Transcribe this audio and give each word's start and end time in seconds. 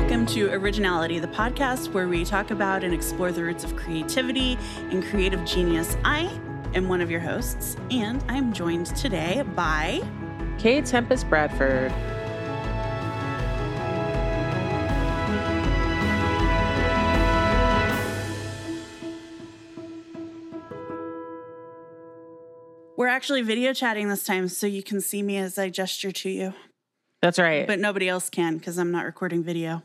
Welcome 0.00 0.26
to 0.26 0.52
Originality, 0.52 1.18
the 1.18 1.26
podcast 1.26 1.92
where 1.92 2.06
we 2.06 2.24
talk 2.24 2.52
about 2.52 2.84
and 2.84 2.94
explore 2.94 3.32
the 3.32 3.42
roots 3.42 3.64
of 3.64 3.74
creativity 3.74 4.56
and 4.92 5.04
creative 5.04 5.44
genius. 5.44 5.96
I 6.04 6.30
am 6.72 6.88
one 6.88 7.00
of 7.00 7.10
your 7.10 7.18
hosts, 7.18 7.76
and 7.90 8.24
I'm 8.28 8.52
joined 8.52 8.86
today 8.94 9.42
by 9.56 10.00
K. 10.56 10.82
Tempest 10.82 11.28
Bradford. 11.28 11.92
We're 22.96 23.08
actually 23.08 23.42
video 23.42 23.72
chatting 23.72 24.08
this 24.08 24.22
time, 24.22 24.46
so 24.46 24.68
you 24.68 24.84
can 24.84 25.00
see 25.00 25.24
me 25.24 25.38
as 25.38 25.58
I 25.58 25.70
gesture 25.70 26.12
to 26.12 26.30
you. 26.30 26.54
That's 27.20 27.40
right. 27.40 27.66
But 27.66 27.80
nobody 27.80 28.08
else 28.08 28.30
can 28.30 28.58
because 28.58 28.78
I'm 28.78 28.92
not 28.92 29.04
recording 29.04 29.42
video. 29.42 29.82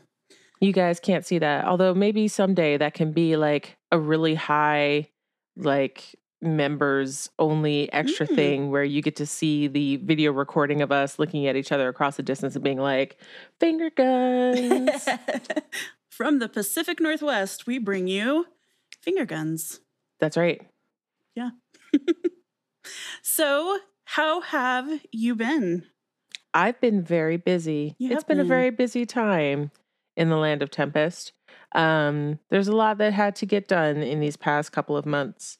You 0.64 0.72
guys 0.72 0.98
can't 0.98 1.26
see 1.26 1.38
that. 1.38 1.66
Although 1.66 1.92
maybe 1.94 2.26
someday 2.26 2.78
that 2.78 2.94
can 2.94 3.12
be 3.12 3.36
like 3.36 3.76
a 3.92 3.98
really 3.98 4.34
high, 4.34 5.10
like 5.56 6.16
members 6.40 7.28
only 7.38 7.92
extra 7.92 8.26
Mm. 8.26 8.34
thing 8.34 8.70
where 8.70 8.82
you 8.84 9.02
get 9.02 9.16
to 9.16 9.26
see 9.26 9.66
the 9.66 9.96
video 9.96 10.32
recording 10.32 10.80
of 10.80 10.90
us 10.90 11.18
looking 11.18 11.46
at 11.46 11.56
each 11.56 11.70
other 11.70 11.88
across 11.88 12.16
the 12.16 12.22
distance 12.22 12.54
and 12.54 12.64
being 12.64 12.78
like, 12.78 13.18
finger 13.60 13.90
guns. 13.90 15.06
From 16.10 16.38
the 16.38 16.48
Pacific 16.48 16.98
Northwest, 16.98 17.66
we 17.66 17.78
bring 17.78 18.08
you 18.08 18.46
finger 19.02 19.26
guns. 19.26 19.80
That's 20.18 20.36
right. 20.36 20.62
Yeah. 21.34 21.50
so, 23.22 23.78
how 24.04 24.40
have 24.40 24.88
you 25.12 25.34
been? 25.34 25.84
I've 26.54 26.80
been 26.80 27.02
very 27.02 27.36
busy. 27.36 27.96
You 27.98 28.12
It's 28.12 28.22
have 28.22 28.28
been 28.28 28.40
a 28.40 28.44
very 28.44 28.70
busy 28.70 29.04
time 29.06 29.70
in 30.16 30.28
the 30.28 30.36
land 30.36 30.62
of 30.62 30.70
Tempest. 30.70 31.32
Um, 31.74 32.38
there's 32.50 32.68
a 32.68 32.76
lot 32.76 32.98
that 32.98 33.12
had 33.12 33.34
to 33.36 33.46
get 33.46 33.68
done 33.68 33.98
in 33.98 34.20
these 34.20 34.36
past 34.36 34.72
couple 34.72 34.96
of 34.96 35.06
months. 35.06 35.58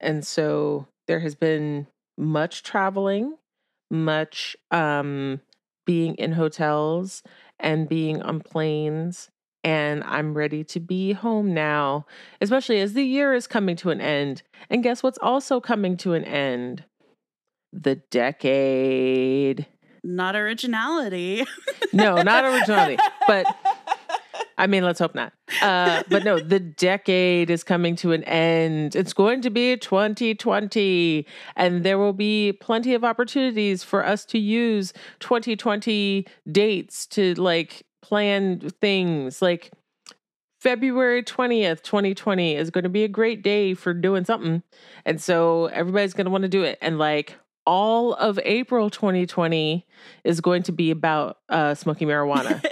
And 0.00 0.26
so 0.26 0.88
there 1.06 1.20
has 1.20 1.34
been 1.34 1.86
much 2.18 2.62
traveling, 2.62 3.36
much 3.90 4.56
um, 4.70 5.40
being 5.86 6.14
in 6.16 6.32
hotels 6.32 7.22
and 7.58 7.88
being 7.88 8.22
on 8.22 8.40
planes. 8.40 9.30
And 9.64 10.02
I'm 10.02 10.34
ready 10.34 10.64
to 10.64 10.80
be 10.80 11.12
home 11.12 11.54
now, 11.54 12.06
especially 12.40 12.80
as 12.80 12.94
the 12.94 13.04
year 13.04 13.32
is 13.32 13.46
coming 13.46 13.76
to 13.76 13.90
an 13.90 14.00
end. 14.00 14.42
And 14.68 14.82
guess 14.82 15.04
what's 15.04 15.18
also 15.18 15.60
coming 15.60 15.96
to 15.98 16.14
an 16.14 16.24
end? 16.24 16.84
The 17.72 17.96
decade. 18.10 19.66
Not 20.02 20.34
originality. 20.34 21.46
No, 21.92 22.22
not 22.22 22.44
originality, 22.44 22.96
but 23.28 23.46
I 24.62 24.68
mean, 24.68 24.84
let's 24.84 25.00
hope 25.00 25.16
not. 25.16 25.32
Uh, 25.60 26.04
but 26.08 26.22
no, 26.22 26.38
the 26.38 26.60
decade 26.88 27.50
is 27.50 27.64
coming 27.64 27.96
to 27.96 28.12
an 28.12 28.22
end. 28.22 28.94
It's 28.94 29.12
going 29.12 29.42
to 29.42 29.50
be 29.50 29.76
2020, 29.76 31.26
and 31.56 31.82
there 31.82 31.98
will 31.98 32.12
be 32.12 32.52
plenty 32.52 32.94
of 32.94 33.02
opportunities 33.02 33.82
for 33.82 34.06
us 34.06 34.24
to 34.26 34.38
use 34.38 34.92
2020 35.18 36.28
dates 36.52 37.06
to 37.06 37.34
like 37.34 37.82
plan 38.02 38.60
things. 38.80 39.42
Like 39.42 39.72
February 40.60 41.24
20th, 41.24 41.82
2020 41.82 42.54
is 42.54 42.70
going 42.70 42.84
to 42.84 42.88
be 42.88 43.02
a 43.02 43.08
great 43.08 43.42
day 43.42 43.74
for 43.74 43.92
doing 43.92 44.24
something. 44.24 44.62
And 45.04 45.20
so 45.20 45.66
everybody's 45.66 46.14
going 46.14 46.26
to 46.26 46.30
want 46.30 46.42
to 46.42 46.48
do 46.48 46.62
it. 46.62 46.78
And 46.80 46.98
like 47.00 47.34
all 47.66 48.14
of 48.14 48.38
April 48.44 48.90
2020 48.90 49.84
is 50.22 50.40
going 50.40 50.62
to 50.62 50.72
be 50.72 50.92
about 50.92 51.38
uh, 51.48 51.74
smoking 51.74 52.06
marijuana. 52.06 52.64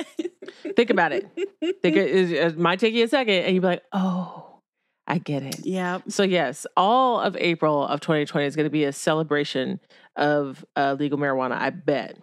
Think 0.76 0.90
about 0.90 1.12
it. 1.12 1.28
Think 1.60 1.96
it, 1.96 2.32
it, 2.32 2.58
might 2.58 2.78
take 2.80 2.94
you 2.94 3.04
a 3.04 3.08
second, 3.08 3.34
and 3.44 3.54
you'd 3.54 3.60
be 3.62 3.66
like, 3.66 3.82
"Oh, 3.92 4.58
I 5.06 5.18
get 5.18 5.42
it." 5.42 5.60
yeah. 5.66 6.00
So 6.08 6.22
yes, 6.22 6.66
all 6.76 7.20
of 7.20 7.36
April 7.36 7.86
of 7.86 8.00
2020 8.00 8.46
is 8.46 8.56
going 8.56 8.64
to 8.66 8.70
be 8.70 8.84
a 8.84 8.92
celebration 8.92 9.80
of 10.16 10.64
uh, 10.76 10.96
legal 10.98 11.18
marijuana. 11.18 11.52
I 11.52 11.70
bet. 11.70 12.16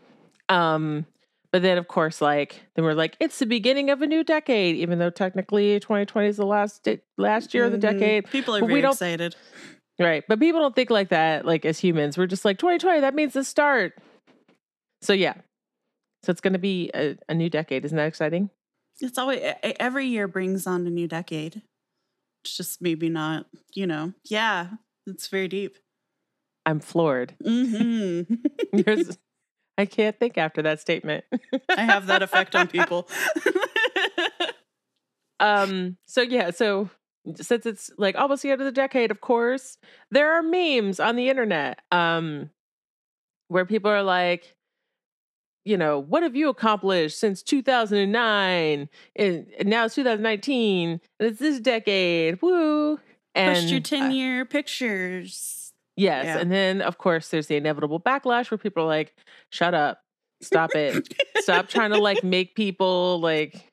Um, 0.49 1.05
but 1.51 1.61
then, 1.61 1.77
of 1.77 1.87
course, 1.87 2.21
like 2.21 2.61
then 2.75 2.83
we're 2.85 2.93
like, 2.93 3.15
it's 3.19 3.39
the 3.39 3.45
beginning 3.45 3.89
of 3.89 4.01
a 4.01 4.07
new 4.07 4.23
decade, 4.23 4.75
even 4.75 4.99
though 4.99 5.09
technically 5.09 5.79
2020 5.79 6.27
is 6.27 6.37
the 6.37 6.45
last 6.45 6.83
di- 6.83 6.99
last 7.17 7.53
year 7.53 7.65
of 7.65 7.71
the 7.71 7.77
Mhm. 7.77 7.81
decade, 7.81 8.29
People 8.29 8.55
are 8.55 8.59
don't- 8.59 8.85
excited. 8.91 9.35
right? 9.99 10.23
But 10.27 10.39
people 10.39 10.59
don't 10.61 10.75
think 10.75 10.89
like 10.89 11.09
that. 11.09 11.45
Like 11.45 11.65
as 11.65 11.79
humans, 11.79 12.17
we're 12.17 12.27
just 12.27 12.45
like 12.45 12.57
2020. 12.59 12.99
That 13.01 13.15
means 13.15 13.33
the 13.33 13.43
start. 13.43 13.93
So 15.01 15.13
yeah, 15.13 15.35
so 16.27 16.31
it's 16.31 16.41
going 16.41 16.51
to 16.51 16.59
be 16.59 16.91
a, 16.93 17.15
a 17.29 17.33
new 17.33 17.49
decade. 17.49 17.85
Isn't 17.85 17.95
that 17.95 18.05
exciting? 18.07 18.49
It's 18.99 19.17
always 19.17 19.39
every 19.63 20.07
year 20.07 20.27
brings 20.27 20.67
on 20.67 20.85
a 20.85 20.89
new 20.89 21.07
decade. 21.07 21.61
It's 22.43 22.57
just 22.57 22.81
maybe 22.81 23.07
not, 23.07 23.45
you 23.73 23.87
know. 23.87 24.11
Yeah, 24.25 24.71
it's 25.05 25.29
very 25.29 25.47
deep. 25.47 25.77
I'm 26.65 26.81
floored. 26.81 27.33
hmm 27.45 28.23
Yours- 28.73 29.17
I 29.77 29.85
can't 29.85 30.19
think 30.19 30.37
after 30.37 30.61
that 30.63 30.81
statement. 30.81 31.23
I 31.69 31.83
have 31.83 32.07
that 32.07 32.21
effect 32.23 32.57
on 32.57 32.67
people. 32.67 33.07
Um. 35.39 35.97
So 36.07 36.21
yeah. 36.23 36.49
So 36.49 36.89
since 37.35 37.65
it's 37.67 37.91
like 37.97 38.17
almost 38.17 38.41
the 38.41 38.49
end 38.51 38.59
of 38.59 38.65
the 38.65 38.71
decade, 38.71 39.11
of 39.11 39.21
course, 39.21 39.77
there 40.11 40.33
are 40.33 40.41
memes 40.41 40.99
on 40.99 41.15
the 41.15 41.29
internet. 41.29 41.79
Um, 41.91 42.49
where 43.49 43.65
people 43.65 43.91
are 43.91 44.01
like, 44.03 44.56
you 45.67 45.77
know, 45.77 45.99
what 45.99 46.23
have 46.23 46.35
you 46.35 46.49
accomplished 46.49 47.19
since 47.19 47.43
2009? 47.43 48.89
And, 49.15 49.47
now 49.65 49.85
it's 49.85 49.95
2019, 49.95 50.89
and 50.89 51.01
it's 51.19 51.39
this 51.39 51.59
decade. 51.59 52.41
Woo! 52.41 52.99
And 53.35 53.55
Post 53.55 53.69
your 53.69 53.79
uh, 53.79 53.83
10 53.83 54.11
year 54.13 54.45
pictures. 54.45 55.73
Yes. 55.95 56.25
Yeah. 56.25 56.37
And 56.37 56.51
then, 56.51 56.81
of 56.81 56.97
course, 56.97 57.29
there's 57.29 57.47
the 57.47 57.55
inevitable 57.55 57.99
backlash 57.99 58.49
where 58.49 58.57
people 58.57 58.83
are 58.83 58.87
like, 58.87 59.13
shut 59.51 59.73
up, 59.73 60.01
stop 60.41 60.73
it, 60.73 61.13
stop 61.39 61.67
trying 61.67 61.91
to 61.91 61.97
like 61.97 62.23
make 62.23 62.55
people 62.55 63.19
like 63.19 63.71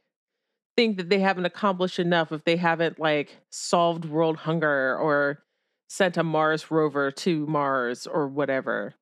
think 0.77 0.97
that 0.97 1.09
they 1.11 1.21
haven't 1.21 1.45
accomplished 1.45 1.99
enough 1.99 2.33
if 2.33 2.45
they 2.45 2.57
haven't 2.57 2.99
like 2.99 3.37
solved 3.51 4.05
world 4.05 4.37
hunger 4.39 4.99
or 4.99 5.45
sent 5.89 6.17
a 6.17 6.25
Mars 6.25 6.71
rover 6.71 7.11
to 7.13 7.47
Mars 7.47 8.07
or 8.07 8.27
whatever 8.27 8.95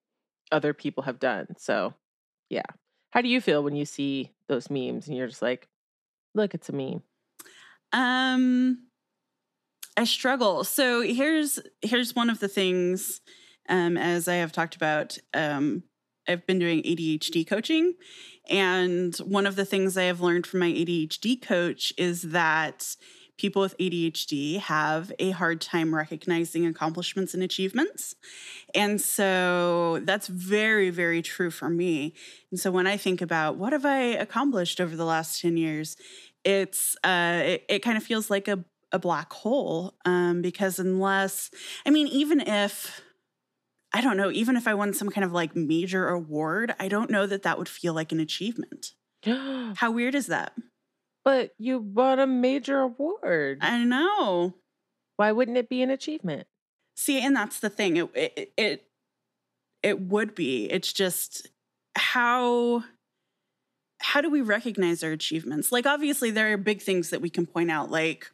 other 0.50 0.74
people 0.74 1.04
have 1.04 1.18
done. 1.18 1.46
So, 1.58 1.94
yeah. 2.50 2.62
How 3.12 3.20
do 3.20 3.28
you 3.28 3.40
feel 3.40 3.62
when 3.62 3.76
you 3.76 3.84
see 3.84 4.32
those 4.48 4.70
memes 4.70 5.06
and 5.06 5.16
you're 5.16 5.28
just 5.28 5.42
like, 5.42 5.68
look, 6.34 6.54
it's 6.54 6.68
a 6.68 6.72
meme? 6.72 7.02
Um 7.92 8.78
I 9.96 10.04
struggle. 10.04 10.64
So 10.64 11.02
here's 11.02 11.58
here's 11.82 12.16
one 12.16 12.30
of 12.30 12.40
the 12.40 12.48
things 12.48 13.20
um 13.68 13.96
as 13.96 14.28
I 14.28 14.36
have 14.36 14.52
talked 14.52 14.74
about 14.76 15.18
um 15.34 15.84
I've 16.26 16.46
been 16.46 16.58
doing 16.58 16.82
ADHD 16.82 17.46
coaching 17.46 17.94
and 18.48 19.14
one 19.18 19.46
of 19.46 19.56
the 19.56 19.64
things 19.64 19.96
I 19.96 20.04
have 20.04 20.20
learned 20.20 20.46
from 20.46 20.60
my 20.60 20.70
ADHD 20.70 21.40
coach 21.40 21.92
is 21.98 22.22
that 22.22 22.96
people 23.42 23.60
with 23.60 23.76
ADHD 23.76 24.60
have 24.60 25.12
a 25.18 25.32
hard 25.32 25.60
time 25.60 25.94
recognizing 25.94 26.64
accomplishments 26.64 27.34
and 27.34 27.42
achievements. 27.42 28.14
And 28.72 29.00
so 29.00 30.00
that's 30.04 30.28
very 30.28 30.90
very 30.90 31.20
true 31.20 31.50
for 31.50 31.68
me. 31.68 32.14
And 32.50 32.58
so 32.58 32.70
when 32.70 32.86
I 32.86 32.96
think 32.96 33.20
about 33.20 33.56
what 33.56 33.72
have 33.72 33.84
I 33.84 33.98
accomplished 33.98 34.80
over 34.80 34.94
the 34.94 35.04
last 35.04 35.40
10 35.40 35.56
years, 35.56 35.96
it's 36.44 36.96
uh 37.04 37.42
it, 37.44 37.64
it 37.68 37.78
kind 37.80 37.96
of 37.96 38.02
feels 38.02 38.30
like 38.30 38.48
a 38.48 38.64
a 38.92 38.98
black 38.98 39.32
hole 39.32 39.94
um 40.04 40.42
because 40.42 40.78
unless 40.78 41.50
i 41.86 41.90
mean 41.90 42.06
even 42.08 42.40
if 42.40 43.00
i 43.94 44.02
don't 44.02 44.18
know 44.18 44.30
even 44.30 44.54
if 44.56 44.68
i 44.68 44.74
won 44.74 44.92
some 44.92 45.08
kind 45.08 45.24
of 45.24 45.32
like 45.32 45.56
major 45.56 46.08
award 46.08 46.74
i 46.78 46.88
don't 46.88 47.10
know 47.10 47.26
that 47.26 47.42
that 47.42 47.56
would 47.56 47.70
feel 47.70 47.94
like 47.94 48.12
an 48.12 48.20
achievement 48.20 48.92
how 49.76 49.90
weird 49.90 50.14
is 50.14 50.26
that 50.26 50.52
but 51.24 51.52
you 51.58 51.78
won 51.78 52.18
a 52.18 52.26
major 52.26 52.80
award. 52.80 53.58
i 53.60 53.84
know 53.84 54.54
Why 55.16 55.32
wouldn't 55.32 55.56
it 55.56 55.68
be 55.68 55.82
an 55.82 55.90
achievement? 55.90 56.46
see 56.94 57.20
and 57.20 57.34
that's 57.34 57.60
the 57.60 57.70
thing 57.70 57.96
it 57.96 58.10
it 58.14 58.52
it, 58.56 58.84
it 59.82 60.00
would 60.00 60.34
be 60.34 60.70
it's 60.70 60.92
just 60.92 61.48
how 61.96 62.84
how 64.00 64.20
do 64.20 64.28
we 64.30 64.40
recognize 64.40 65.02
our 65.02 65.10
achievements 65.10 65.72
like 65.72 65.86
obviously 65.86 66.30
there 66.30 66.52
are 66.52 66.56
big 66.56 66.82
things 66.82 67.10
that 67.10 67.20
we 67.20 67.30
can 67.30 67.46
point 67.46 67.70
out 67.70 67.90
like 67.90 68.30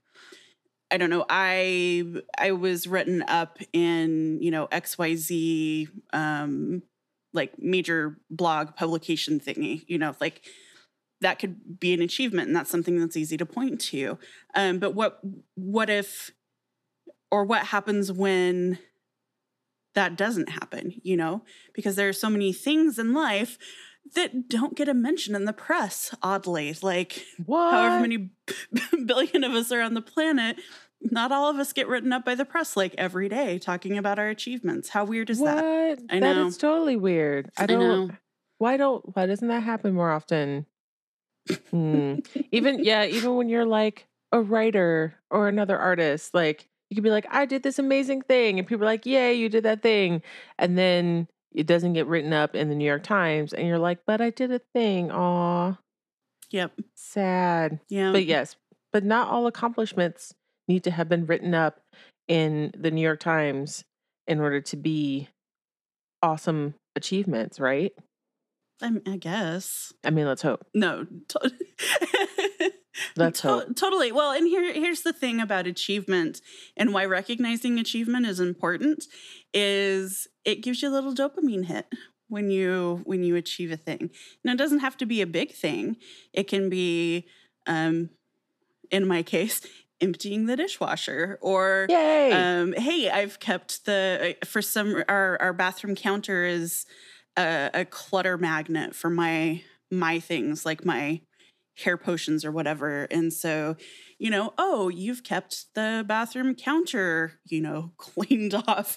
i 0.90 0.96
don't 0.96 1.10
know 1.10 1.24
i 1.28 2.04
i 2.38 2.50
was 2.52 2.86
written 2.86 3.22
up 3.28 3.58
in 3.72 4.38
you 4.42 4.50
know 4.50 4.66
xyz 4.68 5.88
um 6.12 6.82
like 7.32 7.52
major 7.58 8.16
blog 8.30 8.74
publication 8.74 9.38
thingy 9.38 9.84
you 9.86 9.98
know 9.98 10.14
like 10.20 10.42
that 11.20 11.38
could 11.38 11.80
be 11.80 11.92
an 11.94 12.00
achievement 12.02 12.46
and 12.48 12.56
that's 12.56 12.70
something 12.70 12.98
that's 12.98 13.16
easy 13.16 13.36
to 13.36 13.44
point 13.46 13.80
to 13.80 14.18
um 14.54 14.78
but 14.78 14.94
what 14.94 15.20
what 15.56 15.90
if 15.90 16.30
or 17.30 17.44
what 17.44 17.66
happens 17.66 18.10
when 18.12 18.78
that 19.94 20.16
doesn't 20.16 20.50
happen, 20.50 20.94
you 21.02 21.16
know? 21.16 21.42
Because 21.74 21.96
there 21.96 22.08
are 22.08 22.12
so 22.12 22.30
many 22.30 22.52
things 22.52 22.98
in 22.98 23.12
life 23.14 23.58
that 24.14 24.48
don't 24.48 24.76
get 24.76 24.88
a 24.88 24.94
mention 24.94 25.34
in 25.34 25.44
the 25.44 25.52
press, 25.52 26.14
oddly. 26.22 26.76
Like, 26.82 27.24
What? 27.46 27.72
however 27.72 28.00
many 28.00 28.30
billion 29.06 29.42
of 29.44 29.52
us 29.54 29.72
are 29.72 29.80
on 29.80 29.94
the 29.94 30.00
planet, 30.02 30.56
not 31.00 31.32
all 31.32 31.50
of 31.50 31.56
us 31.56 31.72
get 31.72 31.88
written 31.88 32.12
up 32.12 32.24
by 32.24 32.34
the 32.34 32.44
press 32.44 32.76
like 32.76 32.94
every 32.96 33.28
day 33.28 33.58
talking 33.58 33.98
about 33.98 34.18
our 34.18 34.28
achievements. 34.28 34.90
How 34.90 35.04
weird 35.04 35.30
is 35.30 35.40
what? 35.40 35.56
that? 35.56 35.98
I 36.10 36.20
That 36.20 36.36
know. 36.36 36.46
is 36.46 36.56
totally 36.56 36.96
weird. 36.96 37.50
I 37.58 37.64
I 37.64 37.66
don't. 37.66 37.80
know. 37.80 38.10
Why 38.58 38.76
don't? 38.76 39.16
Why 39.16 39.26
doesn't 39.26 39.48
that 39.48 39.62
happen 39.64 39.94
more 39.94 40.10
often? 40.12 40.66
Hmm. 41.70 42.16
even 42.52 42.84
yeah, 42.84 43.04
even 43.04 43.36
when 43.36 43.48
you're 43.48 43.64
like 43.66 44.06
a 44.32 44.40
writer 44.40 45.14
or 45.30 45.48
another 45.48 45.78
artist, 45.78 46.34
like 46.34 46.66
you 46.90 46.94
could 46.96 47.04
be 47.04 47.10
like, 47.10 47.26
I 47.30 47.44
did 47.44 47.62
this 47.62 47.78
amazing 47.78 48.22
thing, 48.22 48.58
and 48.58 48.66
people 48.66 48.84
are 48.84 48.86
like, 48.86 49.06
Yay, 49.06 49.34
you 49.34 49.48
did 49.48 49.64
that 49.64 49.82
thing, 49.82 50.22
and 50.58 50.76
then 50.78 51.28
it 51.52 51.66
doesn't 51.66 51.92
get 51.94 52.06
written 52.06 52.32
up 52.32 52.54
in 52.54 52.68
the 52.68 52.74
New 52.74 52.84
York 52.84 53.02
Times, 53.02 53.52
and 53.52 53.66
you're 53.66 53.78
like, 53.78 54.00
But 54.06 54.20
I 54.20 54.30
did 54.30 54.50
a 54.52 54.60
thing. 54.74 55.10
Aw, 55.10 55.76
Yep. 56.50 56.72
sad. 56.94 57.80
Yeah. 57.88 58.12
But 58.12 58.24
yes, 58.24 58.56
but 58.92 59.04
not 59.04 59.28
all 59.28 59.46
accomplishments 59.46 60.34
need 60.66 60.84
to 60.84 60.90
have 60.90 61.08
been 61.08 61.26
written 61.26 61.54
up 61.54 61.80
in 62.26 62.72
the 62.76 62.90
New 62.90 63.00
York 63.02 63.20
Times 63.20 63.84
in 64.26 64.40
order 64.40 64.60
to 64.60 64.76
be 64.76 65.28
awesome 66.22 66.74
achievements, 66.96 67.60
right? 67.60 67.92
I, 68.80 68.92
I 69.06 69.16
guess. 69.16 69.92
I 70.04 70.10
mean, 70.10 70.26
let's 70.26 70.42
hope. 70.42 70.66
No. 70.74 71.06
To- 71.28 71.52
Let's 73.16 73.40
To- 73.42 73.48
hope. 73.48 73.76
Totally. 73.76 74.10
Well, 74.12 74.32
and 74.32 74.46
here 74.46 74.72
here's 74.72 75.02
the 75.02 75.12
thing 75.12 75.40
about 75.40 75.66
achievement 75.66 76.40
and 76.76 76.92
why 76.92 77.04
recognizing 77.04 77.78
achievement 77.78 78.26
is 78.26 78.40
important 78.40 79.04
is 79.54 80.26
it 80.44 80.62
gives 80.62 80.82
you 80.82 80.88
a 80.88 80.90
little 80.90 81.14
dopamine 81.14 81.66
hit 81.66 81.86
when 82.28 82.50
you 82.50 83.02
when 83.04 83.22
you 83.22 83.36
achieve 83.36 83.70
a 83.70 83.76
thing. 83.76 84.10
Now 84.44 84.52
it 84.52 84.58
doesn't 84.58 84.80
have 84.80 84.96
to 84.98 85.06
be 85.06 85.20
a 85.20 85.26
big 85.26 85.52
thing. 85.52 85.96
It 86.32 86.44
can 86.48 86.68
be 86.68 87.26
um 87.66 88.10
in 88.90 89.06
my 89.06 89.22
case 89.22 89.60
emptying 90.00 90.46
the 90.46 90.56
dishwasher 90.56 91.38
or 91.40 91.86
Yay! 91.88 92.32
um, 92.32 92.72
hey, 92.72 93.10
I've 93.10 93.38
kept 93.40 93.84
the 93.84 94.36
uh, 94.42 94.46
for 94.46 94.60
some 94.62 95.02
our 95.08 95.38
our 95.40 95.52
bathroom 95.52 95.94
counter 95.94 96.44
is 96.44 96.84
a, 97.38 97.70
a 97.72 97.84
clutter 97.84 98.36
magnet 98.36 98.94
for 98.94 99.08
my 99.08 99.62
my 99.90 100.20
things 100.20 100.66
like 100.66 100.84
my 100.84 101.20
hair 101.78 101.96
potions 101.96 102.44
or 102.44 102.50
whatever, 102.52 103.04
and 103.10 103.32
so 103.32 103.76
you 104.18 104.30
know, 104.30 104.52
oh, 104.58 104.88
you've 104.88 105.22
kept 105.22 105.66
the 105.74 106.04
bathroom 106.06 106.56
counter, 106.56 107.34
you 107.46 107.60
know, 107.60 107.92
cleaned 107.96 108.54
off 108.54 108.96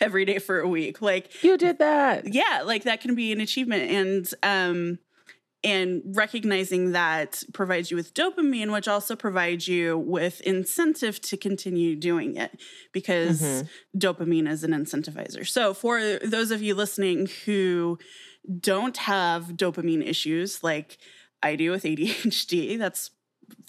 every 0.00 0.24
day 0.24 0.38
for 0.38 0.58
a 0.60 0.68
week, 0.68 1.00
like 1.00 1.42
you 1.44 1.56
did 1.56 1.78
that. 1.78 2.32
yeah 2.32 2.62
like 2.64 2.82
that 2.84 3.00
can 3.00 3.14
be 3.14 3.32
an 3.32 3.40
achievement. 3.40 3.90
And 3.90 4.34
um 4.42 4.98
and 5.64 6.02
recognizing 6.16 6.92
that 6.92 7.42
provides 7.52 7.90
you 7.90 7.96
with 7.96 8.14
dopamine 8.14 8.72
which 8.72 8.88
also 8.88 9.14
provides 9.14 9.68
you 9.68 9.96
with 9.98 10.40
incentive 10.42 11.20
to 11.20 11.36
continue 11.36 11.94
doing 11.96 12.36
it 12.36 12.58
because 12.92 13.40
Mhm. 13.40 13.68
dopamine 13.96 14.48
is 14.48 14.64
an 14.64 14.72
incentivizer 14.72 15.46
so 15.46 15.72
for 15.74 16.18
those 16.24 16.50
of 16.50 16.62
you 16.62 16.74
listening 16.74 17.28
who 17.44 17.98
don't 18.60 18.96
have 18.96 19.50
dopamine 19.56 20.06
issues 20.06 20.62
like 20.64 20.98
i 21.42 21.54
do 21.56 21.70
with 21.70 21.84
adhd 21.90 22.78
that's 22.78 23.10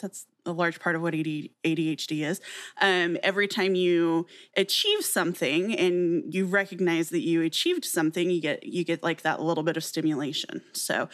that's 0.01 0.25
a 0.45 0.51
large 0.51 0.79
part 0.79 0.95
of 0.95 1.01
what 1.01 1.13
ADHD 1.13 2.23
is. 2.25 2.41
Um, 2.81 3.17
every 3.23 3.47
time 3.47 3.75
you 3.75 4.27
achieve 4.55 5.03
something 5.03 5.73
and 5.75 6.33
you 6.33 6.45
recognize 6.45 7.09
that 7.09 7.21
you 7.21 7.41
achieved 7.41 7.85
something, 7.85 8.29
you 8.29 8.41
get 8.41 8.63
you 8.63 8.83
get 8.83 9.03
like 9.03 9.21
that 9.23 9.41
little 9.41 9.63
bit 9.63 9.77
of 9.77 9.83
stimulation. 9.83 10.61
So 10.73 11.09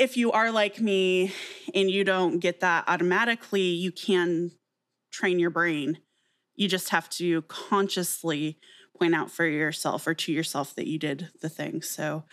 if 0.00 0.16
you 0.16 0.32
are 0.32 0.50
like 0.50 0.80
me 0.80 1.32
and 1.74 1.90
you 1.90 2.04
don't 2.04 2.40
get 2.40 2.60
that 2.60 2.84
automatically, 2.88 3.62
you 3.62 3.92
can 3.92 4.52
train 5.12 5.38
your 5.38 5.50
brain. 5.50 6.00
You 6.56 6.68
just 6.68 6.90
have 6.90 7.10
to 7.10 7.42
consciously 7.42 8.58
point 8.98 9.14
out 9.14 9.30
for 9.30 9.46
yourself 9.46 10.06
or 10.06 10.14
to 10.14 10.32
yourself 10.32 10.74
that 10.76 10.88
you 10.88 10.98
did 10.98 11.30
the 11.42 11.50
thing. 11.50 11.82
So 11.82 12.24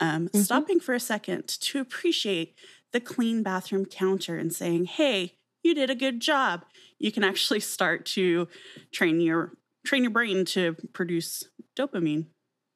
um, 0.00 0.28
Mhm. 0.32 0.42
stopping 0.42 0.80
for 0.80 0.94
a 0.94 1.00
second 1.00 1.48
to 1.48 1.80
appreciate 1.80 2.58
the 2.92 3.00
clean 3.00 3.42
bathroom 3.42 3.86
counter 3.86 4.38
and 4.38 4.52
saying, 4.52 4.86
"Hey, 4.86 5.36
you 5.62 5.74
did 5.74 5.90
a 5.90 5.94
good 5.94 6.20
job." 6.20 6.66
You 6.98 7.12
can 7.12 7.24
actually 7.24 7.60
start 7.60 8.06
to 8.06 8.48
train 8.92 9.20
your 9.20 9.56
train 9.86 10.02
your 10.04 10.10
brain 10.12 10.44
to 10.46 10.74
produce 10.94 11.44
dopamine 11.76 12.28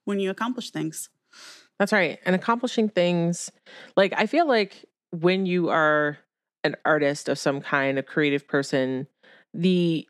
when 0.05 0.21
you 0.21 0.31
accomplish 0.31 0.71
things. 0.71 1.11
That's 1.79 1.93
right. 1.93 2.19
And 2.25 2.35
accomplishing 2.35 2.89
things 2.89 3.51
like 3.97 4.13
I 4.17 4.27
feel 4.27 4.47
like 4.49 4.85
when 5.11 5.47
you 5.47 5.69
are 5.69 6.19
an 6.65 6.77
artist 6.85 7.29
of 7.29 7.39
some 7.39 7.61
kind, 7.61 7.99
a 7.99 8.03
creative 8.03 8.47
person, 8.49 9.07
the 9.55 10.07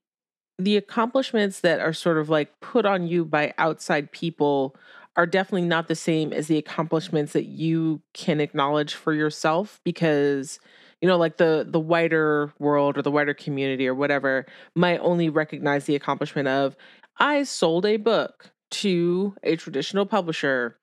the 0.58 0.76
accomplishments 0.76 1.60
that 1.60 1.80
are 1.80 1.92
sort 1.92 2.18
of 2.18 2.30
like 2.30 2.60
put 2.60 2.86
on 2.86 3.06
you 3.08 3.24
by 3.24 3.54
outside 3.58 4.12
people 4.12 4.76
are 5.16 5.26
definitely 5.26 5.68
not 5.68 5.88
the 5.88 5.96
same 5.96 6.32
as 6.32 6.48
the 6.48 6.58
accomplishments 6.58 7.32
that 7.32 7.46
you 7.46 8.02
can 8.14 8.40
acknowledge 8.40 8.94
for 8.94 9.12
yourself 9.14 9.80
because 9.84 10.60
you 11.02 11.08
know 11.08 11.18
like 11.18 11.38
the 11.38 11.66
the 11.68 11.80
wider 11.80 12.52
world 12.58 12.98
or 12.98 13.02
the 13.02 13.10
wider 13.10 13.34
community 13.34 13.88
or 13.88 13.94
whatever 13.94 14.46
might 14.76 14.98
only 15.00 15.28
recognize 15.28 15.86
the 15.86 15.96
accomplishment 15.96 16.48
of 16.48 16.76
I 17.18 17.44
sold 17.44 17.86
a 17.86 17.96
book 17.96 18.50
to 18.72 19.34
a 19.42 19.56
traditional 19.56 20.06
publisher 20.06 20.78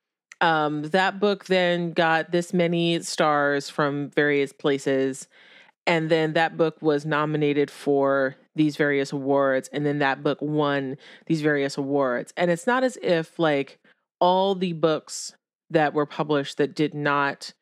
um 0.46 0.84
that 0.84 1.20
book 1.20 1.46
then 1.46 1.92
got 1.92 2.32
this 2.32 2.54
many 2.54 3.02
stars 3.02 3.70
from 3.70 4.10
various 4.12 4.54
places 4.54 5.28
and 5.88 6.10
then 6.10 6.34
that 6.34 6.58
book 6.58 6.82
was 6.82 7.06
nominated 7.06 7.70
for 7.70 8.36
these 8.56 8.76
various 8.76 9.12
awards 9.12 9.70
and 9.72 9.86
then 9.86 10.00
that 10.00 10.24
book 10.24 10.40
won 10.42 10.98
these 11.28 11.42
various 11.42 11.78
awards. 11.78 12.34
And 12.38 12.50
it's 12.50 12.66
not 12.66 12.84
as 12.84 12.98
if 13.02 13.38
like 13.38 13.80
all 14.20 14.56
the 14.56 14.74
books 14.74 15.34
that 15.70 15.94
were 15.94 16.06
published 16.06 16.58
that 16.58 16.76
did 16.76 16.94
not 16.94 17.54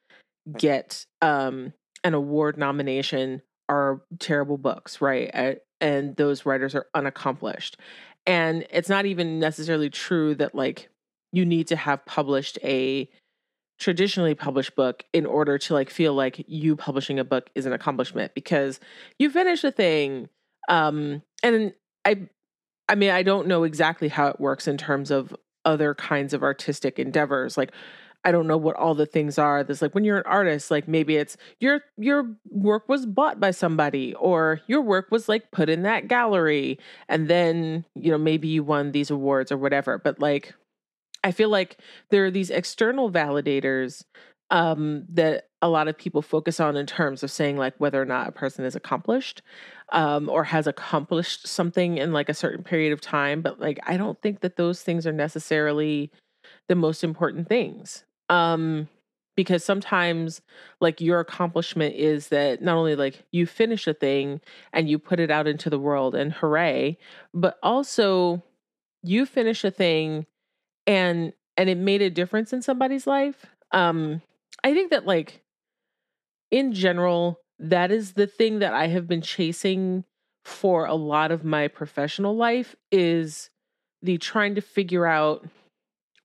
get 0.57 1.05
um 1.21 1.73
an 2.03 2.13
award 2.13 2.57
nomination 2.57 3.41
are 3.69 4.01
terrible 4.19 4.57
books 4.57 5.01
right? 5.01 5.59
And 5.81 6.15
those 6.15 6.45
writers 6.45 6.75
are 6.75 6.87
unaccomplished. 6.93 7.77
And 8.25 8.65
it's 8.69 8.89
not 8.89 9.05
even 9.05 9.39
necessarily 9.39 9.89
true 9.89 10.35
that 10.35 10.55
like 10.55 10.89
you 11.33 11.45
need 11.45 11.67
to 11.67 11.75
have 11.75 12.05
published 12.05 12.57
a 12.63 13.09
traditionally 13.79 14.35
published 14.35 14.75
book 14.75 15.03
in 15.11 15.25
order 15.25 15.57
to 15.57 15.73
like 15.73 15.89
feel 15.89 16.13
like 16.13 16.45
you 16.47 16.75
publishing 16.75 17.19
a 17.19 17.23
book 17.23 17.49
is 17.55 17.65
an 17.65 17.73
accomplishment 17.73 18.33
because 18.33 18.79
you 19.19 19.29
finish 19.29 19.63
a 19.63 19.71
thing 19.71 20.29
um 20.69 21.21
and 21.41 21.73
i 22.05 22.17
i 22.87 22.95
mean 22.95 23.09
i 23.09 23.23
don't 23.23 23.47
know 23.47 23.63
exactly 23.63 24.07
how 24.07 24.27
it 24.27 24.39
works 24.39 24.67
in 24.67 24.77
terms 24.77 25.11
of 25.11 25.35
other 25.65 25.93
kinds 25.95 26.33
of 26.33 26.43
artistic 26.43 26.99
endeavors 26.99 27.57
like 27.57 27.71
i 28.23 28.31
don't 28.31 28.47
know 28.47 28.57
what 28.57 28.75
all 28.75 28.93
the 28.93 29.05
things 29.07 29.37
are 29.37 29.63
that's 29.63 29.81
like 29.81 29.95
when 29.95 30.03
you're 30.03 30.19
an 30.19 30.23
artist 30.27 30.69
like 30.71 30.87
maybe 30.87 31.17
it's 31.17 31.35
your 31.59 31.81
your 31.97 32.29
work 32.51 32.87
was 32.87 33.05
bought 33.05 33.39
by 33.39 33.51
somebody 33.51 34.13
or 34.15 34.61
your 34.67 34.81
work 34.81 35.07
was 35.09 35.27
like 35.27 35.51
put 35.51 35.67
in 35.67 35.81
that 35.81 36.07
gallery 36.07 36.79
and 37.09 37.27
then 37.27 37.83
you 37.95 38.11
know 38.11 38.17
maybe 38.17 38.47
you 38.47 38.63
won 38.63 38.91
these 38.91 39.09
awards 39.09 39.51
or 39.51 39.57
whatever 39.57 39.97
but 39.97 40.19
like 40.19 40.53
I 41.23 41.31
feel 41.31 41.49
like 41.49 41.77
there 42.09 42.25
are 42.25 42.31
these 42.31 42.49
external 42.49 43.11
validators 43.11 44.03
um, 44.49 45.05
that 45.09 45.47
a 45.61 45.69
lot 45.69 45.87
of 45.87 45.97
people 45.97 46.21
focus 46.21 46.59
on 46.59 46.75
in 46.75 46.85
terms 46.85 47.23
of 47.23 47.31
saying 47.31 47.57
like 47.57 47.73
whether 47.77 48.01
or 48.01 48.05
not 48.05 48.27
a 48.27 48.31
person 48.31 48.65
is 48.65 48.75
accomplished 48.75 49.41
um, 49.91 50.29
or 50.29 50.43
has 50.43 50.67
accomplished 50.67 51.47
something 51.47 51.97
in 51.97 52.13
like 52.13 52.29
a 52.29 52.33
certain 52.33 52.63
period 52.63 52.93
of 52.93 53.01
time. 53.01 53.41
But 53.41 53.59
like, 53.59 53.79
I 53.83 53.97
don't 53.97 54.21
think 54.21 54.41
that 54.41 54.57
those 54.57 54.81
things 54.81 55.07
are 55.07 55.13
necessarily 55.13 56.11
the 56.67 56.75
most 56.75 57.03
important 57.03 57.47
things. 57.47 58.03
Um, 58.29 58.89
because 59.35 59.63
sometimes 59.63 60.41
like 60.79 61.01
your 61.01 61.19
accomplishment 61.19 61.95
is 61.95 62.27
that 62.27 62.61
not 62.61 62.77
only 62.77 62.95
like 62.95 63.23
you 63.31 63.47
finish 63.47 63.87
a 63.87 63.93
thing 63.93 64.41
and 64.71 64.87
you 64.87 64.99
put 64.99 65.19
it 65.19 65.31
out 65.31 65.47
into 65.47 65.69
the 65.69 65.79
world 65.79 66.13
and 66.13 66.31
hooray, 66.31 66.97
but 67.33 67.57
also 67.63 68.43
you 69.01 69.25
finish 69.25 69.63
a 69.63 69.71
thing 69.71 70.27
and 70.87 71.33
and 71.57 71.69
it 71.69 71.77
made 71.77 72.01
a 72.01 72.09
difference 72.09 72.53
in 72.53 72.61
somebody's 72.61 73.07
life 73.07 73.45
um 73.71 74.21
i 74.63 74.73
think 74.73 74.91
that 74.91 75.05
like 75.05 75.43
in 76.51 76.73
general 76.73 77.39
that 77.59 77.91
is 77.91 78.13
the 78.13 78.27
thing 78.27 78.59
that 78.59 78.73
i 78.73 78.87
have 78.87 79.07
been 79.07 79.21
chasing 79.21 80.03
for 80.45 80.85
a 80.85 80.93
lot 80.95 81.31
of 81.31 81.43
my 81.43 81.67
professional 81.67 82.35
life 82.35 82.75
is 82.91 83.49
the 84.01 84.17
trying 84.17 84.55
to 84.55 84.61
figure 84.61 85.05
out 85.05 85.45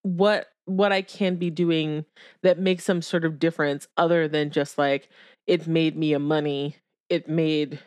what 0.03 0.49
what 0.67 0.93
i 0.93 1.03
can 1.03 1.37
be 1.37 1.50
doing 1.50 2.05
that 2.43 2.59
makes 2.59 2.85
some 2.85 3.03
sort 3.03 3.25
of 3.25 3.38
difference 3.38 3.88
other 3.97 4.29
than 4.29 4.50
just 4.50 4.79
like 4.79 5.09
it 5.47 5.67
made 5.67 5.97
me 5.97 6.12
a 6.12 6.19
money 6.19 6.77
it 7.11 7.29
made 7.29 7.81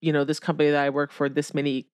you 0.00 0.12
know 0.12 0.24
this 0.24 0.40
company 0.40 0.70
that 0.70 0.84
i 0.84 0.90
work 0.90 1.12
for 1.12 1.28
this 1.28 1.54
many 1.54 1.88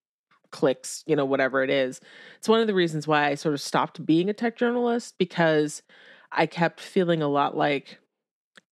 clicks, 0.51 1.03
you 1.07 1.15
know, 1.15 1.25
whatever 1.25 1.63
it 1.63 1.69
is. 1.69 2.01
It's 2.37 2.49
one 2.49 2.61
of 2.61 2.67
the 2.67 2.73
reasons 2.73 3.07
why 3.07 3.27
I 3.27 3.35
sort 3.35 3.53
of 3.53 3.61
stopped 3.61 4.05
being 4.05 4.29
a 4.29 4.33
tech 4.33 4.57
journalist 4.57 5.15
because 5.17 5.81
I 6.31 6.45
kept 6.45 6.79
feeling 6.79 7.21
a 7.21 7.27
lot 7.27 7.57
like 7.57 7.99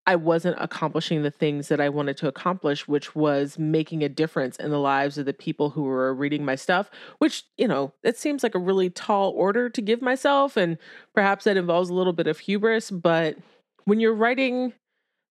I 0.06 0.16
wasn't 0.16 0.56
accomplishing 0.60 1.24
the 1.24 1.32
things 1.32 1.68
that 1.68 1.82
I 1.82 1.90
wanted 1.90 2.16
to 2.18 2.30
accomplish, 2.30 2.88
which 2.88 3.14
was 3.14 3.60
making 3.60 4.04
a 4.04 4.10
difference 4.10 4.56
in 4.56 4.72
the 4.72 4.80
lives 4.80 5.18
of 5.18 5.26
the 5.26 5.34
people 5.34 5.70
who 5.70 5.84
were 5.84 6.14
reading 6.14 6.46
my 6.46 6.56
stuff, 6.56 6.90
which, 7.18 7.44
you 7.58 7.68
know, 7.68 7.94
it 8.04 8.18
seems 8.18 8.42
like 8.42 8.56
a 8.56 8.60
really 8.60 8.90
tall 8.90 9.32
order 9.32 9.70
to 9.70 9.82
give 9.82 10.02
myself. 10.02 10.56
And 10.56 10.78
perhaps 11.14 11.44
that 11.44 11.58
involves 11.58 11.90
a 11.90 11.94
little 11.94 12.14
bit 12.14 12.28
of 12.28 12.40
hubris. 12.40 12.90
But 12.90 13.36
when 13.84 14.00
you're 14.00 14.14
writing 14.14 14.72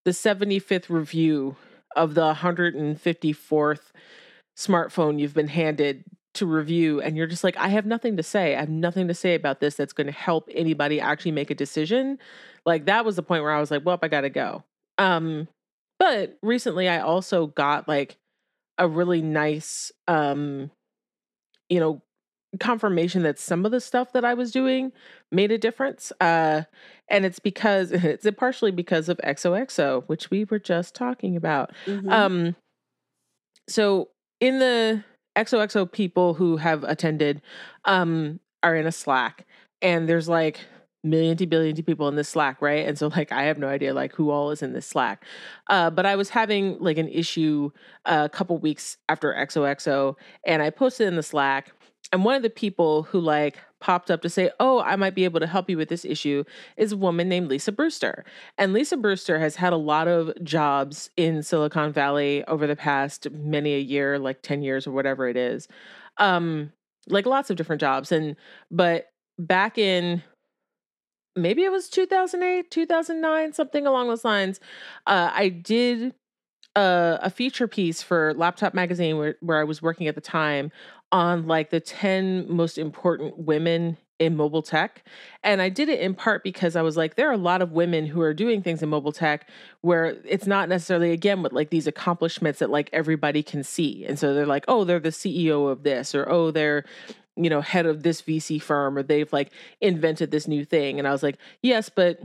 the 0.05 0.11
75th 0.11 0.89
review 0.89 1.55
of 1.95 2.13
the 2.13 2.35
154th 2.35 3.91
smartphone 4.55 5.19
you've 5.19 5.33
been 5.35 5.47
handed 5.47 6.03
to 6.37 6.45
review 6.45 7.01
and 7.01 7.17
you're 7.17 7.27
just 7.27 7.43
like 7.43 7.57
I 7.57 7.69
have 7.69 7.85
nothing 7.85 8.17
to 8.17 8.23
say. 8.23 8.55
I 8.55 8.59
have 8.61 8.69
nothing 8.69 9.07
to 9.07 9.13
say 9.13 9.35
about 9.35 9.59
this 9.59 9.75
that's 9.75 9.93
going 9.93 10.07
to 10.07 10.13
help 10.13 10.49
anybody 10.53 10.99
actually 10.99 11.31
make 11.31 11.49
a 11.51 11.55
decision. 11.55 12.17
Like 12.65 12.85
that 12.85 13.05
was 13.05 13.15
the 13.15 13.23
point 13.23 13.43
where 13.43 13.51
I 13.51 13.59
was 13.59 13.71
like, 13.71 13.85
well, 13.85 13.99
I 14.01 14.07
got 14.07 14.21
to 14.21 14.29
go. 14.29 14.63
Um 14.97 15.47
but 15.99 16.37
recently 16.41 16.87
I 16.87 16.99
also 16.99 17.47
got 17.47 17.87
like 17.87 18.17
a 18.77 18.87
really 18.87 19.21
nice 19.21 19.91
um 20.07 20.69
you 21.69 21.79
know 21.79 22.01
confirmation 22.59 23.23
that 23.23 23.37
some 23.37 23.65
of 23.65 23.71
the 23.71 23.81
stuff 23.81 24.13
that 24.13 24.23
I 24.23 24.33
was 24.33 24.51
doing 24.51 24.91
made 25.31 25.51
a 25.51 25.57
difference. 25.57 26.11
Uh 26.21 26.63
and 27.09 27.25
it's 27.25 27.39
because 27.39 27.91
it's 27.93 28.27
partially 28.37 28.71
because 28.71 29.09
of 29.09 29.17
XOXO, 29.23 30.03
which 30.07 30.31
we 30.31 30.45
were 30.45 30.59
just 30.59 30.95
talking 30.95 31.35
about. 31.35 31.71
Mhm. 31.85 32.11
Um 32.11 32.55
so 33.69 34.09
in 34.39 34.59
the 34.59 35.03
XOXO 35.37 35.91
people 35.91 36.33
who 36.33 36.57
have 36.57 36.83
attended 36.83 37.41
um 37.85 38.39
are 38.63 38.75
in 38.75 38.87
a 38.87 38.91
Slack 38.91 39.45
and 39.81 40.09
there's 40.09 40.27
like 40.27 40.59
million 41.03 41.37
to 41.37 41.47
billion 41.47 41.75
to 41.75 41.83
people 41.83 42.07
in 42.09 42.15
this 42.15 42.27
Slack, 42.27 42.61
right? 42.61 42.85
And 42.85 42.97
so 42.97 43.07
like 43.07 43.31
I 43.31 43.43
have 43.43 43.59
no 43.59 43.67
idea 43.67 43.93
like 43.93 44.13
who 44.13 44.31
all 44.31 44.51
is 44.51 44.61
in 44.61 44.73
this 44.73 44.87
Slack. 44.87 45.23
Uh 45.69 45.89
but 45.89 46.05
I 46.05 46.15
was 46.15 46.29
having 46.29 46.77
like 46.79 46.97
an 46.97 47.07
issue 47.07 47.71
uh, 48.05 48.23
a 48.25 48.29
couple 48.29 48.57
weeks 48.57 48.97
after 49.07 49.33
XOXO 49.33 50.15
and 50.45 50.61
I 50.61 50.69
posted 50.69 51.07
in 51.07 51.15
the 51.15 51.23
Slack 51.23 51.71
and 52.11 52.25
one 52.25 52.35
of 52.35 52.41
the 52.41 52.49
people 52.49 53.03
who 53.03 53.19
like 53.19 53.57
popped 53.79 54.09
up 54.11 54.21
to 54.21 54.29
say, 54.29 54.49
"Oh, 54.59 54.81
I 54.81 54.95
might 54.95 55.15
be 55.15 55.23
able 55.23 55.39
to 55.39 55.47
help 55.47 55.69
you 55.69 55.77
with 55.77 55.89
this 55.89 56.05
issue," 56.05 56.43
is 56.77 56.91
a 56.93 56.97
woman 56.97 57.29
named 57.29 57.49
Lisa 57.49 57.71
Brewster. 57.71 58.25
And 58.57 58.73
Lisa 58.73 58.97
Brewster 58.97 59.39
has 59.39 59.55
had 59.55 59.73
a 59.73 59.77
lot 59.77 60.07
of 60.07 60.31
jobs 60.43 61.09
in 61.17 61.43
Silicon 61.43 61.91
Valley 61.93 62.43
over 62.45 62.67
the 62.67 62.75
past 62.75 63.29
many 63.31 63.73
a 63.75 63.79
year, 63.79 64.19
like 64.19 64.41
10 64.41 64.61
years 64.61 64.87
or 64.87 64.91
whatever 64.91 65.27
it 65.27 65.37
is. 65.37 65.67
Um 66.17 66.71
like 67.07 67.25
lots 67.25 67.49
of 67.49 67.55
different 67.57 67.79
jobs 67.79 68.11
and 68.11 68.35
but 68.71 69.07
back 69.39 69.77
in 69.77 70.23
maybe 71.35 71.63
it 71.63 71.71
was 71.71 71.89
2008, 71.89 72.71
2009, 72.71 73.53
something 73.53 73.85
along 73.87 74.07
those 74.07 74.25
lines, 74.25 74.59
uh 75.05 75.31
I 75.33 75.49
did 75.49 76.13
a, 76.77 77.19
a 77.23 77.29
feature 77.29 77.67
piece 77.67 78.01
for 78.01 78.33
Laptop 78.35 78.73
Magazine 78.73 79.17
where, 79.17 79.35
where 79.41 79.59
I 79.59 79.63
was 79.63 79.81
working 79.81 80.07
at 80.07 80.15
the 80.15 80.21
time 80.21 80.71
on 81.11 81.47
like 81.47 81.69
the 81.69 81.79
10 81.79 82.51
most 82.51 82.77
important 82.77 83.37
women 83.37 83.97
in 84.19 84.35
mobile 84.35 84.63
tech. 84.63 85.03
And 85.43 85.61
I 85.61 85.69
did 85.69 85.89
it 85.89 85.99
in 85.99 86.15
part 86.15 86.43
because 86.43 86.75
I 86.75 86.81
was 86.81 86.97
like, 86.97 87.15
there 87.15 87.29
are 87.29 87.33
a 87.33 87.37
lot 87.37 87.61
of 87.61 87.71
women 87.71 88.07
who 88.07 88.21
are 88.21 88.33
doing 88.33 88.61
things 88.61 88.81
in 88.81 88.89
mobile 88.89 89.11
tech 89.11 89.47
where 89.81 90.17
it's 90.25 90.47
not 90.47 90.69
necessarily, 90.69 91.11
again, 91.11 91.43
with 91.43 91.53
like 91.53 91.69
these 91.69 91.87
accomplishments 91.87 92.59
that 92.59 92.69
like 92.69 92.89
everybody 92.91 93.43
can 93.43 93.63
see. 93.63 94.05
And 94.05 94.17
so 94.17 94.33
they're 94.33 94.47
like, 94.47 94.65
oh, 94.67 94.83
they're 94.83 94.99
the 94.99 95.09
CEO 95.09 95.69
of 95.71 95.83
this, 95.83 96.15
or 96.15 96.27
oh, 96.29 96.51
they're, 96.51 96.83
you 97.35 97.49
know, 97.49 97.61
head 97.61 97.85
of 97.85 98.01
this 98.01 98.21
VC 98.21 98.61
firm, 98.61 98.97
or 98.97 99.03
they've 99.03 99.31
like 99.31 99.51
invented 99.81 100.31
this 100.31 100.47
new 100.47 100.65
thing. 100.65 100.97
And 100.97 101.07
I 101.07 101.11
was 101.11 101.21
like, 101.21 101.37
yes, 101.61 101.89
but 101.89 102.19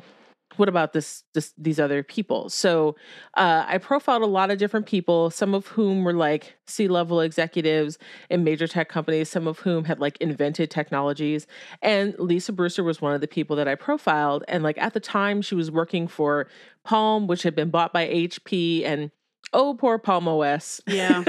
what 0.57 0.69
about 0.69 0.93
this, 0.93 1.25
this 1.35 1.53
these 1.57 1.81
other 1.81 2.03
people 2.03 2.49
so 2.49 2.95
uh, 3.35 3.65
i 3.67 3.79
profiled 3.79 4.23
a 4.23 4.27
lot 4.27 4.51
of 4.51 4.59
different 4.59 4.87
people 4.87 5.31
some 5.31 5.55
of 5.55 5.67
whom 5.69 6.05
were 6.05 6.13
like 6.13 6.57
c-level 6.67 7.21
executives 7.21 7.99
in 8.31 8.45
major 8.45 8.67
tech 8.67 8.89
companies 8.89 9.29
some 9.29 9.47
of 9.47 9.59
whom 9.61 9.85
had 9.85 10.01
like 10.01 10.17
invented 10.19 10.71
technologies 10.71 11.47
and 11.81 12.15
lisa 12.19 12.53
brewster 12.53 12.83
was 12.83 13.01
one 13.01 13.15
of 13.15 13.21
the 13.21 13.29
people 13.29 13.57
that 13.57 13.69
i 13.69 13.75
profiled 13.75 14.45
and 14.49 14.63
like 14.63 14.79
at 14.79 14.95
the 14.95 15.01
time 15.01 15.43
she 15.43 15.55
was 15.55 15.71
working 15.71 16.07
for 16.09 16.49
palm 16.85 17.27
which 17.27 17.43
had 17.43 17.55
been 17.55 17.71
bought 17.71 17.93
by 17.93 18.07
hp 18.07 18.85
and 18.85 19.11
oh 19.53 19.75
poor 19.75 19.99
palm 19.99 20.27
os 20.29 20.81
Yeah. 20.87 21.25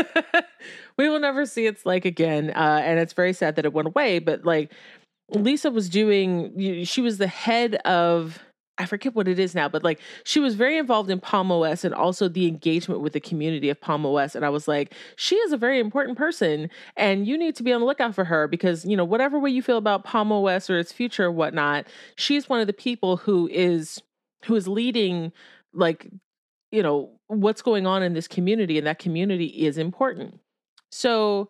we 0.98 1.10
will 1.10 1.20
never 1.20 1.46
see 1.46 1.66
its 1.66 1.86
like 1.86 2.06
again 2.06 2.52
uh, 2.56 2.82
and 2.84 3.00
it's 3.00 3.14
very 3.14 3.34
sad 3.34 3.56
that 3.56 3.66
it 3.66 3.74
went 3.74 3.88
away 3.88 4.20
but 4.20 4.46
like 4.46 4.72
lisa 5.30 5.72
was 5.72 5.90
doing 5.90 6.84
she 6.86 7.02
was 7.02 7.18
the 7.18 7.28
head 7.28 7.76
of 7.86 8.40
I 8.80 8.86
forget 8.88 9.14
what 9.14 9.28
it 9.28 9.38
is 9.38 9.54
now, 9.54 9.70
but 9.70 9.84
like 9.84 10.00
she 10.24 10.40
was 10.40 10.56
very 10.56 10.78
involved 10.78 11.10
in 11.12 11.20
Palm 11.20 11.52
OS 11.52 11.84
and 11.84 11.94
also 11.94 12.28
the 12.28 12.48
engagement 12.48 13.02
with 13.02 13.14
the 13.14 13.20
community 13.20 13.70
of 13.70 13.80
Palm 13.80 14.06
OS. 14.06 14.36
And 14.36 14.44
I 14.44 14.50
was 14.50 14.68
like, 14.68 14.96
she 15.16 15.36
is 15.36 15.52
a 15.52 15.58
very 15.58 15.80
important 15.80 16.18
person 16.18 16.70
and 16.98 17.28
you 17.28 17.38
need 17.38 17.56
to 17.58 17.64
be 17.64 17.72
on 17.72 17.82
the 17.82 17.86
lookout 17.86 18.16
for 18.16 18.26
her 18.26 18.48
because, 18.48 18.84
you 18.84 18.98
know, 18.98 19.06
whatever 19.06 19.38
way 19.38 19.52
you 19.52 19.62
feel 19.62 19.78
about 19.78 20.04
Palm 20.04 20.32
OS 20.32 20.70
or 20.70 20.80
its 20.80 20.92
future 20.92 21.26
or 21.26 21.32
whatnot, 21.32 21.86
she's 22.16 22.50
one 22.50 22.62
of 22.62 22.68
the 22.68 22.74
people 22.74 23.18
who 23.18 23.48
is 23.52 24.02
who 24.46 24.56
is 24.56 24.68
leading 24.68 25.32
like, 25.74 26.10
you 26.72 26.84
know, 26.84 27.12
what's 27.28 27.62
going 27.62 27.86
on 27.88 28.04
in 28.04 28.14
this 28.14 28.28
community, 28.28 28.78
and 28.78 28.88
that 28.88 29.00
community 29.00 29.46
is 29.46 29.78
important. 29.78 30.40
So 30.92 31.50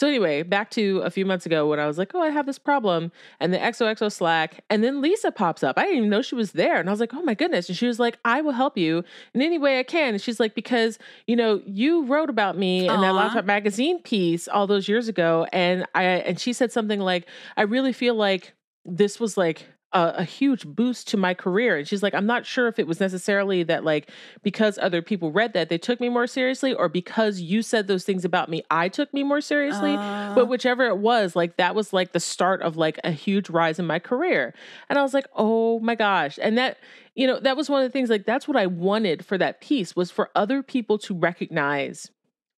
so 0.00 0.08
anyway, 0.08 0.42
back 0.42 0.70
to 0.70 1.00
a 1.00 1.10
few 1.10 1.26
months 1.26 1.44
ago 1.44 1.68
when 1.68 1.78
I 1.78 1.86
was 1.86 1.98
like, 1.98 2.12
"Oh, 2.14 2.22
I 2.22 2.30
have 2.30 2.46
this 2.46 2.58
problem," 2.58 3.12
and 3.38 3.52
the 3.52 3.58
XOXO 3.58 4.10
Slack, 4.10 4.64
and 4.70 4.82
then 4.82 5.02
Lisa 5.02 5.30
pops 5.30 5.62
up. 5.62 5.76
I 5.76 5.82
didn't 5.82 5.98
even 5.98 6.08
know 6.08 6.22
she 6.22 6.34
was 6.34 6.52
there, 6.52 6.76
and 6.80 6.88
I 6.88 6.92
was 6.92 7.00
like, 7.00 7.12
"Oh 7.12 7.20
my 7.20 7.34
goodness!" 7.34 7.68
And 7.68 7.76
she 7.76 7.86
was 7.86 7.98
like, 7.98 8.18
"I 8.24 8.40
will 8.40 8.52
help 8.52 8.78
you 8.78 9.04
in 9.34 9.42
any 9.42 9.58
way 9.58 9.78
I 9.78 9.82
can." 9.82 10.14
And 10.14 10.22
she's 10.22 10.40
like, 10.40 10.54
"Because 10.54 10.98
you 11.26 11.36
know, 11.36 11.60
you 11.66 12.06
wrote 12.06 12.30
about 12.30 12.56
me 12.56 12.88
in 12.88 13.00
that 13.02 13.14
laptop 13.14 13.44
magazine 13.44 14.00
piece 14.00 14.48
all 14.48 14.66
those 14.66 14.88
years 14.88 15.06
ago," 15.06 15.46
and 15.52 15.84
I 15.94 16.04
and 16.04 16.40
she 16.40 16.54
said 16.54 16.72
something 16.72 17.00
like, 17.00 17.28
"I 17.58 17.62
really 17.64 17.92
feel 17.92 18.14
like 18.14 18.54
this 18.86 19.20
was 19.20 19.36
like." 19.36 19.66
A, 19.92 20.14
a 20.18 20.24
huge 20.24 20.66
boost 20.66 21.08
to 21.08 21.16
my 21.16 21.34
career. 21.34 21.78
And 21.78 21.88
she's 21.88 22.02
like 22.02 22.14
i'm 22.14 22.26
not 22.26 22.46
sure 22.46 22.68
if 22.68 22.78
it 22.78 22.86
was 22.86 23.00
necessarily 23.00 23.62
that 23.64 23.84
like 23.84 24.10
because 24.42 24.78
other 24.78 25.02
people 25.02 25.32
read 25.32 25.52
that 25.54 25.68
they 25.68 25.78
took 25.78 26.00
me 26.00 26.08
more 26.08 26.26
seriously 26.26 26.72
or 26.72 26.88
because 26.88 27.40
you 27.40 27.62
said 27.62 27.86
those 27.88 28.04
things 28.04 28.24
about 28.24 28.48
me 28.48 28.62
i 28.70 28.88
took 28.88 29.12
me 29.12 29.22
more 29.22 29.40
seriously. 29.40 29.94
Uh, 29.94 30.34
but 30.34 30.46
whichever 30.46 30.86
it 30.86 30.98
was 30.98 31.34
like 31.34 31.56
that 31.56 31.74
was 31.74 31.92
like 31.92 32.12
the 32.12 32.20
start 32.20 32.62
of 32.62 32.76
like 32.76 32.98
a 33.04 33.10
huge 33.10 33.50
rise 33.50 33.78
in 33.78 33.86
my 33.86 33.98
career. 33.98 34.54
And 34.88 34.98
i 34.98 35.02
was 35.02 35.14
like 35.14 35.26
oh 35.34 35.80
my 35.80 35.94
gosh. 35.94 36.38
And 36.40 36.56
that 36.58 36.78
you 37.14 37.26
know 37.26 37.40
that 37.40 37.56
was 37.56 37.68
one 37.68 37.82
of 37.82 37.88
the 37.88 37.92
things 37.92 38.10
like 38.10 38.26
that's 38.26 38.46
what 38.46 38.56
i 38.56 38.66
wanted 38.66 39.24
for 39.24 39.36
that 39.38 39.60
piece 39.60 39.96
was 39.96 40.10
for 40.10 40.30
other 40.34 40.62
people 40.62 40.98
to 40.98 41.14
recognize 41.14 42.10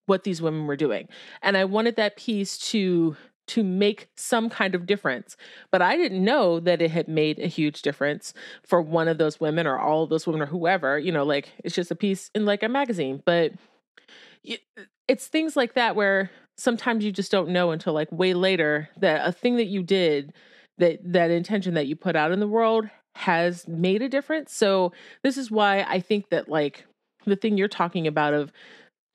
what 0.05 0.23
these 0.23 0.41
women 0.41 0.67
were 0.67 0.75
doing. 0.75 1.07
And 1.41 1.57
i 1.57 1.65
wanted 1.65 1.95
that 1.95 2.17
piece 2.17 2.57
to 2.71 3.15
to 3.47 3.63
make 3.63 4.07
some 4.15 4.49
kind 4.49 4.75
of 4.75 4.85
difference 4.85 5.35
but 5.71 5.81
i 5.81 5.95
didn't 5.95 6.23
know 6.23 6.59
that 6.59 6.81
it 6.81 6.91
had 6.91 7.07
made 7.07 7.39
a 7.39 7.47
huge 7.47 7.81
difference 7.81 8.33
for 8.63 8.81
one 8.81 9.07
of 9.07 9.17
those 9.17 9.39
women 9.39 9.67
or 9.67 9.77
all 9.77 10.03
of 10.03 10.09
those 10.09 10.25
women 10.25 10.41
or 10.41 10.45
whoever 10.45 10.97
you 10.97 11.11
know 11.11 11.23
like 11.23 11.51
it's 11.63 11.75
just 11.75 11.91
a 11.91 11.95
piece 11.95 12.29
in 12.33 12.45
like 12.45 12.63
a 12.63 12.69
magazine 12.69 13.21
but 13.25 13.51
it's 15.07 15.27
things 15.27 15.55
like 15.55 15.73
that 15.73 15.95
where 15.95 16.31
sometimes 16.57 17.03
you 17.03 17.11
just 17.11 17.31
don't 17.31 17.49
know 17.49 17.71
until 17.71 17.93
like 17.93 18.11
way 18.11 18.33
later 18.33 18.89
that 18.97 19.27
a 19.27 19.31
thing 19.31 19.57
that 19.57 19.65
you 19.65 19.83
did 19.83 20.33
that 20.77 20.99
that 21.03 21.31
intention 21.31 21.73
that 21.73 21.87
you 21.87 21.95
put 21.95 22.15
out 22.15 22.31
in 22.31 22.39
the 22.39 22.47
world 22.47 22.89
has 23.15 23.67
made 23.67 24.01
a 24.01 24.09
difference. 24.09 24.53
So 24.53 24.91
this 25.23 25.37
is 25.37 25.51
why 25.51 25.85
i 25.87 25.99
think 25.99 26.29
that 26.29 26.49
like 26.49 26.85
the 27.25 27.35
thing 27.35 27.57
you're 27.57 27.67
talking 27.67 28.07
about 28.07 28.33
of 28.33 28.51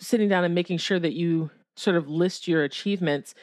sitting 0.01 0.29
down 0.29 0.45
and 0.45 0.55
making 0.55 0.79
sure 0.79 0.99
that 0.99 1.15
you 1.15 1.51
sort 1.77 1.97
of 1.97 2.09
list 2.09 2.49
your 2.49 2.65
achievements 2.65 3.35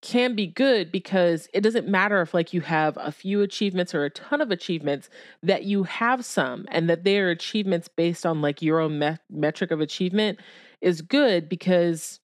can 0.00 0.36
be 0.36 0.46
good 0.46 0.92
because 0.92 1.48
it 1.52 1.60
doesn't 1.60 1.88
matter 1.88 2.22
if 2.22 2.32
like 2.32 2.52
you 2.52 2.60
have 2.60 2.96
a 3.00 3.10
few 3.10 3.42
achievements 3.42 3.94
or 3.94 4.04
a 4.04 4.10
ton 4.10 4.40
of 4.40 4.50
achievements 4.50 5.10
that 5.42 5.64
you 5.64 5.82
have 5.82 6.24
some 6.24 6.66
and 6.70 6.88
that 6.88 7.02
they 7.02 7.18
are 7.18 7.30
achievements 7.30 7.88
based 7.88 8.24
on 8.24 8.40
like 8.40 8.62
your 8.62 8.78
own 8.78 8.98
me- 8.98 9.16
metric 9.28 9.70
of 9.70 9.80
achievement 9.80 10.38
is 10.80 11.02
good 11.02 11.48
because 11.48 12.20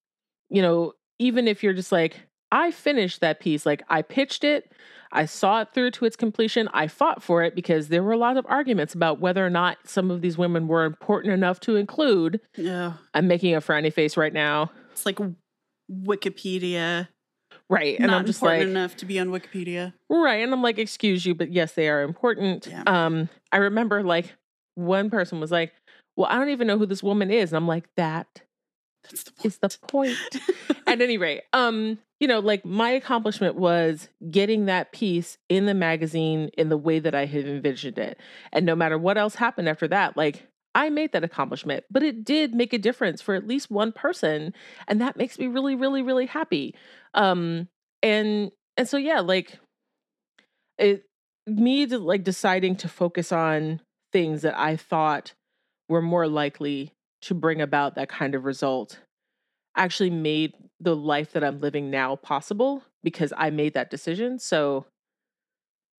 you 0.49 0.61
know 0.61 0.93
even 1.19 1.47
if 1.47 1.63
you're 1.63 1.73
just 1.73 1.91
like 1.91 2.21
i 2.51 2.71
finished 2.71 3.19
that 3.19 3.41
piece 3.41 3.65
like 3.65 3.83
i 3.89 4.01
pitched 4.01 4.45
it 4.45 4.71
i 5.11 5.25
saw 5.25 5.59
it 5.61 5.67
through 5.73 5.91
to 5.91 6.05
its 6.05 6.15
completion 6.15 6.69
i 6.73 6.87
fought 6.87 7.21
for 7.21 7.43
it 7.43 7.55
because 7.55 7.89
there 7.89 8.03
were 8.03 8.13
a 8.13 8.17
lot 8.17 8.37
of 8.37 8.45
arguments 8.47 8.93
about 8.93 9.19
whether 9.19 9.45
or 9.45 9.49
not 9.49 9.77
some 9.83 10.09
of 10.09 10.21
these 10.21 10.37
women 10.37 10.69
were 10.69 10.85
important 10.85 11.33
enough 11.33 11.59
to 11.59 11.75
include 11.75 12.39
yeah. 12.55 12.93
i'm 13.13 13.27
making 13.27 13.53
a 13.53 13.59
frowny 13.59 13.91
face 13.91 14.15
right 14.15 14.33
now 14.33 14.71
It's 14.93 15.05
like 15.05 15.19
Wikipedia. 15.91 17.07
Right 17.69 17.97
and 17.99 18.11
not 18.11 18.19
i'm 18.19 18.25
just 18.25 18.41
important 18.41 18.61
like 18.61 18.69
enough 18.69 18.95
to 18.97 19.05
be 19.05 19.19
on 19.19 19.29
Wikipedia. 19.29 19.93
Right. 20.09 20.43
And 20.43 20.53
I'm 20.53 20.61
like, 20.61 20.77
excuse 20.77 21.25
you, 21.25 21.33
but 21.35 21.51
yes, 21.51 21.73
they 21.73 21.89
are 21.89 22.03
important. 22.03 22.67
Yeah. 22.67 22.83
Um, 22.85 23.29
I 23.51 23.57
remember 23.57 24.03
like 24.03 24.33
one 24.75 25.09
person 25.09 25.39
was 25.39 25.51
like, 25.51 25.73
Well, 26.15 26.27
I 26.29 26.37
don't 26.37 26.49
even 26.49 26.67
know 26.67 26.77
who 26.77 26.85
this 26.85 27.03
woman 27.03 27.31
is. 27.31 27.51
And 27.51 27.57
I'm 27.57 27.67
like, 27.67 27.87
that 27.97 28.41
That's 29.03 29.23
the 29.23 29.31
point. 29.31 29.45
is 29.45 29.57
the 29.57 29.77
point. 29.87 30.17
At 30.87 31.01
any 31.01 31.17
rate, 31.17 31.41
um, 31.53 31.97
you 32.19 32.27
know, 32.27 32.39
like 32.39 32.63
my 32.63 32.91
accomplishment 32.91 33.55
was 33.55 34.07
getting 34.29 34.65
that 34.65 34.91
piece 34.91 35.37
in 35.49 35.65
the 35.65 35.73
magazine 35.73 36.49
in 36.57 36.69
the 36.69 36.77
way 36.77 36.99
that 36.99 37.15
I 37.15 37.25
had 37.25 37.45
envisioned 37.45 37.97
it. 37.97 38.19
And 38.53 38.65
no 38.65 38.75
matter 38.75 38.97
what 38.97 39.17
else 39.17 39.35
happened 39.35 39.67
after 39.67 39.87
that, 39.87 40.15
like 40.15 40.47
I 40.75 40.89
made 40.91 41.13
that 41.13 41.23
accomplishment, 41.23 41.85
but 41.89 42.03
it 42.03 42.25
did 42.25 42.53
make 42.55 42.73
a 42.73 42.77
difference 42.77 43.21
for 43.21 43.35
at 43.35 43.47
least 43.47 43.71
one 43.71 43.93
person. 43.93 44.53
And 44.87 45.01
that 45.01 45.17
makes 45.17 45.39
me 45.39 45.47
really, 45.47 45.75
really, 45.75 46.03
really 46.03 46.27
happy. 46.27 46.75
Um, 47.15 47.69
and 48.03 48.51
and 48.77 48.87
so 48.87 48.97
yeah, 48.97 49.21
like 49.21 49.59
it 50.77 51.03
me 51.47 51.85
to, 51.85 51.99
like 51.99 52.23
deciding 52.23 52.75
to 52.77 52.87
focus 52.89 53.31
on 53.31 53.79
things 54.11 54.41
that 54.41 54.57
I 54.57 54.75
thought 54.75 55.33
were 55.89 56.01
more 56.01 56.27
likely 56.27 56.93
to 57.23 57.33
bring 57.33 57.61
about 57.61 57.95
that 57.95 58.09
kind 58.09 58.35
of 58.35 58.45
result 58.45 58.99
actually 59.77 60.11
made 60.11 60.53
the 60.79 60.95
life 60.95 61.33
that 61.33 61.43
I'm 61.43 61.61
living 61.61 61.91
now 61.91 62.15
possible 62.17 62.83
because 63.03 63.33
I 63.37 63.49
made 63.51 63.73
that 63.75 63.89
decision. 63.91 64.39
So, 64.39 64.85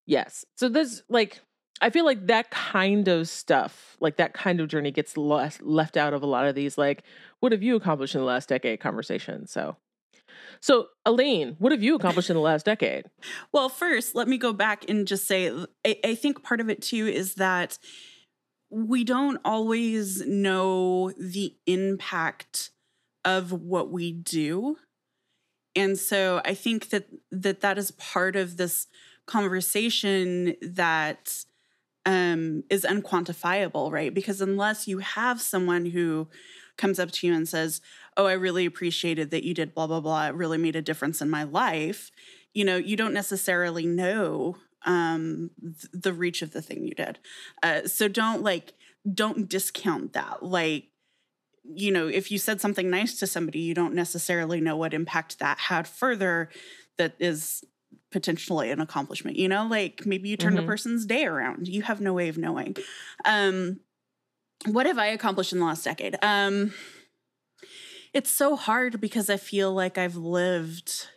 yes. 0.07 0.45
So, 0.57 0.69
there's 0.69 1.03
like, 1.09 1.41
I 1.81 1.91
feel 1.91 2.05
like 2.05 2.27
that 2.27 2.51
kind 2.51 3.07
of 3.09 3.29
stuff, 3.29 3.97
like 4.01 4.17
that 4.17 4.33
kind 4.33 4.61
of 4.61 4.69
journey 4.69 4.91
gets 4.91 5.17
less, 5.17 5.61
left 5.61 5.97
out 5.97 6.15
of 6.15 6.23
a 6.23 6.27
lot 6.27 6.47
of 6.47 6.55
these, 6.55 6.79
like, 6.79 7.03
what 7.41 7.53
have 7.53 7.63
you 7.63 7.77
accomplished 7.77 8.15
in 8.15 8.21
the 8.21 8.27
last 8.27 8.49
decade 8.49 8.81
conversations? 8.81 9.51
So, 9.51 9.77
so 10.61 10.89
Elaine, 11.05 11.57
what 11.59 11.73
have 11.73 11.83
you 11.83 11.95
accomplished 11.95 12.31
in 12.31 12.35
the 12.35 12.43
last 12.43 12.65
decade? 12.65 13.07
Well, 13.53 13.69
first, 13.69 14.15
let 14.15 14.27
me 14.27 14.39
go 14.39 14.53
back 14.53 14.89
and 14.89 15.07
just 15.07 15.27
say 15.27 15.51
I, 15.85 15.99
I 16.05 16.15
think 16.15 16.43
part 16.43 16.61
of 16.61 16.71
it 16.71 16.83
too 16.83 17.07
is 17.07 17.35
that 17.35 17.79
we 18.71 19.05
don't 19.05 19.39
always 19.45 20.27
know 20.27 21.13
the 21.13 21.55
impact 21.67 22.71
of 23.25 23.53
what 23.53 23.91
we 23.91 24.13
do. 24.13 24.77
And 25.75 25.99
so 25.99 26.41
I 26.45 26.55
think 26.55 26.89
that 26.89 27.07
that 27.31 27.61
that 27.61 27.77
is 27.77 27.91
part 27.93 28.35
of 28.35 28.57
this 28.57 28.87
conversation 29.27 30.55
that 30.63 31.45
um, 32.07 32.63
is 32.71 32.85
unquantifiable, 32.85 33.93
right? 33.93 34.15
Because 34.15 34.41
unless 34.41 34.89
you 34.89 34.99
have 34.99 35.41
someone 35.43 35.87
who 35.87 36.29
comes 36.79 36.99
up 36.99 37.11
to 37.11 37.27
you 37.27 37.35
and 37.35 37.49
says, 37.49 37.81
"Oh, 38.17 38.27
I 38.27 38.33
really 38.33 38.65
appreciated 38.65 39.31
that 39.33 39.45
you 39.45 39.53
did 39.53 39.75
blah 39.75 39.89
blah 39.89 40.01
blah. 40.01 40.29
It 40.29 40.35
really 40.35 40.59
made 40.59 40.77
a 40.77 40.83
difference 40.83 41.21
in 41.21 41.29
my 41.29 41.43
life," 41.43 42.11
you 42.55 42.65
know, 42.65 42.77
you 42.77 42.97
don't 42.97 43.13
necessarily 43.13 43.87
know 43.87 44.57
um, 44.87 45.51
th- 45.61 45.91
the 45.93 46.13
reach 46.13 46.43
of 46.43 46.53
the 46.53 46.63
thing 46.63 46.87
you 46.87 46.95
did. 46.95 47.19
Uh, 47.63 47.87
so 47.87 48.09
don't 48.09 48.43
like 48.43 48.75
don't 49.13 49.49
discount 49.49 50.13
that. 50.13 50.43
Like 50.45 50.85
you 51.65 51.91
know, 51.91 52.07
if 52.07 52.31
you 52.31 52.39
said 52.39 52.61
something 52.61 52.89
nice 52.89 53.19
to 53.19 53.27
somebody, 53.27 53.59
you 53.59 53.75
don't 53.75 53.95
necessarily 53.95 54.61
know 54.61 54.77
what 54.77 54.95
impact 54.95 55.41
that 55.41 55.59
had 55.59 55.89
further 55.89 56.51
that 56.99 57.15
is 57.19 57.65
potentially 58.17 58.71
an 58.71 58.81
accomplishment, 58.81 59.37
you 59.37 59.47
know? 59.47 59.67
Like 59.67 60.07
maybe 60.07 60.31
you 60.31 60.39
turned 60.39 60.57
mm-hmm. 60.57 60.65
a 60.65 60.67
person's 60.67 61.05
day 61.05 61.27
around. 61.27 61.69
You 61.69 61.83
have 61.83 62.01
no 62.01 62.15
way 62.15 62.31
of 62.31 62.39
knowing. 62.39 62.75
Um 63.27 63.81
what 64.65 64.87
have 64.87 64.97
I 64.97 65.09
accomplished 65.09 65.53
in 65.53 65.59
the 65.59 65.67
last 65.67 65.85
decade? 65.85 66.17
Um 66.23 66.73
it's 68.15 68.31
so 68.31 68.57
hard 68.57 69.03
because 69.03 69.29
I 69.29 69.37
feel 69.37 69.71
like 69.71 69.99
I've 69.99 70.17
lived 70.17 71.09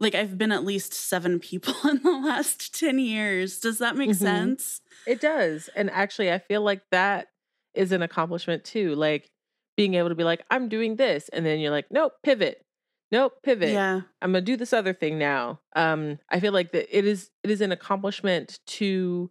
like 0.00 0.16
I've 0.16 0.36
been 0.36 0.50
at 0.50 0.64
least 0.64 0.92
seven 0.92 1.38
people 1.50 1.74
in 1.88 2.02
the 2.02 2.10
last 2.10 2.76
10 2.76 2.98
years. 2.98 3.60
Does 3.60 3.78
that 3.78 3.96
make 3.96 4.10
mm-hmm. 4.10 4.24
sense? 4.24 4.80
It 5.06 5.20
does. 5.20 5.70
And 5.76 5.88
actually 5.88 6.32
I 6.32 6.40
feel 6.40 6.62
like 6.62 6.82
that 6.90 7.28
is 7.74 7.92
an 7.92 8.02
accomplishment 8.02 8.64
too. 8.64 8.96
Like 8.96 9.30
being 9.76 9.94
able 9.94 10.08
to 10.08 10.16
be 10.16 10.24
like, 10.24 10.44
I'm 10.50 10.68
doing 10.68 10.96
this. 10.96 11.28
And 11.28 11.46
then 11.46 11.60
you're 11.60 11.70
like, 11.70 11.86
nope, 11.92 12.14
pivot. 12.24 12.64
Nope, 13.10 13.34
pivot. 13.42 13.70
Yeah. 13.70 14.02
I'm 14.20 14.32
gonna 14.32 14.42
do 14.42 14.56
this 14.56 14.72
other 14.72 14.92
thing 14.92 15.18
now. 15.18 15.60
Um, 15.74 16.18
I 16.30 16.40
feel 16.40 16.52
like 16.52 16.72
that 16.72 16.96
it 16.96 17.06
is 17.06 17.30
it 17.42 17.50
is 17.50 17.60
an 17.60 17.72
accomplishment 17.72 18.60
to 18.66 19.30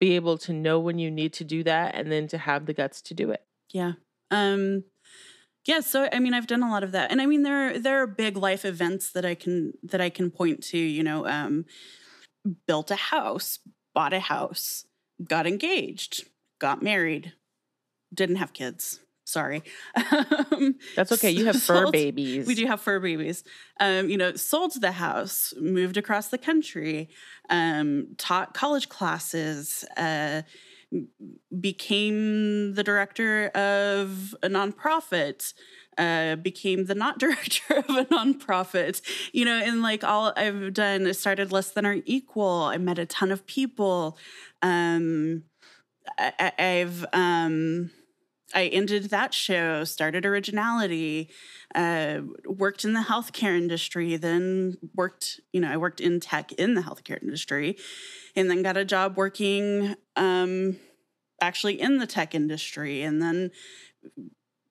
be 0.00 0.14
able 0.16 0.38
to 0.38 0.52
know 0.52 0.78
when 0.78 0.98
you 0.98 1.10
need 1.10 1.32
to 1.34 1.44
do 1.44 1.62
that 1.64 1.94
and 1.94 2.10
then 2.10 2.28
to 2.28 2.38
have 2.38 2.66
the 2.66 2.72
guts 2.72 3.02
to 3.02 3.14
do 3.14 3.30
it. 3.30 3.42
Yeah. 3.72 3.92
Um 4.30 4.84
yeah, 5.66 5.80
so 5.80 6.08
I 6.10 6.18
mean 6.20 6.32
I've 6.34 6.46
done 6.46 6.62
a 6.62 6.70
lot 6.70 6.84
of 6.84 6.92
that. 6.92 7.10
And 7.10 7.20
I 7.20 7.26
mean 7.26 7.42
there 7.42 7.68
are, 7.68 7.78
there 7.78 8.02
are 8.02 8.06
big 8.06 8.36
life 8.36 8.64
events 8.64 9.10
that 9.12 9.24
I 9.24 9.34
can 9.34 9.72
that 9.82 10.00
I 10.00 10.08
can 10.08 10.30
point 10.30 10.62
to, 10.64 10.78
you 10.78 11.02
know, 11.02 11.26
um 11.26 11.66
built 12.66 12.90
a 12.90 12.96
house, 12.96 13.58
bought 13.94 14.14
a 14.14 14.20
house, 14.20 14.86
got 15.22 15.46
engaged, 15.46 16.24
got 16.58 16.82
married, 16.82 17.34
didn't 18.14 18.36
have 18.36 18.52
kids. 18.52 19.00
Sorry. 19.28 19.62
Um, 20.50 20.76
That's 20.96 21.12
okay. 21.12 21.30
You 21.30 21.44
have 21.46 21.60
fur 21.62 21.90
babies. 21.90 22.46
We 22.46 22.54
do 22.54 22.66
have 22.66 22.80
fur 22.80 22.98
babies. 22.98 23.44
Um, 23.78 24.08
you 24.08 24.16
know, 24.16 24.34
sold 24.34 24.72
the 24.80 24.92
house, 24.92 25.52
moved 25.60 25.96
across 25.96 26.28
the 26.28 26.38
country, 26.38 27.10
um, 27.50 28.08
taught 28.16 28.54
college 28.54 28.88
classes, 28.88 29.84
uh, 29.96 30.42
became 31.60 32.74
the 32.74 32.82
director 32.82 33.48
of 33.48 34.34
a 34.42 34.48
nonprofit, 34.48 35.52
uh, 35.98 36.36
became 36.36 36.86
the 36.86 36.94
not 36.94 37.18
director 37.24 37.76
of 37.76 37.90
a 37.90 38.04
nonprofit. 38.06 39.02
You 39.32 39.44
know, 39.44 39.60
and 39.62 39.82
like 39.82 40.02
all 40.02 40.32
I've 40.36 40.72
done, 40.72 41.06
I 41.06 41.12
started 41.12 41.52
less 41.52 41.70
than 41.70 41.84
or 41.86 41.98
equal. 42.06 42.62
I 42.62 42.78
met 42.78 42.98
a 42.98 43.06
ton 43.06 43.30
of 43.30 43.46
people. 43.46 44.16
Um, 44.62 45.44
I, 46.18 46.52
I've 46.58 47.04
um, 47.12 47.90
I 48.54 48.66
ended 48.66 49.10
that 49.10 49.34
show, 49.34 49.84
started 49.84 50.24
Originality, 50.24 51.28
uh, 51.74 52.20
worked 52.46 52.84
in 52.84 52.94
the 52.94 53.00
healthcare 53.00 53.56
industry, 53.56 54.16
then 54.16 54.78
worked, 54.94 55.40
you 55.52 55.60
know, 55.60 55.70
I 55.70 55.76
worked 55.76 56.00
in 56.00 56.18
tech 56.18 56.52
in 56.52 56.74
the 56.74 56.80
healthcare 56.80 57.22
industry, 57.22 57.76
and 58.34 58.50
then 58.50 58.62
got 58.62 58.76
a 58.76 58.84
job 58.86 59.16
working 59.16 59.96
um, 60.16 60.76
actually 61.40 61.80
in 61.80 61.98
the 61.98 62.06
tech 62.06 62.34
industry, 62.34 63.02
and 63.02 63.20
then 63.20 63.50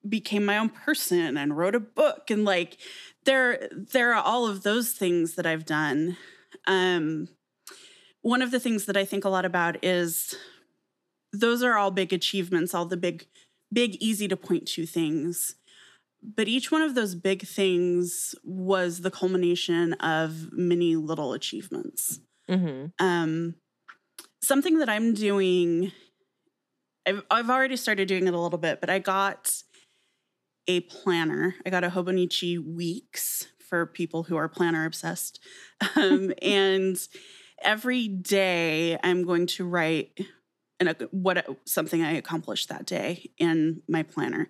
became 0.08 0.44
my 0.44 0.58
own 0.58 0.70
person 0.70 1.36
and 1.36 1.56
wrote 1.56 1.74
a 1.74 1.80
book. 1.80 2.30
And 2.30 2.44
like, 2.44 2.78
there, 3.24 3.68
there 3.72 4.12
are 4.12 4.22
all 4.22 4.46
of 4.48 4.62
those 4.62 4.92
things 4.92 5.34
that 5.34 5.46
I've 5.46 5.66
done. 5.66 6.16
Um, 6.66 7.28
one 8.22 8.42
of 8.42 8.50
the 8.50 8.60
things 8.60 8.86
that 8.86 8.96
I 8.96 9.04
think 9.04 9.24
a 9.24 9.28
lot 9.28 9.44
about 9.44 9.84
is 9.84 10.34
those 11.32 11.62
are 11.62 11.76
all 11.76 11.90
big 11.90 12.12
achievements, 12.12 12.74
all 12.74 12.86
the 12.86 12.96
big 12.96 13.26
big, 13.72 13.96
easy 13.96 14.28
to 14.28 14.36
point 14.36 14.66
to 14.68 14.86
things. 14.86 15.54
But 16.22 16.48
each 16.48 16.72
one 16.72 16.82
of 16.82 16.94
those 16.94 17.14
big 17.14 17.46
things 17.46 18.34
was 18.42 19.02
the 19.02 19.10
culmination 19.10 19.92
of 19.94 20.52
many 20.52 20.96
little 20.96 21.32
achievements. 21.32 22.20
Mm-hmm. 22.50 23.04
Um, 23.04 23.54
something 24.42 24.78
that 24.78 24.88
I'm 24.88 25.14
doing, 25.14 25.92
I've, 27.06 27.22
I've 27.30 27.50
already 27.50 27.76
started 27.76 28.08
doing 28.08 28.26
it 28.26 28.34
a 28.34 28.38
little 28.38 28.58
bit, 28.58 28.80
but 28.80 28.90
I 28.90 28.98
got 28.98 29.52
a 30.66 30.80
planner. 30.80 31.54
I 31.64 31.70
got 31.70 31.84
a 31.84 31.88
Hobonichi 31.90 32.58
Weeks 32.58 33.46
for 33.68 33.86
people 33.86 34.24
who 34.24 34.36
are 34.36 34.48
planner 34.48 34.84
obsessed. 34.84 35.40
Um, 35.96 36.32
and 36.42 36.98
every 37.62 38.08
day 38.08 38.98
I'm 39.02 39.24
going 39.24 39.46
to 39.46 39.64
write 39.64 40.18
and 40.80 40.94
what 41.10 41.46
something 41.64 42.02
I 42.02 42.12
accomplished 42.12 42.68
that 42.68 42.86
day 42.86 43.30
in 43.38 43.82
my 43.88 44.02
planner. 44.02 44.48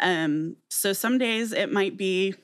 Um, 0.00 0.56
so 0.68 0.92
some 0.92 1.18
days 1.18 1.52
it 1.52 1.72
might 1.72 1.96
be, 1.96 2.34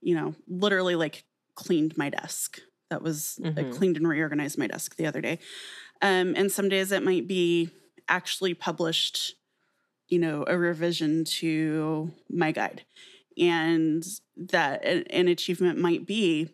you 0.00 0.14
know, 0.14 0.34
literally 0.48 0.94
like 0.94 1.24
cleaned 1.54 1.96
my 1.96 2.08
desk. 2.08 2.60
That 2.90 3.02
was 3.02 3.38
mm-hmm. 3.42 3.58
I 3.58 3.64
cleaned 3.76 3.96
and 3.96 4.08
reorganized 4.08 4.58
my 4.58 4.66
desk 4.66 4.96
the 4.96 5.06
other 5.06 5.20
day. 5.20 5.38
Um, 6.00 6.34
and 6.36 6.50
some 6.50 6.68
days 6.68 6.92
it 6.92 7.02
might 7.02 7.28
be 7.28 7.70
actually 8.08 8.54
published, 8.54 9.34
you 10.08 10.18
know, 10.18 10.44
a 10.46 10.56
revision 10.56 11.24
to 11.24 12.12
my 12.28 12.52
guide. 12.52 12.82
And 13.38 14.04
that 14.36 14.84
an 14.84 15.28
achievement 15.28 15.78
might 15.78 16.06
be, 16.06 16.50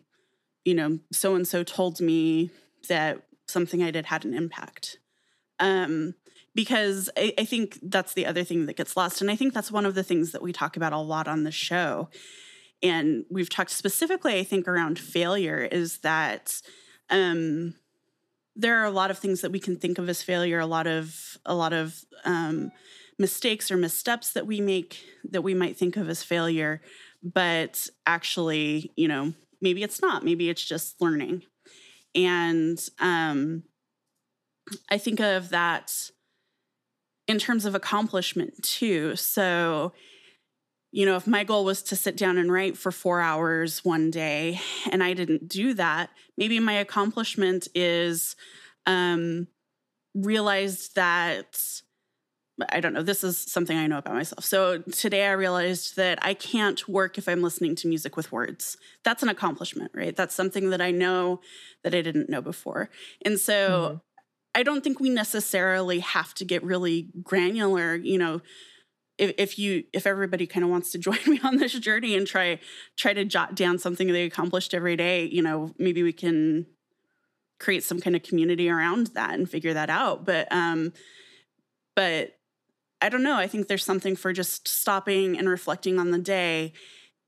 you 0.63 0.73
know, 0.73 0.99
so 1.11 1.35
and 1.35 1.45
so 1.45 1.63
told 1.63 1.99
me 1.99 2.51
that 2.87 3.21
something 3.47 3.83
I 3.83 3.91
did 3.91 4.05
had 4.05 4.23
an 4.23 4.33
impact. 4.33 4.99
Um, 5.59 6.15
because 6.55 7.09
I, 7.15 7.33
I 7.37 7.45
think 7.45 7.79
that's 7.81 8.13
the 8.13 8.25
other 8.25 8.43
thing 8.43 8.65
that 8.65 8.75
gets 8.75 8.97
lost. 8.97 9.21
And 9.21 9.29
I 9.29 9.35
think 9.35 9.53
that's 9.53 9.71
one 9.71 9.85
of 9.85 9.95
the 9.95 10.03
things 10.03 10.31
that 10.31 10.41
we 10.41 10.51
talk 10.51 10.75
about 10.75 10.93
a 10.93 10.97
lot 10.97 11.27
on 11.27 11.43
the 11.43 11.51
show. 11.51 12.09
And 12.81 13.25
we've 13.29 13.49
talked 13.49 13.71
specifically, 13.71 14.39
I 14.39 14.43
think, 14.43 14.67
around 14.67 14.97
failure 14.97 15.59
is 15.59 15.99
that 15.99 16.61
um, 17.09 17.75
there 18.55 18.77
are 18.77 18.85
a 18.85 18.91
lot 18.91 19.11
of 19.11 19.17
things 19.17 19.41
that 19.41 19.51
we 19.51 19.59
can 19.59 19.75
think 19.75 19.97
of 19.97 20.09
as 20.09 20.23
failure, 20.23 20.59
a 20.59 20.65
lot 20.65 20.87
of 20.87 21.37
a 21.45 21.55
lot 21.55 21.73
of 21.73 22.03
um, 22.25 22.71
mistakes 23.17 23.69
or 23.69 23.77
missteps 23.77 24.31
that 24.31 24.47
we 24.47 24.61
make 24.61 25.03
that 25.23 25.41
we 25.41 25.53
might 25.53 25.77
think 25.77 25.97
of 25.97 26.09
as 26.09 26.23
failure, 26.23 26.81
but 27.21 27.89
actually, 28.05 28.91
you 28.95 29.07
know, 29.07 29.33
maybe 29.61 29.83
it's 29.83 30.01
not. 30.01 30.23
Maybe 30.23 30.49
it's 30.49 30.63
just 30.63 31.01
learning. 31.01 31.43
And 32.15 32.79
um, 32.99 33.63
I 34.89 34.97
think 34.97 35.19
of 35.19 35.49
that 35.49 36.11
in 37.27 37.39
terms 37.39 37.65
of 37.65 37.75
accomplishment 37.75 38.63
too. 38.63 39.15
So 39.15 39.93
you 40.91 41.05
know, 41.05 41.15
if 41.15 41.27
my 41.27 41.43
goal 41.43 41.65
was 41.65 41.83
to 41.83 41.95
sit 41.95 42.17
down 42.17 42.37
and 42.37 42.51
write 42.51 42.75
for 42.75 42.91
four 42.91 43.21
hours 43.21 43.85
one 43.85 44.09
day 44.09 44.59
and 44.91 45.03
I 45.03 45.13
didn't 45.13 45.47
do 45.47 45.73
that, 45.75 46.09
maybe 46.37 46.59
my 46.59 46.73
accomplishment 46.73 47.67
is 47.75 48.35
um, 48.85 49.47
realized 50.15 50.95
that 50.95 51.81
I 52.71 52.81
don't 52.81 52.93
know, 52.93 53.03
this 53.03 53.23
is 53.23 53.37
something 53.37 53.77
I 53.77 53.87
know 53.87 53.99
about 53.99 54.15
myself. 54.15 54.43
So 54.43 54.79
today 54.79 55.25
I 55.27 55.31
realized 55.31 55.95
that 55.95 56.19
I 56.21 56.33
can't 56.33 56.89
work 56.89 57.17
if 57.17 57.29
I'm 57.29 57.41
listening 57.41 57.75
to 57.75 57.87
music 57.87 58.17
with 58.17 58.33
words. 58.33 58.75
That's 59.05 59.23
an 59.23 59.29
accomplishment, 59.29 59.91
right? 59.93 60.13
That's 60.13 60.35
something 60.35 60.69
that 60.71 60.81
I 60.81 60.91
know 60.91 61.39
that 61.85 61.95
I 61.95 62.01
didn't 62.01 62.29
know 62.29 62.41
before. 62.41 62.89
And 63.23 63.39
so 63.39 63.53
mm-hmm. 63.53 63.97
I 64.55 64.63
don't 64.63 64.83
think 64.83 64.99
we 64.99 65.09
necessarily 65.09 65.99
have 65.99 66.33
to 66.35 66.45
get 66.45 66.63
really 66.63 67.09
granular, 67.23 67.95
you 67.95 68.17
know, 68.17 68.41
if, 69.19 69.33
if 69.37 69.59
you 69.59 69.83
if 69.93 70.07
everybody 70.07 70.47
kind 70.47 70.63
of 70.63 70.71
wants 70.71 70.91
to 70.91 70.97
join 70.97 71.19
me 71.27 71.39
on 71.43 71.57
this 71.57 71.73
journey 71.73 72.15
and 72.15 72.25
try 72.25 72.59
try 72.97 73.13
to 73.13 73.25
jot 73.25 73.53
down 73.53 73.77
something 73.77 74.07
they 74.07 74.23
accomplished 74.23 74.73
every 74.73 74.95
day, 74.95 75.25
you 75.25 75.41
know, 75.41 75.73
maybe 75.77 76.01
we 76.01 76.13
can 76.13 76.65
create 77.59 77.83
some 77.83 77.99
kind 77.99 78.15
of 78.15 78.23
community 78.23 78.69
around 78.69 79.07
that 79.07 79.33
and 79.33 79.49
figure 79.49 79.73
that 79.73 79.89
out. 79.89 80.25
But 80.25 80.47
um 80.51 80.93
but 81.95 82.37
I 83.01 83.09
don't 83.09 83.23
know. 83.23 83.35
I 83.35 83.47
think 83.47 83.67
there's 83.67 83.85
something 83.85 84.15
for 84.15 84.33
just 84.33 84.67
stopping 84.67 85.37
and 85.37 85.47
reflecting 85.47 85.99
on 85.99 86.11
the 86.11 86.17
day 86.17 86.73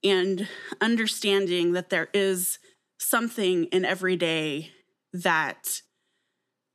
and 0.04 0.48
understanding 0.80 1.74
that 1.74 1.90
there 1.90 2.10
is 2.14 2.60
something 2.98 3.66
in 3.66 3.86
every 3.86 4.16
day 4.16 4.72
that 5.14 5.82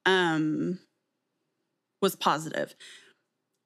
um 0.06 0.78
was 2.02 2.16
positive 2.16 2.74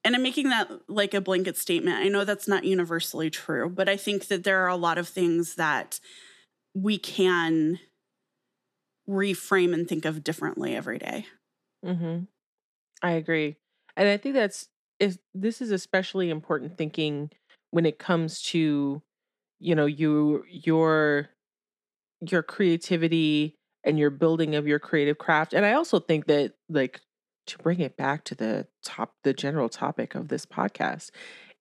and 0.05 0.15
I'm 0.15 0.23
making 0.23 0.49
that 0.49 0.71
like 0.89 1.15
a 1.15 1.21
blanket 1.21 1.57
statement. 1.57 1.99
I 1.99 2.09
know 2.09 2.25
that's 2.25 2.49
not 2.49 2.65
universally 2.65 3.31
true, 3.31 3.69
but 3.69 3.89
I 3.89 3.97
think 3.97 4.29
that 4.29 4.45
there 4.45 4.65
are 4.65 4.69
a 4.69 4.77
lot 4.77 4.99
of 4.99 5.09
things 5.09 5.57
that 5.57 6.01
we 6.75 6.99
can 6.99 7.79
reframe 9.09 9.75
and 9.75 9.89
think 9.89 10.05
of 10.05 10.25
differently 10.25 10.75
every 10.75 10.99
day. 10.99 11.27
Mm-hmm. 11.85 12.25
I 13.03 13.13
agree. 13.13 13.57
And 13.97 14.09
I 14.09 14.17
think 14.17 14.35
that's 14.35 14.69
is 14.99 15.19
this 15.35 15.61
is 15.61 15.71
especially 15.71 16.31
important 16.31 16.77
thinking 16.77 17.31
when 17.71 17.87
it 17.87 17.99
comes 17.99 18.43
to 18.43 19.03
you 19.59 19.75
know 19.75 19.87
you 19.87 20.45
your 20.49 21.31
your 22.21 22.43
creativity 22.43 23.57
and 23.85 23.99
your 23.99 24.11
building 24.11 24.55
of 24.55 24.67
your 24.67 24.79
creative 24.79 25.19
craft 25.19 25.53
and 25.53 25.65
i 25.65 25.73
also 25.73 25.99
think 25.99 26.27
that 26.27 26.53
like 26.69 27.01
to 27.47 27.59
bring 27.59 27.81
it 27.81 27.97
back 27.97 28.25
to 28.25 28.35
the 28.35 28.67
top 28.85 29.15
the 29.25 29.33
general 29.33 29.69
topic 29.69 30.15
of 30.15 30.29
this 30.29 30.47
podcast 30.47 31.11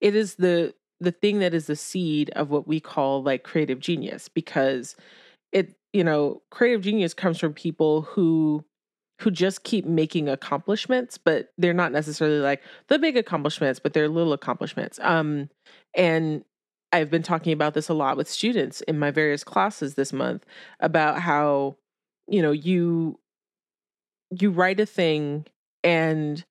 it 0.02 0.16
is 0.16 0.36
the 0.36 0.74
the 1.00 1.12
thing 1.12 1.40
that 1.40 1.54
is 1.54 1.68
the 1.68 1.76
seed 1.76 2.30
of 2.32 2.50
what 2.50 2.68
we 2.68 2.80
call 2.80 3.24
like 3.24 3.44
creative 3.44 3.80
genius 3.80 4.28
because 4.28 4.96
it 5.52 5.76
you 5.94 6.04
know 6.04 6.42
creative 6.52 6.82
genius 6.82 7.14
comes 7.14 7.40
from 7.40 7.54
people 7.54 8.04
who 8.04 8.64
who 9.22 9.32
just 9.32 9.64
keep 9.64 9.86
making 9.86 10.30
accomplishments 10.30 11.18
but 11.18 11.50
they're 11.58 11.74
not 11.74 11.92
necessarily 11.92 12.40
like 12.40 12.62
the 12.88 13.00
big 13.00 13.18
accomplishments 13.18 13.80
but 13.80 13.94
they're 13.94 14.10
little 14.10 14.34
accomplishments 14.34 15.00
um 15.02 15.50
and 15.96 16.44
I've 16.92 17.12
been 17.12 17.24
talking 17.24 17.54
about 17.54 17.76
this 17.76 17.90
a 17.90 17.94
lot 17.94 18.18
with 18.18 18.28
students 18.28 18.82
in 18.82 18.98
my 18.98 19.12
various 19.12 19.44
classes 19.44 19.94
this 19.94 20.12
month 20.12 20.44
about 20.80 21.20
how 21.20 21.76
you 22.30 22.42
know 22.42 22.52
you 22.52 23.20
you 24.32 24.52
write 24.52 24.80
a 24.80 24.86
thing 24.86 25.46
and 25.84 26.46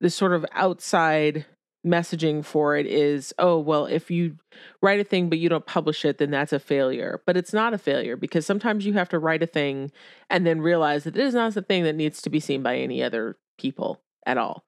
the 0.00 0.10
sort 0.10 0.32
of 0.32 0.46
outside 0.52 1.46
messaging 1.86 2.44
for 2.44 2.76
it 2.76 2.86
is 2.86 3.32
oh 3.38 3.58
well 3.58 3.86
if 3.86 4.10
you 4.10 4.36
write 4.82 4.98
a 4.98 5.04
thing 5.04 5.28
but 5.28 5.38
you 5.38 5.48
don't 5.48 5.66
publish 5.66 6.04
it 6.04 6.18
then 6.18 6.30
that's 6.30 6.52
a 6.52 6.58
failure. 6.58 7.22
But 7.26 7.36
it's 7.36 7.52
not 7.52 7.74
a 7.74 7.78
failure 7.78 8.16
because 8.16 8.44
sometimes 8.44 8.84
you 8.84 8.94
have 8.94 9.08
to 9.10 9.18
write 9.18 9.42
a 9.42 9.46
thing 9.46 9.92
and 10.28 10.46
then 10.46 10.60
realize 10.60 11.04
that 11.04 11.16
it 11.16 11.24
is 11.24 11.34
not 11.34 11.56
a 11.56 11.62
thing 11.62 11.84
that 11.84 11.94
needs 11.94 12.20
to 12.22 12.30
be 12.30 12.40
seen 12.40 12.62
by 12.62 12.76
any 12.76 13.02
other 13.02 13.36
people 13.58 14.00
at 14.26 14.38
all. 14.38 14.64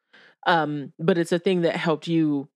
Um, 0.47 0.93
but 0.99 1.19
it's 1.19 1.33
a 1.33 1.39
thing 1.39 1.63
that 1.63 1.77
helped 1.77 2.07
you 2.07 2.49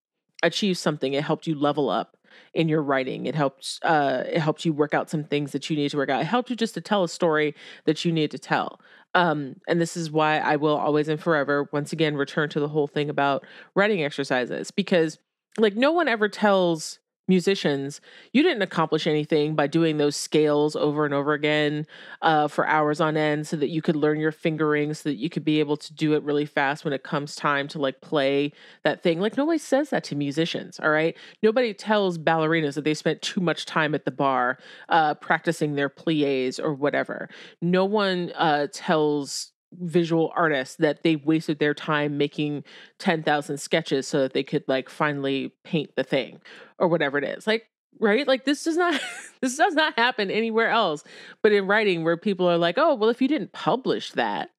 achieve 0.43 0.79
something. 0.79 1.13
It 1.13 1.25
helped 1.25 1.47
you 1.47 1.55
level 1.55 1.91
up 1.91 2.17
in 2.55 2.69
your 2.69 2.83
writing. 2.83 3.27
It 3.27 3.35
helped 3.35 3.81
uh, 3.83 4.25
it 4.27 4.41
helped 4.41 4.65
you 4.65 4.73
work 4.73 4.95
out 4.95 5.11
some 5.11 5.25
things 5.25 5.53
that 5.53 5.69
you 5.69 5.77
need 5.77 5.91
to 5.91 5.97
work 5.97 6.11
out. 6.11 6.21
It 6.21 6.27
helped 6.27 6.51
you 6.51 6.57
just 6.57 6.75
to 6.75 6.81
tell 6.81 7.05
a 7.05 7.09
story 7.09 7.55
that 7.85 8.05
you 8.05 8.13
need 8.13 8.31
to 8.31 8.39
tell. 8.39 8.81
Um, 9.15 9.57
and 9.69 9.81
this 9.81 9.97
is 9.97 10.11
why 10.11 10.39
I 10.39 10.57
will 10.57 10.77
always 10.77 11.09
and 11.09 11.21
forever, 11.21 11.69
once 11.73 11.93
again, 11.93 12.17
return 12.17 12.49
to 12.51 12.61
the 12.61 12.69
whole 12.69 12.87
thing 12.87 13.11
about 13.11 13.45
writing 13.75 14.03
exercises 14.03 14.71
because, 14.71 15.19
like, 15.59 15.77
no 15.77 15.93
one 15.93 16.09
ever 16.09 16.29
tells 16.29 16.99
musicians, 17.29 18.01
you 18.33 18.43
didn't 18.43 18.63
accomplish 18.63 19.07
anything 19.07 19.55
by 19.55 19.67
doing 19.67 19.97
those 19.97 20.17
scales 20.17 20.75
over 20.75 21.05
and 21.05 21.15
over 21.15 21.33
again 21.33 21.87
uh, 22.21 22.49
for 22.49 22.67
hours 22.67 23.01
on 23.01 23.17
end 23.17 23.47
so 23.47 23.57
that 23.57 23.69
you 23.69 23.81
could 23.81 23.97
learn 23.97 24.19
your 24.19 24.33
fingering, 24.33 24.93
so 24.95 25.09
that 25.09 25.17
you 25.17 25.31
could 25.31 25.45
be 25.45 25.61
able 25.61 25.77
to 25.77 25.93
do 25.95 26.15
it 26.15 26.23
really 26.23 26.47
fast 26.47 26.85
when 26.85 26.93
it 26.93 27.05
comes 27.05 27.37
time 27.37 27.69
to 27.69 27.79
like 27.79 28.01
play 28.01 28.53
that 28.85 29.03
thing. 29.03 29.21
Like 29.21 29.37
nobody 29.37 29.59
says 29.59 29.91
that 29.91 30.05
to 30.05 30.17
musicians, 30.17 30.81
all 30.81 30.91
right? 30.91 31.17
Nobody 31.43 31.73
tells 31.73 32.19
ballerinas 32.19 32.75
that 32.75 32.85
they 32.85 32.95
spent 32.95 33.23
too 33.23 33.41
much 33.41 33.67
time 33.67 33.95
at 33.95 34.05
the 34.05 34.11
bar 34.11 34.59
uh, 34.89 35.15
practicing 35.15 35.75
their 35.75 35.89
pliés 35.89 36.59
or 36.63 36.75
whatever. 36.75 37.29
No 37.61 37.85
one 37.85 38.33
uh, 38.37 38.67
tells 38.73 39.53
visual 39.81 40.33
artists 40.37 40.77
that 40.77 41.03
they 41.03 41.17
wasted 41.17 41.59
their 41.59 41.75
time 41.75 42.19
making 42.19 42.65
10,000 42.99 43.59
sketches 43.59 44.07
so 44.07 44.21
that 44.21 44.33
they 44.33 44.43
could 44.43 44.65
like 44.69 44.89
finally 44.89 45.53
paint 45.65 45.91
the 45.97 46.05
thing 46.05 46.41
or 46.79 46.89
whatever 46.89 47.19
it 47.19 47.25
is. 47.25 47.47
Like 47.47 47.67
right? 48.01 48.27
Like 48.27 48.45
this 48.45 48.65
does 48.65 48.77
not 48.77 49.01
this 49.41 49.57
does 49.57 49.75
not 49.75 49.99
happen 49.99 50.31
anywhere 50.31 50.71
else 50.71 51.05
but 51.43 51.53
in 51.53 51.67
writing 51.67 52.05
where 52.05 52.17
people 52.17 52.49
are 52.49 52.59
like, 52.59 52.77
"Oh, 52.79 52.95
well 52.95 53.11
if 53.11 53.23
you 53.23 53.29
didn't 53.29 53.53
publish 53.53 54.13
that, 54.13 54.51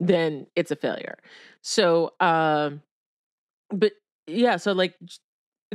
then 0.00 0.46
it's 0.56 0.70
a 0.70 0.76
failure." 0.76 1.18
So, 1.62 2.12
um 2.20 2.82
but 3.70 3.92
yeah, 4.26 4.56
so 4.56 4.72
like 4.72 4.94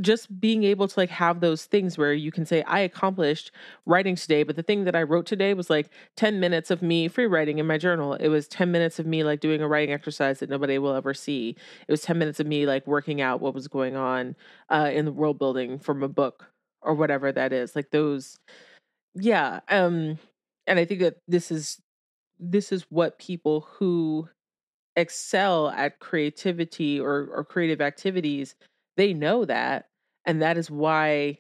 just 0.01 0.39
being 0.39 0.63
able 0.63 0.87
to 0.87 0.99
like 0.99 1.09
have 1.09 1.39
those 1.39 1.65
things 1.65 1.97
where 1.97 2.13
you 2.13 2.31
can 2.31 2.45
say 2.45 2.63
i 2.63 2.79
accomplished 2.79 3.51
writing 3.85 4.15
today 4.15 4.41
but 4.41 4.55
the 4.55 4.63
thing 4.63 4.85
that 4.85 4.95
i 4.95 5.03
wrote 5.03 5.25
today 5.25 5.53
was 5.53 5.69
like 5.69 5.89
10 6.15 6.39
minutes 6.39 6.71
of 6.71 6.81
me 6.81 7.07
free 7.07 7.25
writing 7.27 7.59
in 7.59 7.67
my 7.67 7.77
journal. 7.77 8.13
It 8.13 8.29
was 8.29 8.47
10 8.47 8.71
minutes 8.71 8.99
of 8.99 9.05
me 9.05 9.23
like 9.23 9.39
doing 9.39 9.61
a 9.61 9.67
writing 9.67 9.93
exercise 9.93 10.39
that 10.39 10.49
nobody 10.49 10.77
will 10.77 10.93
ever 10.93 11.13
see. 11.13 11.55
It 11.87 11.91
was 11.91 12.01
10 12.01 12.17
minutes 12.17 12.39
of 12.39 12.47
me 12.47 12.65
like 12.65 12.85
working 12.87 13.21
out 13.21 13.41
what 13.41 13.53
was 13.53 13.67
going 13.67 13.95
on 13.95 14.35
uh, 14.69 14.89
in 14.93 15.05
the 15.05 15.11
world 15.11 15.39
building 15.39 15.79
from 15.79 16.03
a 16.03 16.07
book 16.07 16.45
or 16.81 16.93
whatever 16.93 17.31
that 17.31 17.53
is 17.53 17.75
like 17.75 17.91
those 17.91 18.37
yeah 19.15 19.59
um 19.69 20.17
and 20.67 20.79
i 20.79 20.85
think 20.85 20.99
that 20.99 21.17
this 21.27 21.51
is 21.51 21.81
this 22.39 22.71
is 22.71 22.85
what 22.89 23.19
people 23.19 23.67
who 23.73 24.27
excel 24.95 25.69
at 25.69 25.99
creativity 25.99 26.99
or 26.99 27.29
or 27.33 27.43
creative 27.43 27.81
activities 27.81 28.55
they 28.97 29.13
know 29.13 29.45
that 29.45 29.87
and 30.25 30.41
that 30.41 30.57
is 30.57 30.69
why 30.69 31.37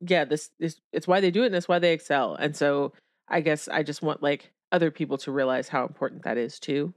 yeah 0.00 0.24
this 0.24 0.50
is 0.58 0.80
it's 0.92 1.06
why 1.06 1.20
they 1.20 1.30
do 1.30 1.42
it 1.42 1.46
and 1.46 1.54
it's 1.54 1.68
why 1.68 1.78
they 1.78 1.92
excel 1.92 2.34
and 2.34 2.56
so 2.56 2.92
i 3.28 3.40
guess 3.40 3.68
i 3.68 3.82
just 3.82 4.02
want 4.02 4.22
like 4.22 4.50
other 4.70 4.90
people 4.90 5.18
to 5.18 5.30
realize 5.30 5.68
how 5.68 5.84
important 5.84 6.22
that 6.24 6.36
is 6.36 6.58
too 6.58 6.92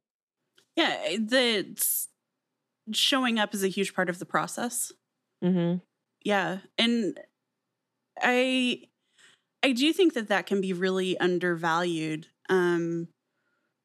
yeah 0.76 0.98
eh, 1.06 1.18
the 1.20 2.06
showing 2.92 3.40
up 3.40 3.54
is 3.54 3.64
a 3.64 3.68
huge 3.68 3.94
part 3.94 4.10
of 4.10 4.20
the 4.20 4.26
process 4.26 4.92
mm-hmm. 5.44 5.78
yeah 6.24 6.60
and 6.78 7.20
i 8.22 8.82
i 9.64 9.72
do 9.72 9.92
think 9.94 10.14
that 10.14 10.28
that 10.28 10.46
can 10.46 10.62
be 10.62 10.74
really 10.74 11.18
undervalued 11.20 12.28
um 12.50 13.08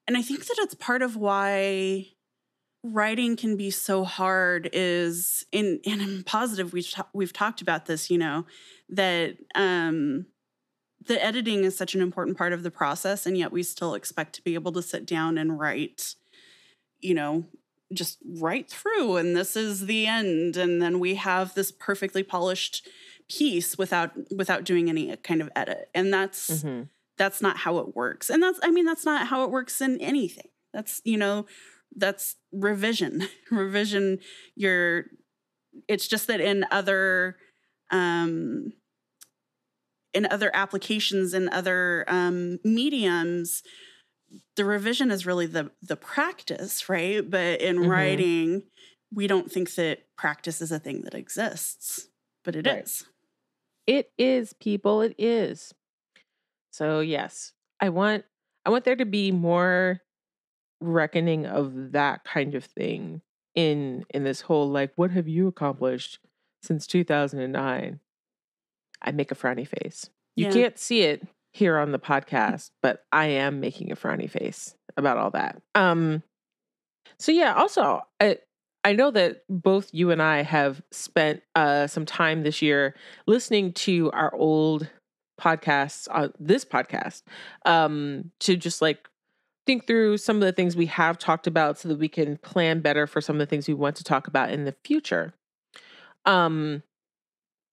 and 0.07 0.17
i 0.17 0.23
think 0.23 0.47
that 0.47 0.59
it's 0.59 0.75
part 0.75 1.03
of 1.03 1.17
why 1.17 2.07
writing 2.83 3.37
can 3.37 3.57
be 3.57 3.71
so 3.71 4.05
hard 4.05 4.71
is 4.73 5.45
in 5.53 5.81
and 5.85 6.01
I'm 6.01 6.23
positive 6.25 6.73
we've 6.73 6.91
ta- 6.91 7.09
we've 7.13 7.33
talked 7.33 7.61
about 7.61 7.87
this, 7.87 8.11
you 8.11 8.19
know, 8.19 8.47
that 8.89 9.37
um 9.55 10.27
the 11.07 11.23
editing 11.25 11.65
is 11.65 11.77
such 11.77 11.95
an 11.95 12.01
important 12.01 12.37
part 12.37 12.53
of 12.53 12.63
the 12.63 12.71
process 12.71 13.27
and 13.27 13.37
yet 13.37 13.53
we 13.53 13.63
still 13.63 13.95
expect 13.95 14.35
to 14.35 14.43
be 14.43 14.55
able 14.55 14.73
to 14.73 14.83
sit 14.83 15.07
down 15.07 15.39
and 15.39 15.59
write 15.59 16.15
you 17.01 17.15
know 17.15 17.45
just 17.93 18.19
write 18.39 18.71
through 18.71 19.17
and 19.17 19.37
this 19.37 19.57
is 19.57 19.87
the 19.87 20.07
end 20.07 20.57
and 20.57 20.81
then 20.81 21.01
we 21.01 21.17
have 21.17 21.55
this 21.55 21.73
perfectly 21.73 22.23
polished 22.23 22.87
piece 23.29 23.79
without 23.79 24.13
without 24.37 24.65
doing 24.65 24.89
any 24.89 25.17
kind 25.17 25.41
of 25.41 25.51
edit 25.57 25.89
and 25.95 26.13
that's 26.13 26.63
mm-hmm. 26.63 26.83
that's 27.17 27.41
not 27.43 27.57
how 27.59 27.79
it 27.79 27.97
works 27.97 28.31
and 28.31 28.43
that's 28.43 28.61
i 28.63 28.71
mean 28.71 28.85
that's 28.85 29.05
not 29.05 29.27
how 29.27 29.45
it 29.45 29.51
works 29.51 29.81
in 29.81 30.01
anything 30.01 30.49
that's 30.73 31.01
you 31.05 31.17
know 31.17 31.47
that's 31.97 32.37
revision 32.53 33.27
revision 33.51 34.19
you're 34.55 35.05
it's 35.89 36.09
just 36.09 36.27
that 36.27 36.41
in 36.41 36.65
other 36.71 37.37
um 37.91 38.73
in 40.13 40.27
other 40.31 40.51
applications 40.55 41.35
in 41.35 41.49
other 41.49 42.05
um 42.09 42.59
mediums 42.65 43.63
the 44.57 44.65
revision 44.65 45.11
is 45.11 45.27
really 45.27 45.47
the 45.47 45.71
the 45.83 45.97
practice 45.97 46.89
right 46.89 47.29
but 47.31 47.61
in 47.61 47.77
mm-hmm. 47.77 47.91
writing 47.91 48.63
we 49.13 49.27
don't 49.27 49.51
think 49.51 49.75
that 49.75 49.99
practice 50.17 50.61
is 50.61 50.71
a 50.71 50.79
thing 50.79 51.03
that 51.03 51.15
exists 51.15 52.09
but 52.45 52.57
it 52.57 52.67
right. 52.67 52.85
is. 52.85 53.05
It 53.87 54.13
is, 54.19 54.53
people. 54.53 55.03
It 55.03 55.15
is. 55.19 55.75
So 56.71 57.01
yes, 57.01 57.53
I 57.81 57.89
want 57.89 58.25
I 58.65 58.71
want 58.71 58.85
there 58.85 58.97
to 58.97 59.07
be 59.07 59.33
more 59.33 60.01
reckoning 60.81 61.47
of 61.47 61.93
that 61.93 62.25
kind 62.25 62.55
of 62.55 62.65
thing 62.65 63.21
in 63.55 64.05
in 64.11 64.25
this 64.25 64.41
whole 64.43 64.69
like 64.71 64.93
what 64.97 65.11
have 65.11 65.27
you 65.29 65.47
accomplished 65.49 66.19
since 66.63 66.87
2009 66.87 68.01
i 69.03 69.11
make 69.13 69.31
a 69.31 69.35
frowny 69.35 69.67
face. 69.67 70.09
You 70.37 70.47
Yeah. 70.47 70.53
can't 70.53 70.79
see 70.79 71.03
it 71.03 71.27
here 71.53 71.77
on 71.79 71.91
the 71.93 71.99
podcast 71.99 72.71
but 72.83 73.05
i 73.13 73.27
am 73.27 73.61
making 73.61 73.91
a 73.91 73.97
frowny 73.97 74.31
face 74.31 74.75
about 74.97 75.19
all 75.19 75.31
that. 75.33 75.61
Um 75.75 76.23
so 77.19 77.33
yeah 77.33 77.55
also 77.55 78.03
i 78.21 78.39
i 78.85 78.93
know 78.93 79.11
that 79.11 79.43
both 79.49 79.93
you 79.93 80.11
and 80.11 80.23
i 80.23 80.43
have 80.43 80.81
spent 80.93 81.43
uh 81.57 81.87
some 81.87 82.07
time 82.07 82.43
this 82.45 82.63
year 82.63 82.95
listening 83.27 83.73
to 83.73 84.11
our 84.13 84.35
old 84.35 84.89
podcasts 85.41 86.07
on 86.11 86.33
this 86.39 86.65
podcast 86.65 87.23
um 87.65 88.31
to 88.39 88.57
just 88.57 88.81
like 88.81 89.09
think 89.67 89.87
through 89.87 90.19
some 90.19 90.37
of 90.37 90.43
the 90.43 90.53
things 90.53 90.77
we 90.77 90.87
have 90.87 91.19
talked 91.19 91.47
about 91.47 91.79
so 91.79 91.89
that 91.89 91.99
we 91.99 92.09
can 92.09 92.37
plan 92.39 92.81
better 92.81 93.07
for 93.07 93.21
some 93.21 93.37
of 93.37 93.41
the 93.41 93.47
things 93.47 93.69
we 93.69 93.75
want 93.75 93.97
to 93.97 94.05
talk 94.05 94.27
about 94.27 94.51
in 94.51 94.65
the 94.65 94.75
future. 94.85 95.35
Um 96.27 96.83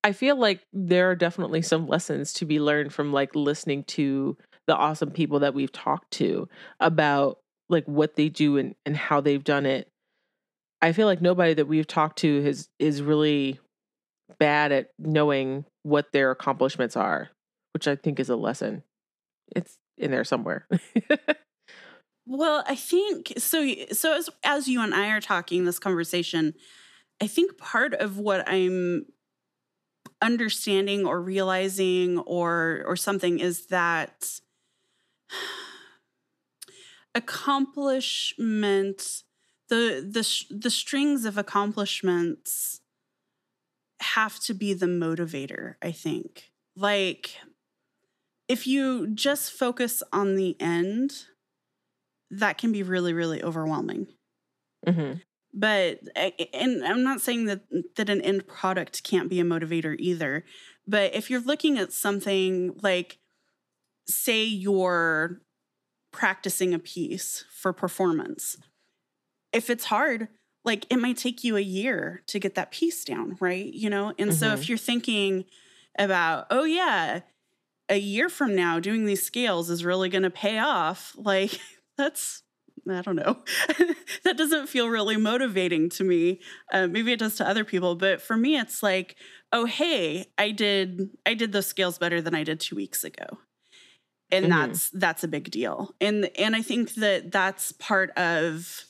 I 0.04 0.14
feel 0.14 0.38
like 0.38 0.62
there 0.72 1.10
are 1.10 1.16
definitely 1.16 1.62
some 1.62 1.88
lessons 1.88 2.32
to 2.34 2.46
be 2.46 2.60
learned 2.60 2.94
from 2.94 3.12
like 3.12 3.36
listening 3.36 3.84
to 3.86 4.38
the 4.68 4.76
awesome 4.76 5.12
people 5.12 5.40
that 5.40 5.54
we've 5.54 5.72
talked 5.72 6.12
to 6.12 6.48
about 6.80 7.40
like 7.70 7.86
what 7.86 8.16
they 8.16 8.30
do 8.30 8.58
and, 8.58 8.76
and 8.86 8.96
how 8.96 9.20
they've 9.20 9.44
done 9.44 9.66
it. 9.66 9.90
I 10.82 10.92
feel 10.92 11.08
like 11.08 11.22
nobody 11.22 11.54
that 11.56 11.68
we've 11.68 11.88
talked 11.88 12.20
to 12.20 12.42
has 12.44 12.70
is 12.80 13.02
really 13.02 13.60
bad 14.40 14.72
at 14.72 14.92
knowing 15.00 15.66
what 15.84 16.12
their 16.12 16.32
accomplishments 16.32 16.96
are, 16.96 17.30
which 17.74 17.88
I 17.88 17.96
think 17.96 18.20
is 18.20 18.30
a 18.30 18.36
lesson. 18.36 18.84
It's 19.56 19.78
in 19.98 20.12
there 20.12 20.24
somewhere. 20.24 20.68
Well, 22.30 22.64
I 22.68 22.76
think 22.76 23.32
so. 23.38 23.66
So 23.94 24.14
as 24.14 24.30
as 24.44 24.68
you 24.68 24.82
and 24.82 24.94
I 24.94 25.10
are 25.12 25.22
talking 25.22 25.64
this 25.64 25.80
conversation, 25.80 26.56
I 27.22 27.28
think 27.28 27.58
part 27.58 27.94
of 27.94 28.18
what 28.18 28.48
I'm 28.50 29.06
understanding 30.22 31.06
or 31.06 31.22
realizing 31.22 32.18
or 32.20 32.84
or 32.88 32.96
something 32.96 33.40
is 33.40 33.68
that 33.68 34.40
accomplishment 37.16 39.24
the 39.70 40.08
the 40.10 40.56
the 40.56 40.70
strings 40.70 41.26
of 41.26 41.38
accomplishments 41.38 42.82
have 44.00 44.40
to 44.40 44.54
be 44.54 44.74
the 44.74 44.86
motivator 44.86 45.76
i 45.82 45.92
think 45.92 46.52
like 46.76 47.38
if 48.48 48.66
you 48.66 49.08
just 49.08 49.52
focus 49.52 50.02
on 50.14 50.36
the 50.36 50.56
end 50.60 51.26
that 52.32 52.58
can 52.58 52.72
be 52.72 52.84
really 52.84 53.14
really 53.14 53.44
overwhelming. 53.44 54.08
Hmm 54.88 55.14
but 55.54 56.00
and 56.54 56.86
i'm 56.86 57.04
not 57.04 57.22
saying 57.22 57.46
that 57.46 57.62
that 57.96 58.10
an 58.10 58.22
end 58.22 58.46
product 58.48 59.04
can't 59.04 59.30
be 59.30 59.40
a 59.40 59.44
motivator 59.44 59.96
either 59.98 60.44
but 60.86 61.16
if 61.16 61.30
you're 61.30 61.42
looking 61.42 61.78
at 61.78 61.92
something 61.92 62.78
like 62.84 63.18
say 64.08 64.44
you're 64.44 65.42
practicing 66.12 66.74
a 66.74 66.80
piece 66.80 67.44
for 67.50 67.74
performance 67.74 68.58
if 69.52 69.70
it's 69.70 69.86
hard 69.86 70.28
like 70.64 70.86
it 70.90 70.98
might 70.98 71.18
take 71.18 71.44
you 71.44 71.56
a 71.56 71.62
year 71.62 72.22
to 72.28 72.40
get 72.40 72.56
that 72.56 72.72
piece 72.72 73.04
down 73.06 73.38
right? 73.40 73.74
You 73.74 73.90
know? 73.90 74.14
And 74.20 74.34
so 74.34 74.52
if 74.52 74.68
you're 74.68 74.78
thinking 74.78 75.46
about 75.98 76.48
oh 76.52 76.66
yeah 76.66 77.22
a 77.90 77.98
year 77.98 78.28
from 78.28 78.54
now 78.54 78.80
doing 78.80 79.06
these 79.06 79.24
scales 79.24 79.70
is 79.70 79.86
really 79.86 80.10
going 80.10 80.24
to 80.24 80.30
pay 80.30 80.60
off 80.60 81.16
like 81.18 81.60
that's 81.98 82.44
i 82.90 83.02
don't 83.02 83.16
know. 83.16 83.44
That 84.24 84.38
doesn't 84.38 84.68
feel 84.68 84.88
really 84.90 85.18
motivating 85.18 85.90
to 85.92 86.04
me. 86.04 86.40
Uh, 86.72 86.88
maybe 86.88 87.12
it 87.12 87.20
does 87.20 87.36
to 87.38 87.48
other 87.48 87.64
people 87.66 87.96
but 87.96 88.22
for 88.22 88.38
me 88.38 88.58
it's 88.58 88.82
like 88.84 89.16
oh 89.52 89.66
hey 89.66 90.28
i 90.38 90.52
did 90.52 91.10
i 91.26 91.34
did 91.34 91.52
those 91.52 91.68
scales 91.68 91.98
better 91.98 92.22
than 92.22 92.36
i 92.36 92.44
did 92.44 92.60
two 92.60 92.76
weeks 92.76 93.04
ago. 93.04 93.26
And 94.32 94.46
Mhm. 94.46 94.50
that's 94.50 94.90
that's 94.92 95.24
a 95.24 95.28
big 95.28 95.52
deal. 95.52 95.96
And 96.02 96.30
and 96.38 96.56
i 96.56 96.62
think 96.62 96.96
that 96.96 97.32
that's 97.32 97.72
part 97.74 98.12
of 98.18 98.86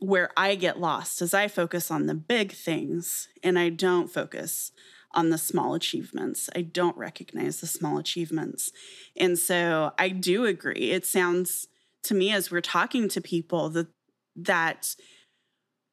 where 0.00 0.30
i 0.36 0.54
get 0.54 0.80
lost 0.80 1.22
as 1.22 1.32
i 1.34 1.48
focus 1.48 1.90
on 1.90 2.06
the 2.06 2.14
big 2.14 2.52
things 2.52 3.28
and 3.42 3.58
i 3.58 3.68
don't 3.68 4.10
focus 4.12 4.72
on 5.12 5.30
the 5.30 5.38
small 5.38 5.74
achievements. 5.74 6.50
I 6.56 6.62
don't 6.62 6.96
recognize 6.96 7.60
the 7.60 7.68
small 7.68 7.98
achievements. 7.98 8.72
And 9.16 9.38
so 9.38 9.92
i 9.98 10.08
do 10.08 10.44
agree. 10.44 10.90
It 10.90 11.06
sounds 11.06 11.68
to 12.04 12.14
me 12.14 12.32
as 12.32 12.50
we're 12.50 12.60
talking 12.60 13.08
to 13.08 13.20
people 13.20 13.70
that 13.70 13.88
that 14.36 14.94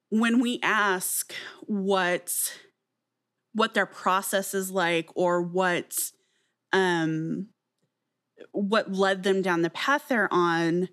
when 0.10 0.40
we 0.42 0.60
ask 0.64 1.34
what 1.68 2.58
what 3.54 3.74
their 3.74 3.86
process 3.86 4.54
is 4.54 4.72
like 4.72 5.10
or 5.16 5.42
what 5.42 6.12
um 6.74 7.48
what 8.52 8.92
led 8.92 9.24
them 9.24 9.42
down 9.42 9.62
the 9.62 9.70
path 9.70 10.06
they're 10.10 10.32
on 10.34 10.90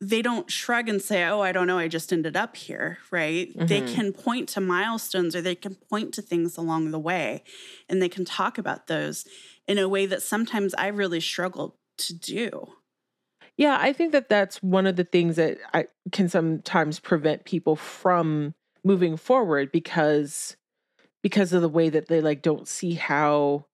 they 0.00 0.20
don't 0.22 0.50
shrug 0.50 0.88
and 0.88 1.00
say 1.02 1.24
oh 1.24 1.40
i 1.40 1.52
don't 1.52 1.66
know 1.66 1.78
i 1.78 1.88
just 1.88 2.12
ended 2.12 2.36
up 2.36 2.56
here 2.56 2.98
right 3.10 3.52
they 3.56 3.80
Mhm. 3.80 3.94
can 3.94 4.12
point 4.12 4.48
to 4.50 4.60
milestones 4.60 5.34
or 5.36 5.42
they 5.42 5.54
can 5.54 5.74
point 5.74 6.12
to 6.14 6.22
things 6.22 6.56
along 6.56 6.90
the 6.90 6.98
way 6.98 7.42
and 7.88 8.00
they 8.00 8.08
can 8.08 8.24
talk 8.24 8.58
about 8.58 8.86
those 8.86 9.24
in 9.66 9.78
a 9.78 9.88
way 9.88 10.06
that 10.06 10.22
sometimes 10.22 10.74
i 10.74 10.86
really 10.88 11.20
struggle 11.20 11.78
to 11.98 12.14
do 12.14 12.74
Yeah, 13.56 13.78
I 13.80 13.92
think 13.92 14.12
that 14.12 14.28
that's 14.28 14.62
one 14.62 14.86
of 14.86 14.96
the 14.96 15.04
things 15.04 15.36
that 15.36 15.58
I 15.74 15.86
can 16.10 16.28
sometimes 16.28 16.98
prevent 17.00 17.44
people 17.44 17.76
from 17.76 18.54
moving 18.84 19.16
forward 19.16 19.70
because 19.70 20.56
because 21.22 21.52
of 21.52 21.62
the 21.62 21.68
way 21.68 21.88
that 21.90 22.08
they 22.08 22.20
like 22.20 22.42
don't 22.42 22.68
see 22.68 22.94
how 22.94 23.66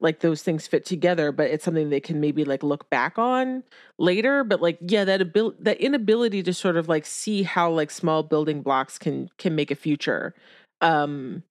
like 0.00 0.20
those 0.20 0.42
things 0.42 0.66
fit 0.66 0.84
together, 0.84 1.32
but 1.32 1.50
it's 1.50 1.64
something 1.64 1.90
they 1.90 2.00
can 2.00 2.20
maybe 2.20 2.44
like 2.44 2.62
look 2.62 2.90
back 2.90 3.18
on 3.18 3.64
later. 3.98 4.44
But 4.44 4.62
like, 4.62 4.78
yeah, 4.82 5.04
that 5.04 5.22
ability, 5.22 5.58
that 5.62 5.78
inability 5.80 6.42
to 6.44 6.54
sort 6.54 6.76
of 6.76 6.88
like 6.88 7.06
see 7.06 7.42
how 7.44 7.70
like 7.70 7.90
small 7.90 8.22
building 8.22 8.62
blocks 8.62 8.98
can 8.98 9.30
can 9.38 9.54
make 9.56 9.70
a 9.70 9.76
future, 9.76 10.34
um, 10.82 11.42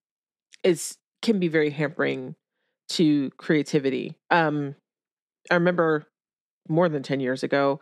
is 0.63 0.97
can 1.21 1.39
be 1.39 1.47
very 1.47 1.69
hampering 1.71 2.35
to 2.89 3.31
creativity. 3.37 4.15
Um, 4.31 4.75
I 5.51 5.55
remember 5.55 6.05
more 6.69 6.89
than 6.89 7.03
10 7.03 7.19
years 7.19 7.43
ago, 7.43 7.79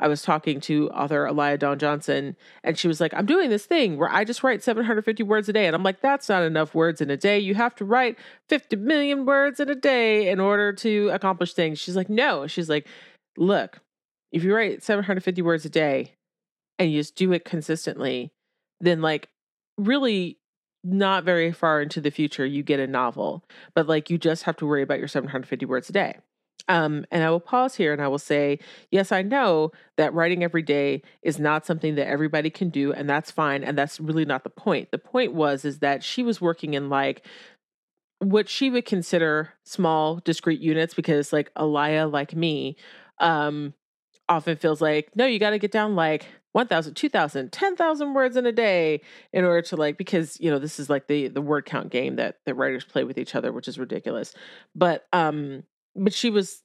I 0.00 0.06
was 0.06 0.22
talking 0.22 0.60
to 0.60 0.88
author 0.90 1.26
Alaya 1.26 1.58
Dawn 1.58 1.78
Johnson, 1.78 2.36
and 2.62 2.78
she 2.78 2.86
was 2.86 3.00
like, 3.00 3.12
I'm 3.14 3.26
doing 3.26 3.50
this 3.50 3.66
thing 3.66 3.96
where 3.96 4.08
I 4.08 4.24
just 4.24 4.44
write 4.44 4.62
750 4.62 5.24
words 5.24 5.48
a 5.48 5.52
day. 5.52 5.66
And 5.66 5.74
I'm 5.74 5.82
like, 5.82 6.00
that's 6.00 6.28
not 6.28 6.44
enough 6.44 6.74
words 6.74 7.00
in 7.00 7.10
a 7.10 7.16
day. 7.16 7.38
You 7.38 7.56
have 7.56 7.74
to 7.76 7.84
write 7.84 8.16
50 8.48 8.76
million 8.76 9.26
words 9.26 9.58
in 9.58 9.68
a 9.68 9.74
day 9.74 10.28
in 10.30 10.38
order 10.38 10.72
to 10.74 11.08
accomplish 11.08 11.54
things. 11.54 11.80
She's 11.80 11.96
like, 11.96 12.08
no. 12.08 12.46
She's 12.46 12.68
like, 12.68 12.86
look, 13.36 13.80
if 14.30 14.44
you 14.44 14.54
write 14.54 14.84
750 14.84 15.42
words 15.42 15.64
a 15.64 15.70
day 15.70 16.14
and 16.78 16.92
you 16.92 17.00
just 17.00 17.16
do 17.16 17.32
it 17.32 17.44
consistently, 17.44 18.30
then 18.80 19.02
like 19.02 19.28
really 19.76 20.38
not 20.84 21.24
very 21.24 21.50
far 21.50 21.82
into 21.82 22.00
the 22.00 22.10
future, 22.10 22.46
you 22.46 22.62
get 22.62 22.78
a 22.78 22.86
novel. 22.86 23.44
But 23.74 23.88
like 23.88 24.10
you 24.10 24.18
just 24.18 24.44
have 24.44 24.56
to 24.58 24.66
worry 24.66 24.82
about 24.82 25.00
your 25.00 25.08
750 25.08 25.66
words 25.66 25.88
a 25.88 25.92
day. 25.92 26.18
Um, 26.68 27.06
and 27.10 27.24
I 27.24 27.30
will 27.30 27.40
pause 27.40 27.74
here 27.74 27.92
and 27.92 28.02
I 28.02 28.08
will 28.08 28.18
say, 28.18 28.58
yes, 28.90 29.10
I 29.10 29.22
know 29.22 29.72
that 29.96 30.12
writing 30.12 30.44
every 30.44 30.62
day 30.62 31.02
is 31.22 31.38
not 31.38 31.64
something 31.64 31.94
that 31.94 32.06
everybody 32.06 32.50
can 32.50 32.68
do, 32.68 32.92
and 32.92 33.08
that's 33.08 33.30
fine. 33.30 33.64
And 33.64 33.76
that's 33.76 33.98
really 33.98 34.26
not 34.26 34.44
the 34.44 34.50
point. 34.50 34.90
The 34.90 34.98
point 34.98 35.32
was 35.32 35.64
is 35.64 35.78
that 35.78 36.04
she 36.04 36.22
was 36.22 36.40
working 36.40 36.74
in 36.74 36.88
like 36.90 37.24
what 38.18 38.48
she 38.48 38.68
would 38.68 38.84
consider 38.84 39.54
small, 39.64 40.16
discrete 40.16 40.60
units 40.60 40.94
because 40.94 41.32
like 41.32 41.52
Alaya, 41.54 42.10
like 42.12 42.34
me, 42.34 42.76
um, 43.20 43.74
often 44.28 44.56
feels 44.56 44.80
like, 44.80 45.14
no, 45.16 45.24
you 45.24 45.38
got 45.38 45.50
to 45.50 45.58
get 45.58 45.72
down 45.72 45.96
like 45.96 46.26
1,000, 46.52 46.94
2,000, 46.94 47.52
10,000 47.52 48.14
words 48.14 48.36
in 48.36 48.44
a 48.46 48.52
day 48.52 49.00
in 49.32 49.44
order 49.44 49.62
to 49.62 49.76
like, 49.76 49.96
because, 49.96 50.38
you 50.40 50.50
know, 50.50 50.58
this 50.58 50.78
is 50.78 50.90
like 50.90 51.06
the, 51.06 51.28
the 51.28 51.40
word 51.40 51.64
count 51.64 51.90
game 51.90 52.16
that 52.16 52.38
the 52.44 52.54
writers 52.54 52.84
play 52.84 53.04
with 53.04 53.18
each 53.18 53.34
other, 53.34 53.52
which 53.52 53.68
is 53.68 53.78
ridiculous. 53.78 54.34
But, 54.74 55.06
um, 55.12 55.62
but 55.98 56.12
she 56.12 56.30
was 56.30 56.62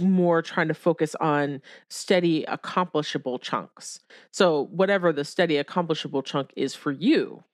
more 0.00 0.42
trying 0.42 0.68
to 0.68 0.74
focus 0.74 1.14
on 1.16 1.60
steady 1.88 2.44
accomplishable 2.44 3.38
chunks. 3.38 4.00
So 4.30 4.66
whatever 4.66 5.12
the 5.12 5.24
steady 5.24 5.56
accomplishable 5.56 6.22
chunk 6.22 6.52
is 6.56 6.74
for 6.74 6.92
you, 6.92 7.44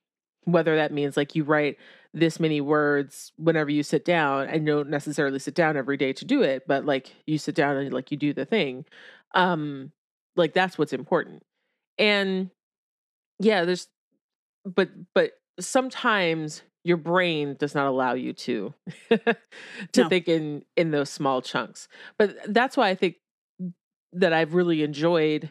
whether 0.43 0.75
that 0.75 0.91
means 0.91 1.15
like 1.15 1.35
you 1.35 1.43
write 1.43 1.77
this 2.13 2.39
many 2.39 2.61
words 2.61 3.31
whenever 3.37 3.71
you 3.71 3.81
sit 3.81 4.05
down 4.05 4.47
and 4.47 4.67
you 4.67 4.73
don't 4.73 4.89
necessarily 4.89 5.39
sit 5.39 5.55
down 5.55 5.77
every 5.77 5.97
day 5.97 6.13
to 6.13 6.25
do 6.25 6.41
it, 6.41 6.63
but 6.67 6.85
like 6.85 7.13
you 7.25 7.37
sit 7.37 7.55
down 7.55 7.77
and 7.77 7.93
like 7.93 8.11
you 8.11 8.17
do 8.17 8.33
the 8.33 8.45
thing. 8.45 8.85
Um 9.33 9.91
like 10.35 10.53
that's 10.53 10.77
what's 10.77 10.93
important. 10.93 11.43
And 11.97 12.49
yeah, 13.39 13.65
there's 13.65 13.87
but 14.65 14.89
but 15.13 15.31
sometimes 15.59 16.61
your 16.83 16.97
brain 16.97 17.55
does 17.59 17.73
not 17.75 17.87
allow 17.87 18.13
you 18.13 18.33
to 18.33 18.73
to 19.09 19.35
No. 19.97 20.09
think 20.09 20.27
in 20.27 20.63
in 20.75 20.91
those 20.91 21.09
small 21.09 21.41
chunks. 21.41 21.87
But 22.17 22.35
that's 22.47 22.75
why 22.77 22.89
I 22.89 22.95
think 22.95 23.15
that 24.13 24.33
I've 24.33 24.53
really 24.53 24.83
enjoyed 24.83 25.49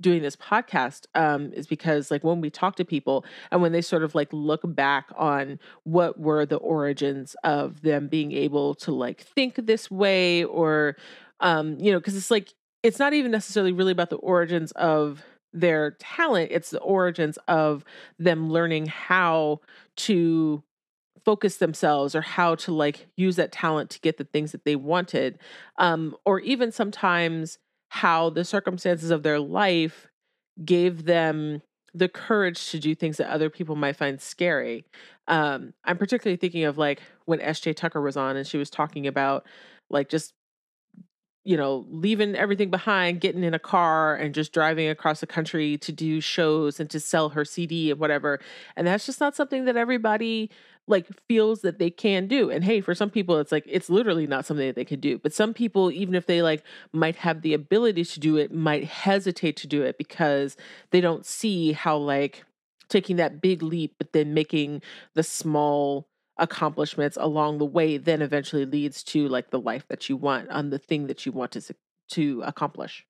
doing 0.00 0.22
this 0.22 0.36
podcast 0.36 1.06
um, 1.16 1.52
is 1.52 1.66
because 1.66 2.10
like 2.10 2.22
when 2.22 2.40
we 2.40 2.50
talk 2.50 2.76
to 2.76 2.84
people 2.84 3.24
and 3.50 3.60
when 3.60 3.72
they 3.72 3.82
sort 3.82 4.04
of 4.04 4.14
like 4.14 4.28
look 4.32 4.60
back 4.64 5.06
on 5.16 5.58
what 5.82 6.20
were 6.20 6.46
the 6.46 6.56
origins 6.56 7.34
of 7.42 7.82
them 7.82 8.06
being 8.06 8.30
able 8.30 8.76
to 8.76 8.92
like 8.92 9.20
think 9.20 9.56
this 9.56 9.90
way 9.90 10.44
or 10.44 10.96
um 11.40 11.76
you 11.80 11.90
know 11.90 11.98
because 11.98 12.16
it's 12.16 12.30
like 12.30 12.54
it's 12.84 13.00
not 13.00 13.12
even 13.12 13.32
necessarily 13.32 13.72
really 13.72 13.90
about 13.90 14.08
the 14.10 14.16
origins 14.18 14.70
of 14.72 15.24
their 15.52 15.96
talent 15.98 16.50
it's 16.52 16.70
the 16.70 16.78
origins 16.80 17.36
of 17.48 17.84
them 18.20 18.50
learning 18.50 18.86
how 18.86 19.58
to 19.96 20.62
focus 21.28 21.58
themselves 21.58 22.14
or 22.14 22.22
how 22.22 22.54
to 22.54 22.72
like 22.72 23.06
use 23.16 23.36
that 23.36 23.52
talent 23.52 23.90
to 23.90 24.00
get 24.00 24.16
the 24.16 24.24
things 24.24 24.50
that 24.52 24.64
they 24.64 24.74
wanted 24.74 25.38
um 25.76 26.16
or 26.24 26.40
even 26.40 26.72
sometimes 26.72 27.58
how 27.90 28.30
the 28.30 28.44
circumstances 28.44 29.10
of 29.10 29.22
their 29.22 29.38
life 29.38 30.08
gave 30.64 31.04
them 31.04 31.60
the 31.94 32.08
courage 32.08 32.70
to 32.70 32.78
do 32.78 32.94
things 32.94 33.16
that 33.16 33.30
other 33.30 33.50
people 33.50 33.76
might 33.76 33.96
find 33.96 34.20
scary. 34.20 34.84
Um, 35.26 35.72
I'm 35.84 35.98
particularly 35.98 36.36
thinking 36.36 36.64
of 36.64 36.78
like 36.78 37.00
when 37.24 37.40
SJ 37.40 37.76
Tucker 37.76 38.00
was 38.00 38.16
on 38.16 38.36
and 38.36 38.46
she 38.46 38.58
was 38.58 38.70
talking 38.70 39.06
about 39.06 39.46
like 39.90 40.08
just 40.08 40.32
you 41.44 41.56
know 41.56 41.86
leaving 41.90 42.34
everything 42.34 42.70
behind 42.70 43.20
getting 43.20 43.44
in 43.44 43.54
a 43.54 43.58
car 43.58 44.14
and 44.14 44.34
just 44.34 44.52
driving 44.52 44.88
across 44.88 45.20
the 45.20 45.26
country 45.26 45.78
to 45.78 45.92
do 45.92 46.20
shows 46.20 46.80
and 46.80 46.90
to 46.90 47.00
sell 47.00 47.30
her 47.30 47.44
cd 47.44 47.90
and 47.90 48.00
whatever 48.00 48.40
and 48.76 48.86
that's 48.86 49.06
just 49.06 49.20
not 49.20 49.34
something 49.34 49.64
that 49.64 49.76
everybody 49.76 50.50
like 50.86 51.06
feels 51.28 51.60
that 51.60 51.78
they 51.78 51.90
can 51.90 52.26
do 52.26 52.50
and 52.50 52.64
hey 52.64 52.80
for 52.80 52.94
some 52.94 53.10
people 53.10 53.38
it's 53.38 53.52
like 53.52 53.64
it's 53.66 53.90
literally 53.90 54.26
not 54.26 54.44
something 54.44 54.66
that 54.66 54.74
they 54.74 54.84
could 54.84 55.00
do 55.00 55.18
but 55.18 55.32
some 55.32 55.54
people 55.54 55.90
even 55.90 56.14
if 56.14 56.26
they 56.26 56.42
like 56.42 56.62
might 56.92 57.16
have 57.16 57.42
the 57.42 57.54
ability 57.54 58.04
to 58.04 58.20
do 58.20 58.36
it 58.36 58.52
might 58.52 58.84
hesitate 58.84 59.56
to 59.56 59.66
do 59.66 59.82
it 59.82 59.98
because 59.98 60.56
they 60.90 61.00
don't 61.00 61.26
see 61.26 61.72
how 61.72 61.96
like 61.96 62.44
taking 62.88 63.16
that 63.16 63.40
big 63.40 63.62
leap 63.62 63.94
but 63.98 64.12
then 64.12 64.34
making 64.34 64.82
the 65.14 65.22
small 65.22 66.08
accomplishments 66.38 67.16
along 67.20 67.58
the 67.58 67.64
way 67.66 67.96
then 67.96 68.22
eventually 68.22 68.64
leads 68.66 69.02
to 69.02 69.28
like 69.28 69.50
the 69.50 69.60
life 69.60 69.86
that 69.88 70.08
you 70.08 70.16
want 70.16 70.48
on 70.50 70.70
the 70.70 70.78
thing 70.78 71.06
that 71.06 71.26
you 71.26 71.32
want 71.32 71.52
to 71.52 71.62
to 72.08 72.42
accomplish 72.46 73.06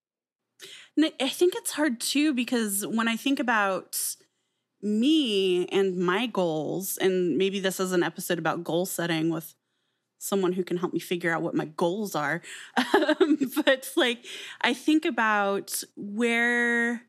And 0.96 1.06
I- 1.06 1.12
I 1.20 1.28
think 1.28 1.54
it's 1.56 1.72
hard 1.72 2.00
too 2.00 2.34
because 2.34 2.86
when 2.86 3.08
I 3.08 3.16
think 3.16 3.38
about 3.40 3.96
me 4.82 5.66
and 5.68 5.96
my 5.98 6.26
goals, 6.26 6.98
and 6.98 7.38
maybe 7.38 7.60
this 7.60 7.80
is 7.80 7.92
an 7.92 8.02
episode 8.02 8.38
about 8.38 8.64
goal 8.64 8.86
setting 8.86 9.30
with 9.30 9.54
someone 10.18 10.52
who 10.54 10.64
can 10.64 10.78
help 10.78 10.92
me 10.92 11.00
figure 11.00 11.32
out 11.32 11.42
what 11.42 11.54
my 11.54 11.66
goals 11.66 12.14
are. 12.14 12.42
Um, 12.94 13.38
but 13.64 13.90
like, 13.96 14.24
I 14.62 14.74
think 14.74 15.04
about 15.04 15.82
where, 15.96 17.02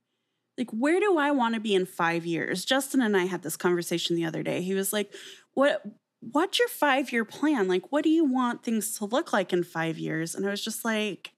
like, 0.58 0.72
where 0.72 1.00
do 1.00 1.18
I 1.18 1.32
want 1.32 1.56
to 1.56 1.62
be 1.62 1.76
in 1.76 1.86
five 1.86 2.26
years? 2.26 2.66
Justin 2.66 3.02
and 3.02 3.18
I 3.18 3.26
had 3.26 3.44
this 3.44 3.58
conversation 3.58 4.16
the 4.16 4.26
other 4.26 4.44
day. 4.44 4.62
He 4.62 4.74
was 4.76 4.94
like, 4.94 5.14
"What?" 5.54 5.84
What's 6.22 6.60
your 6.60 6.68
five 6.68 7.12
year 7.12 7.26
plan? 7.26 7.68
Like, 7.68 7.92
what 7.92 8.04
do 8.04 8.10
you 8.10 8.26
want 8.26 8.64
things 8.64 8.98
to 8.98 9.06
look 9.06 9.32
like 9.32 9.54
in 9.54 9.64
five 9.64 9.98
years? 9.98 10.36
And 10.36 10.46
I 10.46 10.50
was 10.50 10.64
just 10.64 10.84
like, 10.84 11.32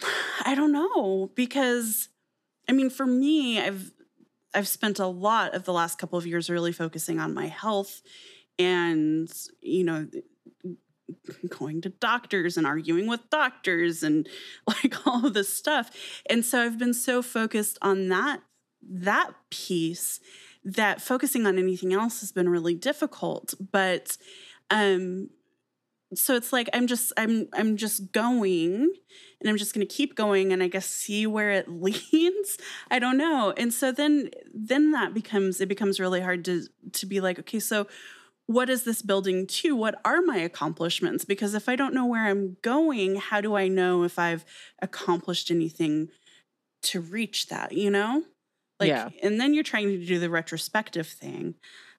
I 0.44 0.54
don't 0.54 0.72
know 0.72 1.30
because 1.34 2.08
I 2.68 2.72
mean 2.72 2.90
for 2.90 3.06
me 3.06 3.60
I've 3.60 3.92
I've 4.54 4.68
spent 4.68 4.98
a 4.98 5.06
lot 5.06 5.54
of 5.54 5.64
the 5.64 5.72
last 5.72 5.98
couple 5.98 6.18
of 6.18 6.26
years 6.26 6.50
really 6.50 6.72
focusing 6.72 7.18
on 7.18 7.34
my 7.34 7.46
health 7.46 8.02
and 8.58 9.32
you 9.60 9.84
know 9.84 10.08
going 11.48 11.80
to 11.82 11.88
doctors 11.88 12.56
and 12.56 12.66
arguing 12.66 13.06
with 13.06 13.28
doctors 13.30 14.02
and 14.02 14.28
like 14.66 14.94
all 15.06 15.26
of 15.26 15.34
this 15.34 15.52
stuff 15.52 15.90
and 16.28 16.44
so 16.44 16.62
I've 16.62 16.78
been 16.78 16.94
so 16.94 17.22
focused 17.22 17.78
on 17.82 18.08
that 18.08 18.42
that 18.82 19.32
piece 19.50 20.20
that 20.64 21.00
focusing 21.00 21.46
on 21.46 21.58
anything 21.58 21.92
else 21.92 22.20
has 22.20 22.32
been 22.32 22.48
really 22.48 22.74
difficult 22.74 23.54
but 23.72 24.16
um 24.70 25.28
so 26.14 26.36
it's 26.36 26.52
like 26.52 26.68
i'm 26.72 26.86
just 26.86 27.12
i'm 27.16 27.48
i'm 27.54 27.76
just 27.76 28.12
going 28.12 28.92
and 29.40 29.48
i'm 29.50 29.56
just 29.56 29.74
going 29.74 29.86
to 29.86 29.94
keep 29.94 30.14
going 30.14 30.52
and 30.52 30.62
i 30.62 30.68
guess 30.68 30.86
see 30.86 31.26
where 31.26 31.50
it 31.50 31.68
leads. 31.82 32.58
I 32.90 32.98
don't 32.98 33.16
know. 33.16 33.52
And 33.56 33.72
so 33.72 33.92
then 33.92 34.30
then 34.54 34.92
that 34.92 35.14
becomes 35.14 35.60
it 35.60 35.68
becomes 35.68 36.00
really 36.00 36.20
hard 36.20 36.44
to 36.46 36.66
to 36.92 37.06
be 37.06 37.20
like 37.20 37.38
okay 37.40 37.60
so 37.60 37.86
what 38.46 38.68
is 38.68 38.82
this 38.82 39.02
building 39.02 39.46
to? 39.46 39.74
What 39.76 40.00
are 40.04 40.20
my 40.20 40.36
accomplishments? 40.36 41.24
Because 41.24 41.54
if 41.54 41.68
i 41.68 41.76
don't 41.76 41.94
know 41.94 42.06
where 42.06 42.26
i'm 42.26 42.56
going 42.62 43.16
how 43.16 43.40
do 43.40 43.54
i 43.54 43.68
know 43.68 44.02
if 44.02 44.18
i've 44.18 44.44
accomplished 44.80 45.50
anything 45.50 46.08
to 46.82 47.00
reach 47.00 47.46
that 47.46 47.72
you 47.72 47.90
know 47.90 48.24
like 48.82 48.88
Yeah. 48.88 49.08
and 49.22 49.40
then 49.40 49.54
you're 49.54 49.62
trying 49.64 49.88
to 49.88 50.04
do 50.06 50.18
the 50.18 50.28
retrospective 50.30 51.06
thing 51.06 51.54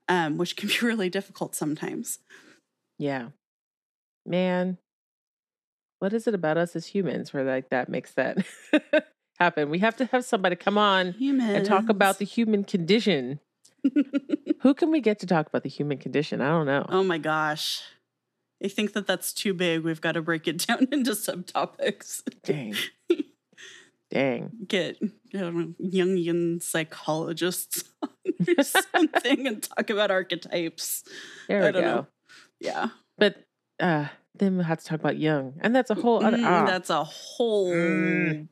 um, 0.09 0.37
which 0.37 0.55
can 0.55 0.67
be 0.69 0.77
really 0.81 1.09
difficult 1.09 1.55
sometimes. 1.55 2.19
Yeah. 2.99 3.29
Man 4.25 4.77
what 5.99 6.11
is 6.11 6.27
it 6.27 6.33
about 6.33 6.57
us 6.57 6.75
as 6.75 6.87
humans 6.87 7.31
where 7.33 7.45
like 7.45 7.69
that 7.69 7.87
makes 7.87 8.11
that 8.15 8.45
happen? 9.39 9.69
We 9.69 9.79
have 9.79 9.95
to 9.97 10.05
have 10.07 10.25
somebody 10.25 10.57
come 10.57 10.77
on 10.77 11.15
and 11.17 11.65
talk 11.65 11.87
about 11.87 12.19
the 12.19 12.25
human 12.25 12.65
condition. 12.65 13.39
Who 14.63 14.73
can 14.73 14.91
we 14.91 14.99
get 14.99 15.19
to 15.19 15.25
talk 15.25 15.47
about 15.47 15.63
the 15.63 15.69
human 15.69 15.97
condition? 15.97 16.41
I 16.41 16.49
don't 16.49 16.65
know. 16.65 16.85
Oh 16.89 17.03
my 17.03 17.17
gosh. 17.17 17.81
I 18.61 18.67
think 18.67 18.91
that 18.93 19.07
that's 19.07 19.31
too 19.31 19.53
big. 19.53 19.83
We've 19.83 20.01
got 20.01 20.13
to 20.13 20.21
break 20.21 20.45
it 20.45 20.65
down 20.67 20.87
into 20.91 21.11
subtopics. 21.11 22.21
dang. 22.43 22.75
Dang. 24.11 24.51
Get 24.67 24.97
know, 25.39 25.73
Jungian 25.81 26.61
psychologists 26.61 27.83
or 28.57 28.63
something 28.63 29.47
and 29.47 29.63
talk 29.63 29.89
about 29.89 30.11
archetypes. 30.11 31.03
there 31.47 31.63
I 31.63 31.65
we 31.67 31.71
go 31.71 31.81
don't 31.81 31.85
know. 31.95 32.07
Yeah. 32.59 32.89
but 33.17 33.37
uh 33.79 34.07
then 34.35 34.55
we'll 34.55 34.65
have 34.65 34.79
to 34.79 34.85
talk 34.85 34.99
about 34.99 35.17
Jung 35.17 35.53
and 35.61 35.75
that's 35.75 35.89
a 35.91 35.95
whole 35.95 36.23
other 36.23 36.37
Mm, 36.37 36.45
ah, 36.45 36.65
That's 36.65 36.89
a 36.89 37.03
whole 37.03 37.69
Mm. 37.71 38.47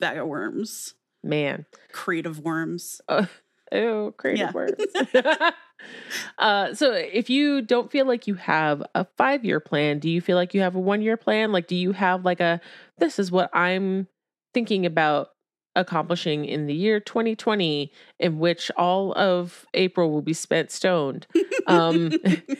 bag 0.00 0.18
of 0.18 0.26
worms. 0.26 0.94
man 1.22 1.66
Creative 1.92 2.38
worms. 2.40 3.00
Oh, 3.08 4.12
creative 4.16 4.48
Yeah. 4.48 4.52
words. 4.52 4.84
uh, 6.38 6.74
so 6.74 6.92
if 6.92 7.28
you 7.30 7.62
don't 7.62 7.90
feel 7.90 8.06
like 8.06 8.26
you 8.26 8.34
have 8.34 8.82
a 8.94 9.04
five 9.16 9.44
year 9.44 9.60
plan, 9.60 9.98
do 9.98 10.08
you 10.08 10.20
feel 10.20 10.36
like 10.36 10.54
you 10.54 10.60
have 10.60 10.74
a 10.76 10.80
one 10.80 11.02
year 11.02 11.16
plan? 11.16 11.50
Like, 11.52 11.66
do 11.66 11.74
you 11.76 11.92
have 11.92 12.24
like 12.24 12.40
a, 12.40 12.60
this 12.98 13.18
is 13.18 13.30
what 13.32 13.50
I'm 13.54 14.06
thinking 14.52 14.86
about 14.86 15.30
accomplishing 15.76 16.44
in 16.44 16.66
the 16.66 16.74
year 16.74 17.00
2020, 17.00 17.92
in 18.18 18.38
which 18.38 18.70
all 18.76 19.12
of 19.14 19.66
April 19.74 20.10
will 20.10 20.22
be 20.22 20.32
spent 20.32 20.70
stoned? 20.70 21.26
Um, 21.66 22.12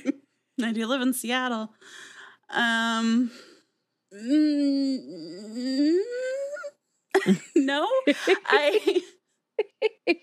I 0.63 0.73
do 0.73 0.87
live 0.87 1.01
in 1.01 1.13
Seattle. 1.13 1.73
Um, 2.51 3.31
mm, 4.15 5.99
no, 7.57 7.89
I. 8.47 9.03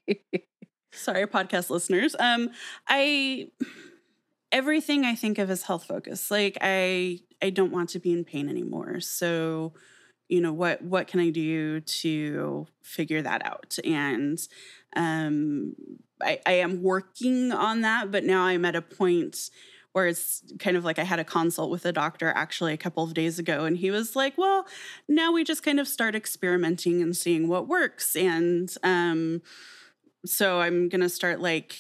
Sorry, 0.94 1.26
podcast 1.26 1.70
listeners. 1.70 2.16
Um, 2.20 2.50
I 2.88 3.48
everything 4.52 5.06
I 5.06 5.16
think 5.16 5.38
of 5.38 5.50
is 5.50 5.64
health 5.64 5.86
focused. 5.86 6.30
Like 6.30 6.58
I, 6.62 7.20
I 7.42 7.50
don't 7.50 7.72
want 7.72 7.90
to 7.92 8.00
be 8.00 8.12
in 8.12 8.24
pain 8.24 8.50
anymore. 8.50 9.00
So, 9.00 9.74
you 10.32 10.40
know 10.40 10.54
what 10.54 10.82
what 10.82 11.08
can 11.08 11.20
I 11.20 11.30
do 11.30 11.82
to 11.82 12.66
figure 12.82 13.22
that 13.22 13.46
out? 13.46 13.78
And 13.84 14.40
um, 14.96 15.76
I, 16.22 16.40
I 16.46 16.54
am 16.54 16.82
working 16.82 17.52
on 17.52 17.82
that, 17.82 18.12
but 18.12 18.24
now 18.24 18.44
I'm 18.44 18.64
at 18.64 18.76
a 18.76 18.82
point 18.82 19.50
where 19.92 20.08
it's 20.08 20.42
kind 20.58 20.78
of 20.78 20.86
like 20.86 20.98
I 21.00 21.04
had 21.04 21.20
a 21.20 21.26
consult 21.26 21.70
with 21.70 21.86
a 21.86 21.92
doctor 21.92 22.32
actually 22.34 22.72
a 22.72 22.78
couple 22.78 23.04
of 23.04 23.14
days 23.14 23.40
ago, 23.40 23.66
and 23.66 23.76
he 23.76 23.92
was 23.92 24.16
like, 24.16 24.38
"Well, 24.38 24.66
now 25.10 25.34
we 25.34 25.44
just 25.44 25.64
kind 25.64 25.82
of 25.82 25.88
start 25.88 26.16
experimenting 26.16 27.02
and 27.02 27.16
seeing 27.16 27.50
what 27.50 27.68
works." 27.68 28.16
And 28.16 28.74
um, 28.84 29.42
so 30.26 30.62
I'm 30.62 30.88
gonna 30.88 31.10
start 31.10 31.42
like 31.42 31.76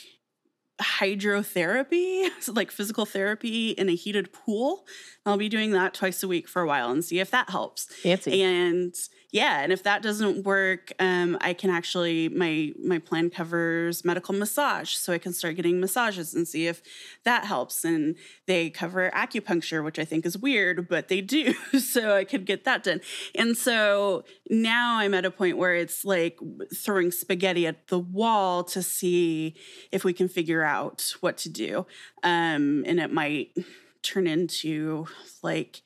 hydrotherapy, 0.79 2.29
so 2.39 2.53
like 2.53 2.71
physical 2.71 3.05
therapy 3.05 3.71
in 3.71 3.89
a 3.89 3.95
heated 3.95 4.31
pool. 4.33 4.85
I'll 5.25 5.37
be 5.37 5.49
doing 5.49 5.71
that 5.71 5.93
twice 5.93 6.23
a 6.23 6.27
week 6.27 6.47
for 6.47 6.61
a 6.61 6.67
while 6.67 6.91
and 6.91 7.03
see 7.03 7.19
if 7.19 7.31
that 7.31 7.49
helps. 7.49 7.85
Fancy. 8.01 8.41
And 8.41 8.93
yeah 9.31 9.61
and 9.61 9.71
if 9.71 9.83
that 9.83 10.01
doesn't 10.01 10.43
work 10.45 10.91
um, 10.99 11.37
i 11.41 11.53
can 11.53 11.69
actually 11.69 12.29
my 12.29 12.71
my 12.83 12.99
plan 12.99 13.29
covers 13.29 14.03
medical 14.03 14.33
massage 14.33 14.95
so 14.95 15.13
i 15.13 15.17
can 15.17 15.33
start 15.33 15.55
getting 15.55 15.79
massages 15.79 16.33
and 16.33 16.47
see 16.47 16.67
if 16.67 16.81
that 17.23 17.45
helps 17.45 17.83
and 17.83 18.15
they 18.45 18.69
cover 18.69 19.09
acupuncture 19.11 19.83
which 19.83 19.97
i 19.97 20.05
think 20.05 20.25
is 20.25 20.37
weird 20.37 20.87
but 20.87 21.07
they 21.07 21.21
do 21.21 21.53
so 21.79 22.15
i 22.15 22.23
could 22.23 22.45
get 22.45 22.63
that 22.65 22.83
done. 22.83 23.01
And 23.35 23.57
so 23.57 24.23
now 24.49 24.97
i'm 24.97 25.13
at 25.13 25.25
a 25.25 25.31
point 25.31 25.57
where 25.57 25.75
it's 25.75 26.03
like 26.03 26.37
throwing 26.75 27.11
spaghetti 27.11 27.65
at 27.65 27.87
the 27.87 27.99
wall 27.99 28.63
to 28.65 28.83
see 28.83 29.55
if 29.91 30.03
we 30.03 30.13
can 30.13 30.27
figure 30.27 30.63
out 30.63 31.13
what 31.21 31.37
to 31.37 31.49
do 31.49 31.85
um, 32.23 32.83
and 32.85 32.99
it 32.99 33.11
might 33.11 33.55
turn 34.01 34.27
into 34.27 35.05
like 35.43 35.81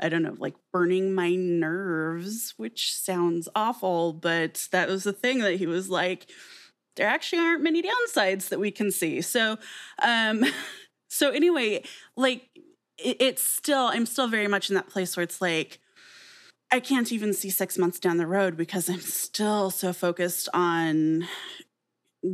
I 0.00 0.08
don't 0.08 0.22
know, 0.22 0.34
like 0.38 0.54
burning 0.72 1.14
my 1.14 1.34
nerves, 1.34 2.54
which 2.56 2.94
sounds 2.94 3.48
awful, 3.54 4.12
but 4.12 4.68
that 4.72 4.88
was 4.88 5.04
the 5.04 5.12
thing 5.12 5.38
that 5.40 5.56
he 5.56 5.66
was 5.66 5.88
like, 5.88 6.30
there 6.96 7.08
actually 7.08 7.40
aren't 7.40 7.62
many 7.62 7.82
downsides 7.82 8.48
that 8.48 8.60
we 8.60 8.70
can 8.70 8.90
see. 8.90 9.20
So, 9.20 9.58
um, 10.02 10.44
so 11.08 11.30
anyway, 11.30 11.84
like 12.16 12.48
it, 12.98 13.16
it's 13.20 13.42
still, 13.42 13.86
I'm 13.86 14.06
still 14.06 14.28
very 14.28 14.48
much 14.48 14.68
in 14.68 14.74
that 14.74 14.88
place 14.88 15.16
where 15.16 15.24
it's 15.24 15.40
like, 15.40 15.80
I 16.72 16.80
can't 16.80 17.12
even 17.12 17.32
see 17.32 17.50
six 17.50 17.78
months 17.78 18.00
down 18.00 18.16
the 18.16 18.26
road 18.26 18.56
because 18.56 18.88
I'm 18.88 19.00
still 19.00 19.70
so 19.70 19.92
focused 19.92 20.48
on 20.52 21.28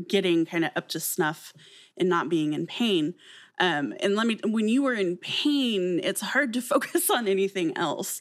getting 0.08 0.46
kind 0.46 0.64
of 0.64 0.70
up 0.74 0.88
to 0.88 1.00
snuff 1.00 1.52
and 1.98 2.08
not 2.08 2.28
being 2.28 2.54
in 2.54 2.66
pain. 2.66 3.14
Um, 3.60 3.94
and 4.00 4.16
let 4.16 4.26
me, 4.26 4.38
when 4.44 4.68
you 4.68 4.86
are 4.86 4.94
in 4.94 5.16
pain, 5.16 6.00
it's 6.02 6.20
hard 6.20 6.52
to 6.54 6.62
focus 6.62 7.10
on 7.10 7.28
anything 7.28 7.76
else 7.76 8.20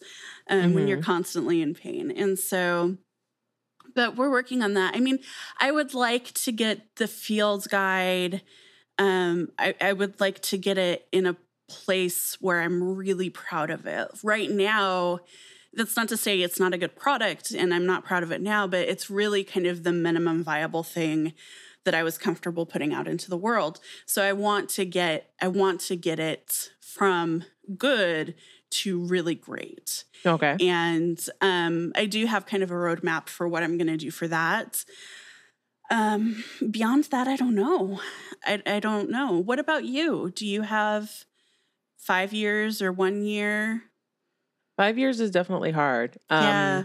um, 0.49 0.59
mm-hmm. 0.59 0.73
when 0.73 0.87
you're 0.87 0.97
mm-hmm. 0.97 1.05
constantly 1.05 1.61
in 1.61 1.73
pain. 1.73 2.11
And 2.11 2.37
so, 2.37 2.97
but 3.95 4.15
we're 4.15 4.31
working 4.31 4.61
on 4.61 4.73
that. 4.75 4.95
I 4.95 4.99
mean, 4.99 5.19
I 5.59 5.71
would 5.71 5.93
like 5.93 6.31
to 6.33 6.51
get 6.51 6.95
the 6.95 7.07
fields 7.07 7.67
guide. 7.67 8.41
Um, 8.97 9.49
I, 9.57 9.75
I 9.81 9.93
would 9.93 10.19
like 10.19 10.41
to 10.43 10.57
get 10.57 10.77
it 10.77 11.07
in 11.11 11.25
a 11.25 11.35
place 11.67 12.37
where 12.39 12.61
I'm 12.61 12.95
really 12.95 13.29
proud 13.29 13.69
of 13.69 13.85
it. 13.85 14.07
Right 14.23 14.49
now, 14.49 15.19
that's 15.73 15.95
not 15.95 16.09
to 16.09 16.17
say 16.17 16.41
it's 16.41 16.59
not 16.59 16.73
a 16.73 16.77
good 16.77 16.95
product 16.95 17.51
and 17.51 17.73
I'm 17.73 17.85
not 17.85 18.03
proud 18.03 18.23
of 18.23 18.31
it 18.31 18.41
now, 18.41 18.67
but 18.67 18.87
it's 18.87 19.09
really 19.09 19.43
kind 19.43 19.65
of 19.65 19.83
the 19.83 19.93
minimum 19.93 20.43
viable 20.43 20.83
thing 20.83 21.33
that 21.85 21.95
I 21.95 22.03
was 22.03 22.17
comfortable 22.17 22.65
putting 22.65 22.93
out 22.93 23.07
into 23.07 23.29
the 23.29 23.37
world. 23.37 23.79
So 24.05 24.23
I 24.23 24.33
want 24.33 24.69
to 24.71 24.85
get 24.85 25.31
I 25.41 25.47
want 25.47 25.79
to 25.81 25.95
get 25.95 26.19
it 26.19 26.69
from 26.79 27.43
good 27.77 28.35
to 28.69 28.99
really 29.05 29.35
great. 29.35 30.05
Okay. 30.25 30.55
And 30.61 31.19
um, 31.41 31.91
I 31.95 32.05
do 32.05 32.25
have 32.25 32.45
kind 32.45 32.63
of 32.63 32.71
a 32.71 32.75
roadmap 32.75 33.27
for 33.27 33.47
what 33.47 33.63
I'm 33.63 33.77
going 33.77 33.87
to 33.87 33.97
do 33.97 34.11
for 34.11 34.27
that. 34.27 34.85
Um, 35.89 36.43
beyond 36.69 37.05
that, 37.05 37.27
I 37.27 37.35
don't 37.35 37.55
know. 37.55 37.99
I, 38.45 38.61
I 38.65 38.79
don't 38.79 39.09
know. 39.09 39.37
What 39.37 39.59
about 39.59 39.83
you? 39.83 40.31
Do 40.33 40.47
you 40.47 40.61
have 40.61 41.25
five 41.97 42.31
years 42.33 42.81
or 42.81 42.91
one 42.93 43.23
year? 43.23 43.83
Five 44.77 44.97
years 44.97 45.19
is 45.19 45.31
definitely 45.31 45.71
hard. 45.71 46.17
Um, 46.29 46.43
yeah. 46.43 46.83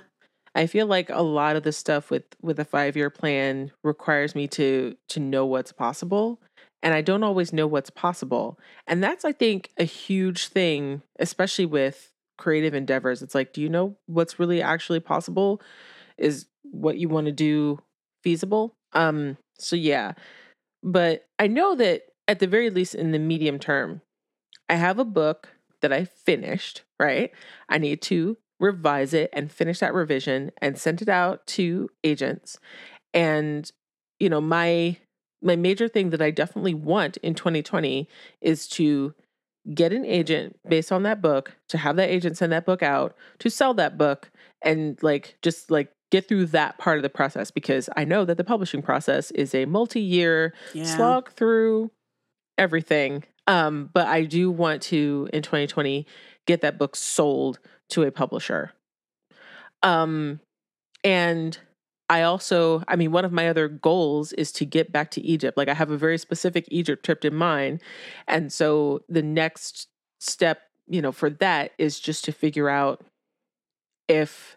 I 0.57 0.67
feel 0.67 0.87
like 0.87 1.11
a 1.11 1.23
lot 1.23 1.57
of 1.57 1.63
the 1.65 1.73
stuff 1.73 2.11
with 2.11 2.25
with 2.43 2.59
a 2.59 2.65
5-year 2.65 3.11
plan 3.11 3.73
requires 3.85 4.35
me 4.35 4.49
to 4.49 4.97
to 5.11 5.21
know 5.21 5.45
what's 5.47 5.73
possible 5.73 6.41
and 6.83 6.95
I 6.95 7.01
don't 7.03 7.25
always 7.25 7.53
know 7.53 7.67
what's 7.67 7.91
possible. 7.91 8.59
And 8.87 9.03
that's 9.03 9.25
I 9.25 9.33
think 9.33 9.71
a 9.79 9.85
huge 9.85 10.49
thing 10.49 11.03
especially 11.19 11.67
with 11.67 12.11
creative 12.39 12.75
endeavors. 12.75 13.23
It's 13.23 13.35
like 13.35 13.53
do 13.53 13.61
you 13.61 13.69
know 13.69 13.97
what's 14.07 14.39
really 14.39 14.63
actually 14.63 15.01
possible? 15.01 15.61
Is 16.19 16.47
what 16.63 16.99
you 16.99 17.09
want 17.09 17.27
to 17.27 17.33
do 17.33 17.81
feasible? 18.25 18.75
Um 18.95 19.37
so 19.59 19.77
yeah. 19.77 20.13
But 20.83 21.27
I 21.39 21.49
know 21.49 21.75
that 21.77 22.03
at 22.29 22.39
the 22.39 22.47
very 22.47 22.71
least 22.71 22.95
in 22.95 23.13
the 23.13 23.19
medium 23.19 23.59
term 23.59 24.01
I 24.71 24.77
have 24.77 24.99
a 24.99 25.05
book 25.05 25.51
that 25.83 25.93
I 25.93 26.05
finished, 26.05 26.83
right? 26.99 27.31
I 27.69 27.79
need 27.79 28.01
to 28.03 28.39
revise 28.59 29.13
it 29.13 29.31
and 29.33 29.53
finish 29.53 29.81
that 29.81 29.95
revision 29.95 30.51
and 30.61 30.79
send 30.79 31.03
it 31.03 31.09
out 31.09 31.47
to 31.47 31.89
agents. 32.05 32.59
And 33.13 33.71
you 34.19 34.29
know, 34.29 34.41
my 34.41 34.97
my 35.43 35.57
major 35.57 35.89
thing 35.89 36.11
that 36.11 36.23
I 36.23 36.31
definitely 36.31 36.75
want 36.75 37.19
in 37.19 37.35
2020 37.35 38.09
is 38.41 38.67
to 38.69 39.15
get 39.75 39.93
an 39.93 40.05
agent 40.05 40.59
based 40.69 40.93
on 40.93 41.03
that 41.03 41.21
book, 41.21 41.57
to 41.69 41.79
have 41.79 41.97
that 41.97 42.09
agent 42.09 42.37
send 42.37 42.53
that 42.53 42.65
book 42.65 42.83
out, 42.83 43.15
to 43.41 43.51
sell 43.51 43.75
that 43.75 43.99
book 43.99 44.31
and 44.63 44.99
like 45.03 45.37
just 45.43 45.71
like 45.71 45.93
get 46.11 46.29
through 46.29 46.47
that 46.47 46.79
part 46.79 46.99
of 46.99 47.03
the 47.03 47.11
process 47.11 47.51
because 47.51 47.89
I 47.97 48.05
know 48.05 48.25
that 48.25 48.37
the 48.37 48.45
publishing 48.45 48.81
process 48.81 49.31
is 49.33 49.55
a 49.55 49.65
multi-year 49.65 50.55
yeah. 50.73 50.85
slog 50.85 51.31
through 51.33 51.91
everything. 52.57 53.25
Um, 53.49 53.91
but 53.93 54.07
I 54.07 54.25
do 54.25 54.51
want 54.51 54.83
to 54.83 55.29
in 55.33 55.43
2020 55.43 56.07
get 56.47 56.61
that 56.61 56.79
book 56.79 56.97
sold 56.97 57.59
to 57.91 58.03
a 58.03 58.11
publisher. 58.11 58.73
Um, 59.83 60.41
and 61.05 61.59
I 62.09 62.23
also, 62.23 62.83
I 62.89 62.97
mean, 62.97 63.13
one 63.13 63.25
of 63.25 63.33
my 63.33 63.49
other 63.49 63.69
goals 63.69 64.33
is 64.33 64.53
to 64.53 64.65
get 64.65 64.93
back 64.93 65.11
to 65.13 65.21
Egypt. 65.23 65.57
Like 65.57 65.69
I 65.69 65.75
have 65.75 65.91
a 65.91 65.97
very 65.97 66.19
specific 66.19 66.67
Egypt 66.69 67.05
trip 67.05 67.25
in 67.25 67.35
mind. 67.35 67.81
And 68.29 68.53
so 68.53 69.01
the 69.09 69.23
next 69.23 69.89
step, 70.21 70.63
you 70.87 71.03
know, 71.03 71.13
for 71.13 71.31
that 71.31 71.73
is 71.79 71.99
just 71.99 72.25
to 72.25 72.33
figure 72.33 72.69
out 72.69 73.05
if 74.09 74.57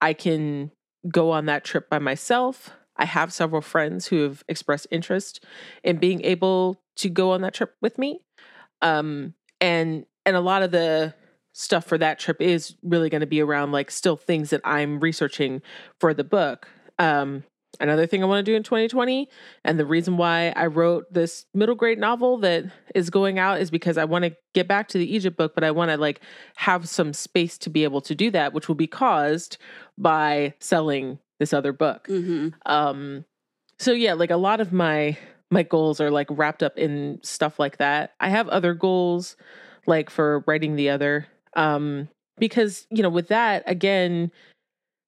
I 0.00 0.12
can 0.12 0.72
go 1.08 1.30
on 1.30 1.46
that 1.46 1.64
trip 1.64 1.88
by 1.88 1.98
myself. 1.98 2.70
I 2.96 3.04
have 3.04 3.32
several 3.32 3.62
friends 3.62 4.08
who 4.08 4.22
have 4.22 4.44
expressed 4.48 4.86
interest 4.90 5.44
in 5.82 5.96
being 5.96 6.22
able 6.24 6.82
to 6.96 7.08
go 7.08 7.32
on 7.32 7.40
that 7.42 7.54
trip 7.54 7.74
with 7.80 7.98
me. 7.98 8.20
Um, 8.82 9.34
and 9.60 10.04
and 10.26 10.36
a 10.36 10.40
lot 10.40 10.62
of 10.62 10.70
the 10.70 11.14
stuff 11.52 11.84
for 11.84 11.98
that 11.98 12.18
trip 12.18 12.40
is 12.40 12.74
really 12.82 13.10
going 13.10 13.20
to 13.20 13.26
be 13.26 13.40
around 13.40 13.72
like 13.72 13.90
still 13.90 14.16
things 14.16 14.50
that 14.50 14.60
I'm 14.64 15.00
researching 15.00 15.62
for 15.98 16.14
the 16.14 16.24
book. 16.24 16.68
Um, 16.98 17.44
another 17.80 18.06
thing 18.06 18.22
I 18.22 18.26
want 18.26 18.44
to 18.44 18.50
do 18.50 18.56
in 18.56 18.62
2020, 18.62 19.28
and 19.64 19.78
the 19.78 19.86
reason 19.86 20.16
why 20.16 20.52
I 20.56 20.66
wrote 20.66 21.12
this 21.12 21.46
middle 21.54 21.74
grade 21.74 21.98
novel 21.98 22.38
that 22.38 22.64
is 22.94 23.10
going 23.10 23.38
out 23.38 23.60
is 23.60 23.70
because 23.70 23.98
I 23.98 24.04
want 24.04 24.24
to 24.24 24.36
get 24.54 24.68
back 24.68 24.88
to 24.88 24.98
the 24.98 25.14
Egypt 25.14 25.36
book, 25.36 25.54
but 25.54 25.64
I 25.64 25.70
want 25.70 25.90
to 25.90 25.96
like 25.96 26.20
have 26.56 26.88
some 26.88 27.12
space 27.12 27.58
to 27.58 27.70
be 27.70 27.84
able 27.84 28.00
to 28.02 28.14
do 28.14 28.30
that, 28.30 28.52
which 28.52 28.68
will 28.68 28.74
be 28.74 28.86
caused 28.86 29.56
by 29.98 30.54
selling 30.60 31.18
this 31.38 31.52
other 31.52 31.72
book. 31.72 32.06
Mm-hmm. 32.08 32.48
Um, 32.66 33.24
so 33.78 33.92
yeah, 33.92 34.12
like 34.12 34.30
a 34.30 34.36
lot 34.36 34.60
of 34.60 34.72
my 34.72 35.16
my 35.50 35.62
goals 35.64 36.00
are 36.00 36.10
like 36.10 36.28
wrapped 36.30 36.62
up 36.62 36.78
in 36.78 37.18
stuff 37.22 37.58
like 37.58 37.78
that. 37.78 38.14
I 38.20 38.28
have 38.28 38.48
other 38.48 38.74
goals 38.74 39.36
like 39.86 40.10
for 40.10 40.44
writing 40.46 40.76
the 40.76 40.90
other 40.90 41.26
um, 41.56 42.08
because, 42.38 42.86
you 42.90 43.02
know, 43.02 43.10
with 43.10 43.28
that, 43.28 43.62
again, 43.66 44.30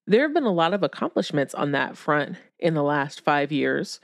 there 0.06 0.22
have 0.22 0.34
been 0.34 0.44
a 0.44 0.52
lot 0.52 0.74
of 0.74 0.82
accomplishments 0.82 1.54
on 1.54 1.72
that 1.72 1.96
front 1.96 2.36
in 2.58 2.74
the 2.74 2.82
last 2.82 3.22
five 3.22 3.52
years. 3.52 4.00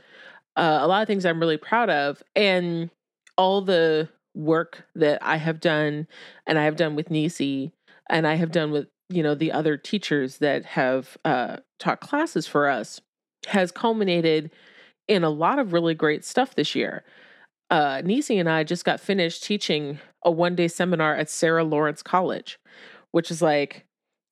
Uh, 0.57 0.79
a 0.81 0.87
lot 0.89 1.03
of 1.03 1.09
things 1.09 1.25
I'm 1.25 1.41
really 1.41 1.57
proud 1.57 1.91
of. 1.91 2.23
And 2.35 2.91
all 3.37 3.63
the 3.63 4.09
work 4.35 4.85
that 4.95 5.23
I 5.23 5.37
have 5.37 5.61
done 5.61 6.07
and 6.47 6.59
I 6.59 6.65
have 6.65 6.77
done 6.77 6.95
with 6.95 7.11
Nisi 7.11 7.73
and 8.09 8.27
I 8.27 8.35
have 8.35 8.53
done 8.53 8.71
with, 8.71 8.89
you 9.09 9.23
know, 9.23 9.35
the 9.35 9.53
other 9.53 9.77
teachers 9.77 10.39
that 10.39 10.65
have 10.65 11.17
uh, 11.25 11.59
taught 11.79 12.01
classes 12.01 12.47
for 12.47 12.69
us 12.69 13.01
has 13.47 13.71
culminated 13.71 14.51
in 15.07 15.25
a 15.25 15.31
lot 15.31 15.59
of 15.59 15.73
really 15.73 15.95
great 15.95 16.25
stuff 16.25 16.55
this 16.55 16.75
year 16.75 17.05
uh, 17.71 18.03
Nisi 18.05 18.39
and 18.39 18.49
I 18.49 18.65
just 18.65 18.85
got 18.85 19.01
finished 19.01 19.43
teaching 19.43 19.99
a 20.25 20.31
one 20.31 20.55
day 20.55 20.69
seminar 20.69 21.15
at 21.17 21.31
Sarah 21.31 21.65
Lawrence 21.65 22.03
College, 22.03 22.59
which 23.13 23.31
is 23.31 23.43
like, 23.43 23.85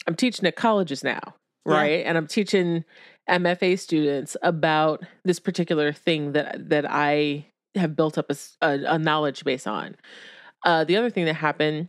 I'm 0.07 0.15
teaching 0.15 0.47
at 0.47 0.57
colleges 0.57 1.05
now, 1.05 1.35
right? 1.65 2.01
Yeah. 2.01 2.09
And 2.09 2.19
I'm 2.19 2.27
teaching 2.27 2.85
MFA 3.29 3.79
students 3.79 4.37
about 4.43 5.05
this 5.25 5.41
particular 5.41 5.93
thing 5.93 6.33
that 6.33 6.69
that 6.71 6.87
I 6.89 7.47
have 7.75 7.97
built 7.97 8.17
up 8.17 8.31
a, 8.31 8.37
a, 8.63 8.95
a 8.95 8.99
knowledge 8.99 9.45
base 9.45 9.67
on. 9.67 9.97
Uh, 10.65 10.85
the 10.85 10.97
other 10.97 11.11
thing 11.11 11.27
that 11.27 11.35
happened 11.35 11.89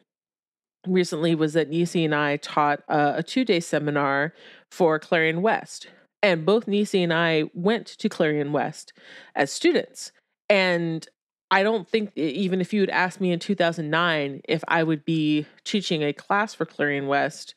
recently 0.86 1.36
was 1.36 1.54
that 1.54 1.70
Nisi 1.70 2.04
and 2.06 2.16
I 2.16 2.38
taught 2.38 2.82
a, 2.88 3.16
a 3.18 3.24
two 3.24 3.46
day 3.46 3.60
seminar 3.60 4.34
for 4.72 5.00
Clarion 5.00 5.42
West. 5.42 5.88
And 6.24 6.46
both 6.46 6.68
Nisi 6.68 7.04
and 7.04 7.14
I 7.14 7.46
went 7.54 7.86
to 7.88 8.10
Clarion 8.10 8.52
West 8.52 8.92
as 9.36 9.52
students. 9.52 10.12
And 10.50 11.08
I 11.50 11.64
don't 11.64 11.88
think 11.88 12.12
even 12.18 12.60
if 12.60 12.74
you 12.74 12.82
had 12.82 12.90
asked 12.90 13.22
me 13.22 13.32
in 13.32 13.40
2009 13.40 14.42
if 14.48 14.64
I 14.68 14.84
would 14.84 15.06
be 15.06 15.46
teaching 15.64 16.04
a 16.04 16.14
class 16.14 16.54
for 16.54 16.66
Clarion 16.66 17.08
West, 17.08 17.56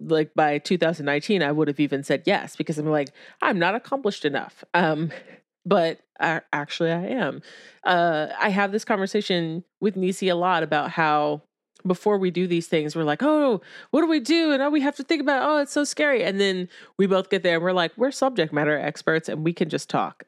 like 0.00 0.34
by 0.34 0.58
2019, 0.58 1.42
I 1.42 1.52
would 1.52 1.68
have 1.68 1.80
even 1.80 2.02
said 2.02 2.22
yes 2.26 2.56
because 2.56 2.78
I'm 2.78 2.86
like 2.86 3.10
I'm 3.40 3.58
not 3.58 3.74
accomplished 3.74 4.24
enough. 4.24 4.64
Um, 4.74 5.12
but 5.64 6.00
I, 6.18 6.40
actually, 6.52 6.92
I 6.92 7.06
am. 7.06 7.42
Uh, 7.84 8.28
I 8.38 8.50
have 8.50 8.72
this 8.72 8.84
conversation 8.84 9.64
with 9.80 9.96
Nisi 9.96 10.28
a 10.28 10.36
lot 10.36 10.62
about 10.62 10.90
how 10.90 11.42
before 11.86 12.18
we 12.18 12.30
do 12.30 12.46
these 12.46 12.66
things, 12.66 12.94
we're 12.96 13.04
like, 13.04 13.22
oh, 13.22 13.60
what 13.90 14.00
do 14.00 14.06
we 14.06 14.20
do? 14.20 14.52
And 14.52 14.62
oh, 14.62 14.70
we 14.70 14.80
have 14.80 14.96
to 14.96 15.04
think 15.04 15.20
about, 15.20 15.48
oh, 15.48 15.58
it's 15.58 15.72
so 15.72 15.84
scary. 15.84 16.24
And 16.24 16.40
then 16.40 16.68
we 16.96 17.06
both 17.06 17.30
get 17.30 17.42
there 17.42 17.56
and 17.56 17.64
we're 17.64 17.72
like, 17.72 17.92
we're 17.96 18.10
subject 18.10 18.52
matter 18.52 18.78
experts 18.78 19.28
and 19.28 19.44
we 19.44 19.52
can 19.52 19.68
just 19.68 19.88
talk. 19.88 20.24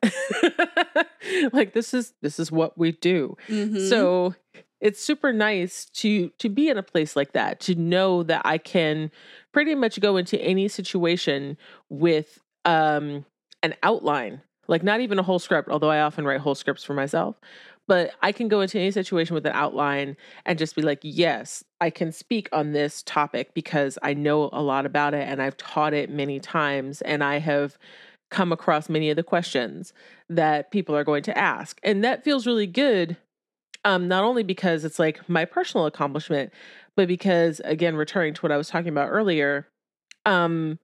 like 1.52 1.72
this 1.74 1.92
is 1.94 2.14
this 2.22 2.38
is 2.38 2.52
what 2.52 2.78
we 2.78 2.92
do. 2.92 3.36
Mm-hmm. 3.48 3.88
So 3.88 4.34
it's 4.80 5.02
super 5.02 5.32
nice 5.32 5.86
to 5.86 6.30
to 6.38 6.48
be 6.48 6.68
in 6.68 6.78
a 6.78 6.82
place 6.82 7.16
like 7.16 7.32
that, 7.32 7.60
to 7.60 7.74
know 7.74 8.22
that 8.22 8.42
I 8.44 8.58
can 8.58 9.10
pretty 9.52 9.74
much 9.74 10.00
go 10.00 10.16
into 10.16 10.40
any 10.40 10.68
situation 10.68 11.56
with 11.88 12.38
um 12.64 13.24
an 13.62 13.74
outline 13.82 14.42
like 14.68 14.82
not 14.82 15.00
even 15.00 15.18
a 15.18 15.22
whole 15.22 15.38
script 15.38 15.68
although 15.68 15.90
i 15.90 16.00
often 16.00 16.24
write 16.24 16.40
whole 16.40 16.54
scripts 16.54 16.84
for 16.84 16.94
myself 16.94 17.36
but 17.88 18.12
I 18.22 18.32
can 18.32 18.48
go 18.48 18.60
into 18.60 18.78
any 18.78 18.90
situation 18.90 19.34
with 19.34 19.46
an 19.46 19.52
outline 19.54 20.16
and 20.44 20.58
just 20.58 20.76
be 20.76 20.82
like, 20.82 21.00
yes, 21.02 21.64
I 21.80 21.88
can 21.88 22.12
speak 22.12 22.48
on 22.52 22.72
this 22.72 23.02
topic 23.02 23.54
because 23.54 23.98
I 24.02 24.12
know 24.14 24.50
a 24.52 24.62
lot 24.62 24.86
about 24.86 25.14
it 25.14 25.26
and 25.26 25.42
I've 25.42 25.56
taught 25.56 25.94
it 25.94 26.10
many 26.10 26.38
times 26.38 27.00
and 27.00 27.24
I 27.24 27.38
have 27.38 27.78
come 28.30 28.52
across 28.52 28.90
many 28.90 29.08
of 29.08 29.16
the 29.16 29.22
questions 29.22 29.94
that 30.28 30.70
people 30.70 30.94
are 30.94 31.02
going 31.02 31.22
to 31.24 31.36
ask. 31.36 31.80
And 31.82 32.04
that 32.04 32.24
feels 32.24 32.46
really 32.46 32.66
good. 32.66 33.16
Um, 33.86 34.06
not 34.06 34.22
only 34.22 34.42
because 34.42 34.84
it's 34.84 34.98
like 34.98 35.26
my 35.26 35.46
personal 35.46 35.86
accomplishment, 35.86 36.52
but 36.94 37.08
because 37.08 37.60
again, 37.64 37.96
returning 37.96 38.34
to 38.34 38.40
what 38.42 38.52
I 38.52 38.58
was 38.58 38.68
talking 38.68 38.90
about 38.90 39.08
earlier, 39.08 39.66
um, 40.26 40.78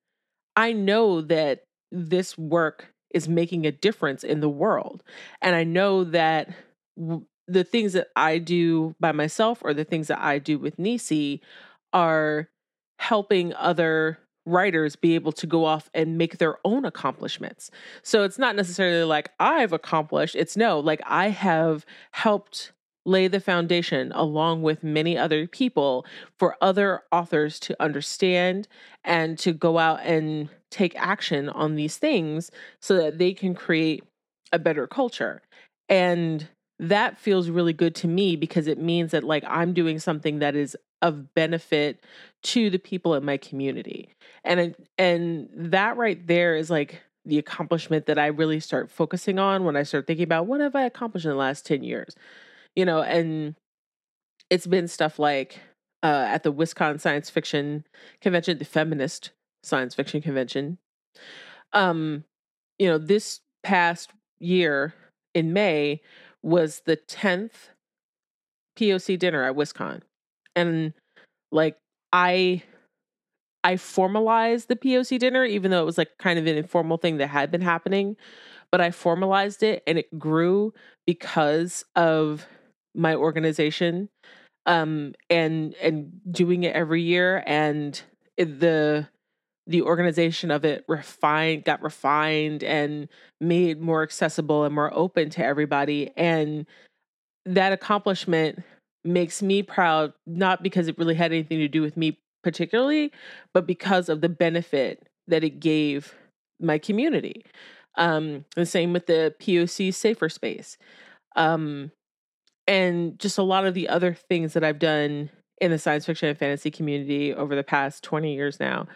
I 0.57 0.72
know 0.72 1.20
that 1.20 1.64
this 1.92 2.38
work 2.38 2.94
is 3.11 3.28
making 3.28 3.66
a 3.66 3.72
difference 3.72 4.24
in 4.24 4.40
the 4.40 4.48
world. 4.48 5.02
And 5.42 5.55
I 5.55 5.64
know 5.64 6.05
that 6.05 6.48
the 6.97 7.64
things 7.64 7.92
that 7.92 8.09
I 8.16 8.38
do 8.38 8.95
by 9.01 9.12
myself 9.12 9.61
or 9.62 9.74
the 9.74 9.84
things 9.84 10.09
that 10.09 10.20
I 10.20 10.38
do 10.38 10.59
with 10.59 10.78
Nisi 10.78 11.42
are 11.92 12.49
helping 12.99 13.53
other 13.55 14.18
writers 14.47 14.97
be 14.97 15.14
able 15.14 15.32
to 15.32 15.47
go 15.47 15.64
off 15.64 15.90
and 15.95 16.18
make 16.18 16.38
their 16.38 16.59
own 16.64 16.84
accomplishments. 16.84 17.70
So 18.03 18.24
it's 18.24 18.38
not 18.38 18.57
necessarily 18.57 19.05
like 19.05 19.30
I've 19.40 19.72
accomplished, 19.72 20.34
it's 20.34 20.57
no, 20.57 20.80
like 20.80 21.01
I 21.07 21.28
have 21.28 21.86
helped 22.12 22.72
lay 23.07 23.28
the 23.28 23.40
foundation 23.40 24.12
along 24.12 24.62
with 24.62 24.82
many 24.82 25.16
other 25.16 25.47
people 25.47 26.07
for 26.38 26.57
other 26.61 27.03
authors 27.12 27.61
to 27.61 27.76
understand 27.82 28.66
and 29.03 29.38
to 29.38 29.53
go 29.53 29.78
out 29.78 30.01
and 30.03 30.49
take 30.70 30.97
action 30.97 31.49
on 31.51 31.74
these 31.74 31.99
things 31.99 32.51
so 32.80 32.97
that 32.97 33.18
they 33.18 33.32
can 33.32 33.55
create 33.55 34.03
a 34.53 34.59
better 34.59 34.86
culture. 34.86 35.42
And 35.88 36.49
that 36.78 37.18
feels 37.18 37.48
really 37.48 37.72
good 37.72 37.94
to 37.96 38.08
me 38.08 38.36
because 38.36 38.66
it 38.66 38.78
means 38.78 39.12
that 39.12 39.24
like 39.24 39.44
I'm 39.46 39.72
doing 39.72 39.98
something 39.98 40.40
that 40.40 40.56
is 40.56 40.76
of 41.02 41.34
benefit 41.34 42.02
to 42.42 42.70
the 42.70 42.78
people 42.78 43.14
in 43.14 43.24
my 43.24 43.36
community. 43.36 44.14
And 44.42 44.74
and 44.98 45.48
that 45.54 45.96
right 45.96 46.26
there 46.26 46.56
is 46.56 46.70
like 46.70 47.00
the 47.24 47.38
accomplishment 47.38 48.06
that 48.06 48.18
I 48.18 48.26
really 48.26 48.60
start 48.60 48.90
focusing 48.90 49.38
on 49.38 49.64
when 49.64 49.76
I 49.76 49.82
start 49.82 50.06
thinking 50.06 50.24
about 50.24 50.46
what 50.46 50.60
have 50.60 50.74
I 50.74 50.82
accomplished 50.82 51.24
in 51.24 51.30
the 51.30 51.36
last 51.36 51.64
10 51.64 51.82
years. 51.82 52.14
You 52.74 52.84
know, 52.84 53.02
and 53.02 53.54
it's 54.50 54.66
been 54.66 54.88
stuff 54.88 55.18
like 55.18 55.60
uh, 56.02 56.26
at 56.28 56.42
the 56.42 56.52
Wisconsin 56.52 56.98
Science 56.98 57.30
Fiction 57.30 57.84
Convention, 58.20 58.58
the 58.58 58.64
feminist 58.64 59.30
science 59.62 59.94
fiction 59.94 60.20
convention. 60.20 60.78
Um, 61.72 62.24
you 62.78 62.88
know, 62.88 62.98
this 62.98 63.40
past 63.62 64.10
year 64.38 64.94
in 65.34 65.52
May, 65.52 66.02
was 66.45 66.82
the 66.86 66.97
10th 66.97 67.70
POC 68.76 69.16
dinner 69.16 69.45
at 69.45 69.57
WisCon. 69.57 70.03
And 70.57 70.92
like 71.53 71.76
I 72.12 72.62
I 73.62 73.76
formalized 73.76 74.68
the 74.68 74.76
POC 74.76 75.18
dinner, 75.18 75.45
even 75.45 75.70
though 75.70 75.80
it 75.82 75.86
was 75.86 75.99
like 75.99 76.11
kind 76.18 76.38
of 76.38 76.47
an 76.47 76.57
informal 76.57 76.99
thing 76.99 77.16
that 77.18 77.28
had 77.28 77.51
been 77.51 77.62
happening, 77.62 78.16
but 78.70 78.80
I 78.80 78.90
formalized 78.90 79.62
it 79.62 79.82
and 79.86 79.99
it 79.99 80.18
grew 80.18 80.74
because 81.07 81.84
of 81.97 82.47
my 82.95 83.14
organization 83.14 84.09
um 84.66 85.14
and 85.30 85.74
and 85.82 86.12
doing 86.30 86.64
it 86.64 86.74
every 86.74 87.03
year 87.03 87.42
and 87.47 88.03
the 88.36 89.09
the 89.66 89.82
organization 89.82 90.50
of 90.50 90.64
it 90.64 90.84
refined 90.88 91.64
got 91.64 91.82
refined 91.82 92.62
and 92.62 93.08
made 93.40 93.80
more 93.80 94.02
accessible 94.02 94.64
and 94.64 94.74
more 94.74 94.92
open 94.94 95.30
to 95.30 95.44
everybody 95.44 96.10
and 96.16 96.66
that 97.46 97.72
accomplishment 97.72 98.62
makes 99.04 99.42
me 99.42 99.62
proud 99.62 100.12
not 100.26 100.62
because 100.62 100.88
it 100.88 100.98
really 100.98 101.14
had 101.14 101.32
anything 101.32 101.58
to 101.58 101.68
do 101.68 101.82
with 101.82 101.96
me 101.96 102.18
particularly 102.42 103.10
but 103.52 103.66
because 103.66 104.08
of 104.08 104.20
the 104.20 104.28
benefit 104.28 105.06
that 105.26 105.42
it 105.42 105.60
gave 105.60 106.14
my 106.60 106.78
community. 106.78 107.44
Um 107.96 108.44
the 108.56 108.66
same 108.66 108.92
with 108.92 109.06
the 109.06 109.34
poc 109.40 109.94
safer 109.94 110.28
space. 110.28 110.76
Um 111.36 111.90
and 112.66 113.18
just 113.18 113.38
a 113.38 113.42
lot 113.42 113.66
of 113.66 113.74
the 113.74 113.88
other 113.88 114.14
things 114.14 114.54
that 114.54 114.64
i've 114.64 114.78
done 114.78 115.28
in 115.60 115.70
the 115.70 115.78
science 115.78 116.06
fiction 116.06 116.28
and 116.28 116.38
fantasy 116.38 116.70
community 116.70 117.34
over 117.34 117.54
the 117.54 117.62
past 117.62 118.02
20 118.02 118.34
years 118.34 118.58
now 118.58 118.86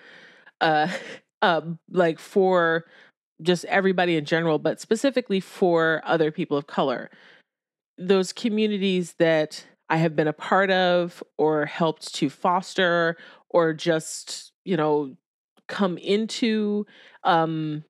uh, 0.61 0.89
uh, 1.43 1.61
like 1.91 2.19
for 2.19 2.85
just 3.43 3.65
everybody 3.67 4.17
in 4.17 4.25
general, 4.25 4.59
but 4.59 4.81
specifically 4.81 5.41
for 5.41 6.03
other 6.05 6.31
people 6.31 6.57
of 6.57 6.67
color. 6.67 7.11
Those 7.97 8.33
communities 8.33 9.15
that 9.19 9.65
I 9.89 9.97
have 9.97 10.17
been 10.17 10.29
a 10.29 10.33
part 10.33 10.71
of 10.71 11.23
or 11.37 11.67
helped 11.67 12.15
to 12.17 12.31
foster 12.31 13.17
or 13.49 13.73
just, 13.73 14.53
you 14.65 14.77
know, 14.77 15.17
come 15.69 15.99
into, 15.99 16.87
um, 17.25 17.85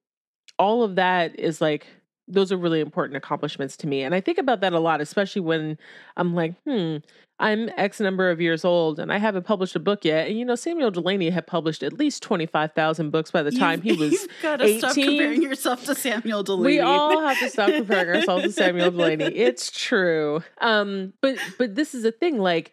all 0.58 0.82
of 0.82 0.96
that 0.96 1.38
is 1.38 1.60
like 1.60 1.86
those 2.28 2.52
are 2.52 2.56
really 2.56 2.80
important 2.80 3.16
accomplishments 3.16 3.76
to 3.78 3.86
me. 3.86 4.02
And 4.02 4.14
I 4.14 4.20
think 4.20 4.38
about 4.38 4.60
that 4.60 4.72
a 4.72 4.78
lot, 4.78 5.00
especially 5.00 5.40
when 5.40 5.78
I'm 6.16 6.34
like, 6.34 6.54
hmm, 6.62 6.98
I'm 7.40 7.70
X 7.76 8.00
number 8.00 8.30
of 8.30 8.40
years 8.40 8.64
old 8.64 8.98
and 8.98 9.12
I 9.12 9.18
haven't 9.18 9.44
published 9.44 9.76
a 9.76 9.80
book 9.80 10.04
yet. 10.04 10.28
And 10.28 10.38
you 10.38 10.44
know, 10.44 10.56
Samuel 10.56 10.90
Delany 10.90 11.30
had 11.30 11.46
published 11.46 11.82
at 11.82 11.92
least 11.92 12.22
25,000 12.22 13.10
books 13.10 13.30
by 13.30 13.42
the 13.42 13.52
time 13.52 13.80
you've, 13.84 13.98
he 13.98 14.04
was 14.04 14.12
You've 14.12 14.30
got 14.42 14.56
to 14.56 14.78
stop 14.78 14.94
comparing 14.94 15.42
yourself 15.42 15.84
to 15.86 15.94
Samuel 15.94 16.42
Delany. 16.42 16.66
We 16.66 16.80
all 16.80 17.20
have 17.20 17.38
to 17.38 17.48
stop 17.48 17.70
comparing 17.74 18.16
ourselves 18.16 18.44
to 18.44 18.52
Samuel 18.52 18.90
Delany. 18.90 19.24
It's 19.24 19.70
true. 19.70 20.42
Um, 20.60 21.12
but 21.20 21.38
but 21.58 21.74
this 21.74 21.94
is 21.94 22.04
a 22.04 22.12
thing 22.12 22.38
like 22.38 22.72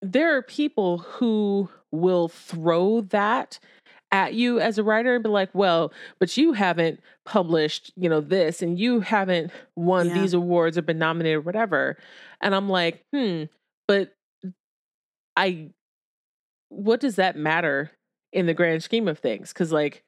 there 0.00 0.36
are 0.36 0.42
people 0.42 0.98
who 0.98 1.68
will 1.90 2.28
throw 2.28 3.02
that 3.02 3.58
at 4.10 4.34
you 4.34 4.58
as 4.60 4.78
a 4.78 4.82
writer 4.82 5.14
and 5.14 5.22
be 5.22 5.30
like, 5.30 5.50
well, 5.54 5.92
but 6.18 6.36
you 6.36 6.52
haven't 6.52 7.00
published, 7.24 7.92
you 7.96 8.08
know, 8.08 8.20
this 8.20 8.62
and 8.62 8.78
you 8.78 9.00
haven't 9.00 9.50
won 9.76 10.08
yeah. 10.08 10.14
these 10.14 10.34
awards 10.34 10.78
or 10.78 10.82
been 10.82 10.98
nominated 10.98 11.38
or 11.38 11.40
whatever. 11.42 11.98
And 12.40 12.54
I'm 12.54 12.68
like, 12.68 13.04
hmm, 13.12 13.44
but 13.86 14.14
I, 15.36 15.70
what 16.70 17.00
does 17.00 17.16
that 17.16 17.36
matter 17.36 17.90
in 18.32 18.46
the 18.46 18.54
grand 18.54 18.82
scheme 18.82 19.08
of 19.08 19.18
things? 19.18 19.52
Cause 19.52 19.72
like 19.72 20.04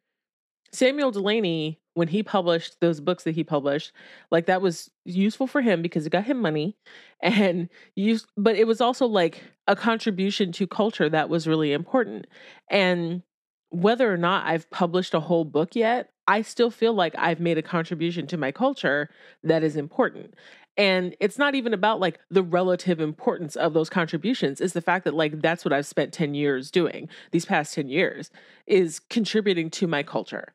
Samuel 0.72 1.10
Delany, 1.10 1.78
when 1.94 2.08
he 2.08 2.22
published 2.22 2.76
those 2.80 3.00
books 3.00 3.24
that 3.24 3.34
he 3.34 3.44
published, 3.44 3.92
like 4.30 4.46
that 4.46 4.62
was 4.62 4.90
useful 5.04 5.46
for 5.46 5.60
him 5.60 5.82
because 5.82 6.06
it 6.06 6.10
got 6.10 6.24
him 6.24 6.40
money 6.40 6.76
and 7.22 7.68
used, 7.96 8.26
but 8.36 8.56
it 8.56 8.66
was 8.66 8.80
also 8.80 9.06
like 9.06 9.42
a 9.66 9.76
contribution 9.76 10.52
to 10.52 10.66
culture 10.66 11.08
that 11.08 11.28
was 11.28 11.46
really 11.46 11.72
important. 11.72 12.26
And 12.70 13.22
whether 13.70 14.12
or 14.12 14.16
not 14.16 14.46
I've 14.46 14.68
published 14.70 15.14
a 15.14 15.20
whole 15.20 15.44
book 15.44 15.74
yet, 15.74 16.10
I 16.26 16.42
still 16.42 16.70
feel 16.70 16.92
like 16.92 17.14
I've 17.16 17.40
made 17.40 17.58
a 17.58 17.62
contribution 17.62 18.26
to 18.28 18.36
my 18.36 18.52
culture 18.52 19.08
that 19.42 19.62
is 19.62 19.76
important. 19.76 20.34
And 20.76 21.14
it's 21.20 21.38
not 21.38 21.54
even 21.54 21.74
about 21.74 22.00
like 22.00 22.20
the 22.30 22.42
relative 22.42 23.00
importance 23.00 23.56
of 23.56 23.74
those 23.74 23.90
contributions. 23.90 24.60
It's 24.60 24.72
the 24.72 24.80
fact 24.80 25.04
that 25.04 25.14
like 25.14 25.40
that's 25.40 25.64
what 25.64 25.72
I've 25.72 25.86
spent 25.86 26.12
10 26.12 26.34
years 26.34 26.70
doing 26.70 27.08
these 27.32 27.44
past 27.44 27.74
10 27.74 27.88
years 27.88 28.30
is 28.66 28.98
contributing 28.98 29.70
to 29.70 29.86
my 29.86 30.02
culture. 30.02 30.54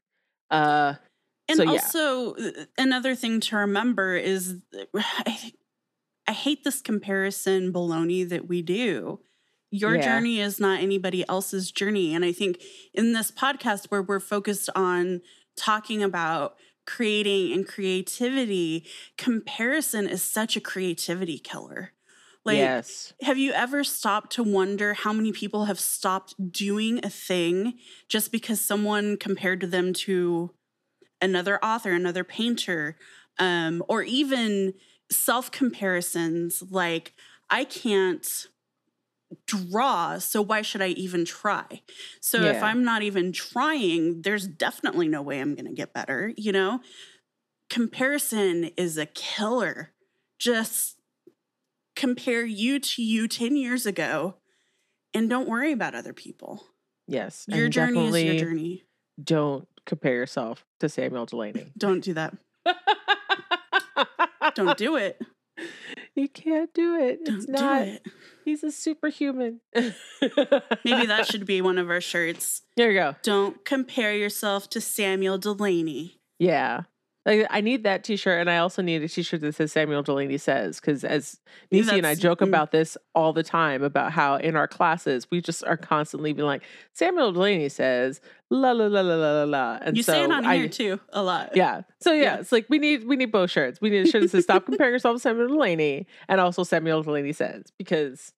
Uh 0.49 0.95
and 1.47 1.57
so, 1.57 1.69
also 1.69 2.33
uh, 2.35 2.65
another 2.77 3.13
thing 3.13 3.39
to 3.41 3.57
remember 3.57 4.15
is 4.15 4.57
I, 4.95 5.51
I 6.27 6.31
hate 6.31 6.63
this 6.63 6.81
comparison 6.81 7.71
baloney 7.71 8.27
that 8.27 8.47
we 8.47 8.63
do 8.63 9.19
your 9.75 9.95
yeah. 9.95 10.01
journey 10.01 10.39
is 10.39 10.59
not 10.59 10.79
anybody 10.79 11.27
else's 11.27 11.71
journey. 11.71 12.15
And 12.15 12.23
I 12.23 12.31
think 12.31 12.61
in 12.93 13.13
this 13.13 13.31
podcast 13.31 13.87
where 13.87 14.01
we're 14.01 14.19
focused 14.19 14.69
on 14.75 15.21
talking 15.57 16.01
about 16.01 16.55
creating 16.85 17.51
and 17.51 17.67
creativity, 17.67 18.85
comparison 19.17 20.07
is 20.07 20.23
such 20.23 20.55
a 20.55 20.61
creativity 20.61 21.37
killer. 21.37 21.91
Like, 22.45 22.57
yes. 22.57 23.11
have 23.23 23.39
you 23.39 23.51
ever 23.53 23.83
stopped 23.83 24.33
to 24.33 24.43
wonder 24.43 24.93
how 24.93 25.11
many 25.11 25.31
people 25.31 25.65
have 25.65 25.79
stopped 25.79 26.35
doing 26.51 27.03
a 27.03 27.09
thing 27.09 27.73
just 28.07 28.31
because 28.31 28.61
someone 28.61 29.17
compared 29.17 29.61
them 29.61 29.93
to 29.93 30.51
another 31.21 31.63
author, 31.65 31.91
another 31.91 32.23
painter, 32.23 32.97
um, 33.39 33.83
or 33.89 34.03
even 34.03 34.75
self 35.11 35.51
comparisons 35.51 36.63
like, 36.69 37.13
I 37.49 37.63
can't 37.63 38.47
draw. 39.45 40.17
So 40.17 40.41
why 40.41 40.61
should 40.61 40.81
I 40.81 40.89
even 40.89 41.25
try? 41.25 41.81
So 42.21 42.41
if 42.41 42.61
I'm 42.61 42.83
not 42.83 43.01
even 43.01 43.31
trying, 43.31 44.21
there's 44.21 44.47
definitely 44.47 45.07
no 45.07 45.21
way 45.21 45.39
I'm 45.39 45.55
going 45.55 45.65
to 45.65 45.73
get 45.73 45.93
better, 45.93 46.33
you 46.37 46.51
know? 46.51 46.81
Comparison 47.69 48.65
is 48.77 48.97
a 48.97 49.05
killer. 49.05 49.91
Just 50.37 50.97
compare 51.95 52.45
you 52.45 52.79
to 52.79 53.01
you 53.01 53.27
10 53.27 53.55
years 53.55 53.85
ago 53.85 54.35
and 55.13 55.29
don't 55.29 55.47
worry 55.47 55.71
about 55.71 55.95
other 55.95 56.13
people. 56.13 56.67
Yes. 57.07 57.45
Your 57.47 57.69
journey 57.69 58.07
is 58.07 58.23
your 58.23 58.35
journey. 58.35 58.83
Don't 59.21 59.67
compare 59.85 60.13
yourself 60.13 60.65
to 60.79 60.89
Samuel 60.89 61.25
Delany. 61.25 61.71
Don't 61.77 62.03
do 62.03 62.13
that. 62.15 62.35
Don't 64.55 64.77
do 64.77 64.97
it. 64.97 65.21
You 66.15 66.29
can't 66.29 66.73
do 66.73 66.95
it. 66.95 67.25
Don't 67.25 67.35
it's 67.37 67.45
do 67.45 67.51
not. 67.51 67.81
it. 67.81 68.07
He's 68.45 68.63
a 68.63 68.71
superhuman. 68.71 69.59
Maybe 69.75 71.05
that 71.07 71.27
should 71.29 71.45
be 71.45 71.61
one 71.61 71.77
of 71.77 71.89
our 71.89 71.99
shirts. 71.99 72.61
There 72.77 72.91
you 72.91 72.99
go. 72.99 73.15
Don't 73.21 73.65
compare 73.65 74.15
yourself 74.15 74.69
to 74.69 74.81
Samuel 74.81 75.37
Delany. 75.37 76.21
Yeah. 76.39 76.83
Like 77.25 77.47
I 77.49 77.61
need 77.61 77.83
that 77.83 78.03
T-shirt, 78.03 78.39
and 78.39 78.49
I 78.51 78.57
also 78.57 78.83
need 78.83 79.01
a 79.01 79.07
T-shirt 79.07 79.41
that 79.41 79.55
says 79.55 79.71
Samuel 79.71 80.03
Delany 80.03 80.37
says, 80.37 80.79
because 80.79 81.03
as 81.03 81.39
Nisi 81.71 81.97
and 81.97 82.05
I 82.05 82.13
joke 82.13 82.39
mm. 82.39 82.47
about 82.47 82.71
this 82.71 82.97
all 83.15 83.33
the 83.33 83.41
time 83.41 83.81
about 83.81 84.11
how 84.11 84.35
in 84.35 84.55
our 84.55 84.67
classes 84.67 85.29
we 85.31 85.41
just 85.41 85.63
are 85.63 85.77
constantly 85.77 86.33
being 86.33 86.45
like 86.45 86.61
Samuel 86.93 87.31
Delany 87.31 87.67
says 87.69 88.21
la 88.51 88.71
la 88.73 88.85
la 88.85 89.01
la 89.01 89.15
la 89.15 89.31
la 89.31 89.43
la, 89.43 89.79
and 89.81 89.97
you 89.97 90.03
so 90.03 90.11
say 90.11 90.23
it 90.23 90.31
on 90.31 90.45
I, 90.45 90.57
here 90.57 90.69
too 90.69 90.99
a 91.09 91.23
lot. 91.23 91.55
Yeah. 91.55 91.81
So 91.99 92.13
yeah, 92.13 92.21
Yeah. 92.21 92.39
it's 92.41 92.51
like 92.51 92.67
we 92.69 92.77
need 92.77 93.07
we 93.07 93.15
need 93.15 93.31
both 93.31 93.49
shirts. 93.49 93.81
We 93.81 93.89
need 93.89 94.07
a 94.07 94.11
shirt 94.11 94.21
that 94.21 94.29
says 94.29 94.43
"Stop 94.43 94.65
comparing 94.65 94.93
yourself 94.93 95.15
to 95.15 95.19
Samuel 95.19 95.47
Delany," 95.47 96.05
and 96.27 96.39
also 96.39 96.63
Samuel 96.63 97.01
Delany 97.01 97.33
says 97.33 97.73
because, 97.79 98.33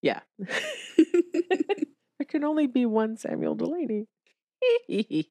yeah, 0.00 0.20
there 0.38 2.26
can 2.26 2.44
only 2.44 2.66
be 2.66 2.86
one 2.86 3.18
Samuel 3.18 3.56
Delany. 3.56 4.06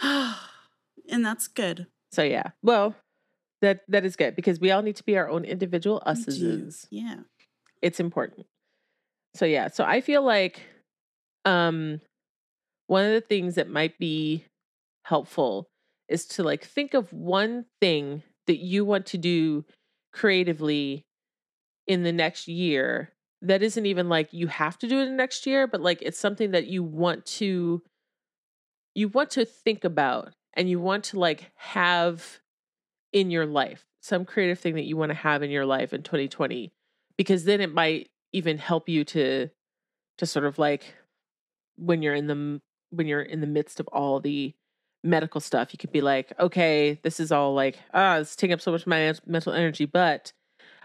and 0.02 1.24
that's 1.24 1.46
good. 1.46 1.86
So 2.12 2.22
yeah, 2.22 2.50
well, 2.62 2.94
that 3.62 3.80
that 3.88 4.04
is 4.04 4.16
good 4.16 4.36
because 4.36 4.60
we 4.60 4.70
all 4.70 4.82
need 4.82 4.96
to 4.96 5.04
be 5.04 5.16
our 5.16 5.28
own 5.28 5.44
individual 5.44 6.02
us's. 6.06 6.86
Yeah. 6.90 7.16
It's 7.82 8.00
important. 8.00 8.46
So 9.34 9.46
yeah, 9.46 9.68
so 9.68 9.84
I 9.84 10.00
feel 10.00 10.22
like, 10.22 10.62
um, 11.44 12.00
one 12.88 13.04
of 13.04 13.12
the 13.12 13.20
things 13.20 13.54
that 13.54 13.70
might 13.70 13.98
be 13.98 14.44
helpful 15.04 15.68
is 16.08 16.26
to 16.26 16.42
like 16.42 16.64
think 16.64 16.92
of 16.92 17.12
one 17.12 17.66
thing 17.80 18.22
that 18.48 18.58
you 18.58 18.84
want 18.84 19.06
to 19.06 19.18
do 19.18 19.64
creatively 20.12 21.04
in 21.86 22.02
the 22.02 22.12
next 22.12 22.48
year 22.48 23.12
that 23.42 23.62
isn't 23.62 23.86
even 23.86 24.08
like 24.08 24.32
you 24.32 24.48
have 24.48 24.76
to 24.78 24.88
do 24.88 24.98
it 24.98 25.06
in 25.06 25.16
next 25.16 25.46
year 25.46 25.66
but 25.68 25.80
like 25.80 26.02
it's 26.02 26.18
something 26.18 26.50
that 26.50 26.66
you 26.66 26.82
want 26.82 27.24
to 27.24 27.80
you 28.94 29.08
want 29.08 29.30
to 29.30 29.44
think 29.44 29.84
about 29.84 30.32
and 30.54 30.68
you 30.68 30.80
want 30.80 31.04
to 31.04 31.18
like 31.18 31.50
have 31.56 32.40
in 33.12 33.30
your 33.30 33.46
life 33.46 33.84
some 34.00 34.24
creative 34.24 34.58
thing 34.58 34.74
that 34.74 34.84
you 34.84 34.96
want 34.96 35.10
to 35.10 35.14
have 35.14 35.42
in 35.42 35.50
your 35.50 35.66
life 35.66 35.92
in 35.92 36.02
2020 36.02 36.72
because 37.16 37.44
then 37.44 37.60
it 37.60 37.72
might 37.72 38.08
even 38.32 38.58
help 38.58 38.88
you 38.88 39.04
to 39.04 39.48
to 40.18 40.26
sort 40.26 40.44
of 40.44 40.58
like 40.58 40.94
when 41.76 42.02
you're 42.02 42.14
in 42.14 42.26
the 42.26 42.60
when 42.90 43.06
you're 43.06 43.22
in 43.22 43.40
the 43.40 43.46
midst 43.46 43.80
of 43.80 43.88
all 43.88 44.20
the 44.20 44.54
medical 45.02 45.40
stuff 45.40 45.72
you 45.72 45.78
could 45.78 45.92
be 45.92 46.00
like 46.02 46.32
okay 46.38 46.98
this 47.02 47.20
is 47.20 47.32
all 47.32 47.54
like 47.54 47.78
ah 47.94 48.18
it's 48.18 48.36
taking 48.36 48.52
up 48.52 48.60
so 48.60 48.70
much 48.70 48.82
of 48.82 48.86
my 48.86 49.14
mental 49.26 49.52
energy 49.52 49.86
but 49.86 50.32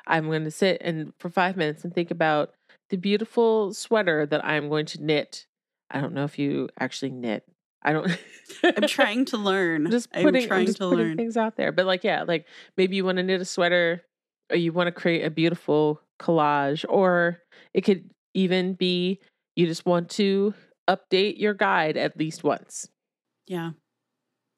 i'm 0.08 0.28
going 0.28 0.46
to 0.46 0.52
sit 0.52 0.78
and 0.82 1.12
for 1.20 1.30
five 1.30 1.58
minutes 1.58 1.84
and 1.84 1.94
think 1.94 2.12
about 2.12 2.54
the 2.90 2.98
beautiful 2.98 3.74
sweater 3.74 4.26
that 4.26 4.44
i'm 4.46 4.70
going 4.70 4.86
to 4.86 5.04
knit. 5.04 5.48
I 5.92 6.02
don't 6.02 6.14
know 6.14 6.24
if 6.24 6.40
you 6.40 6.70
actually 6.80 7.12
knit 7.12 7.44
i 7.86 7.94
don't 7.94 8.18
I'm 8.64 8.88
trying 8.88 9.26
to 9.26 9.38
learn. 9.38 9.86
I'm 9.86 9.92
just 9.92 10.12
putting, 10.12 10.44
I'm 10.44 10.48
trying 10.48 10.66
just 10.66 10.78
to 10.78 10.88
learn. 10.88 11.18
things 11.18 11.38
out 11.38 11.56
there. 11.56 11.72
But 11.72 11.86
like, 11.86 12.04
yeah, 12.04 12.24
like 12.24 12.48
maybe 12.78 12.96
you 12.96 13.06
want 13.06 13.18
to 13.18 13.24
knit 13.24 13.42
a 13.42 13.46
sweater 13.46 14.04
or 14.50 14.56
you 14.56 14.72
want 14.72 14.88
to 14.88 14.92
create 14.92 15.24
a 15.24 15.30
beautiful 15.30 16.02
collage, 16.20 16.86
or 16.88 17.42
it 17.74 17.82
could 17.82 18.10
even 18.34 18.74
be 18.74 19.20
you 19.56 19.66
just 19.66 19.86
want 19.86 20.10
to 20.12 20.54
update 20.88 21.40
your 21.40 21.54
guide 21.54 21.98
at 21.98 22.18
least 22.18 22.44
once. 22.44 22.90
Yeah. 23.48 23.72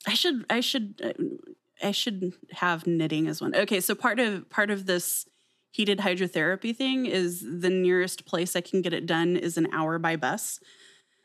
I 0.06 0.14
should 0.14 0.46
I 0.50 0.60
should 0.60 1.02
uh, 1.04 1.86
I 1.86 1.92
should 1.92 2.34
have 2.52 2.88
knitting 2.88 3.28
as 3.28 3.42
one. 3.42 3.56
Okay, 3.56 3.80
so 3.80 3.96
part 3.96 4.20
of 4.20 4.50
part 4.50 4.70
of 4.70 4.86
this 4.86 5.26
heated 5.72 6.00
hydrotherapy 6.00 6.76
thing 6.76 7.06
is 7.06 7.42
the 7.42 7.70
nearest 7.70 8.26
place 8.26 8.56
I 8.56 8.62
can 8.62 8.82
get 8.82 8.94
it 8.94 9.06
done 9.06 9.36
is 9.36 9.58
an 9.58 9.68
hour 9.74 10.00
by 10.00 10.16
bus. 10.16 10.60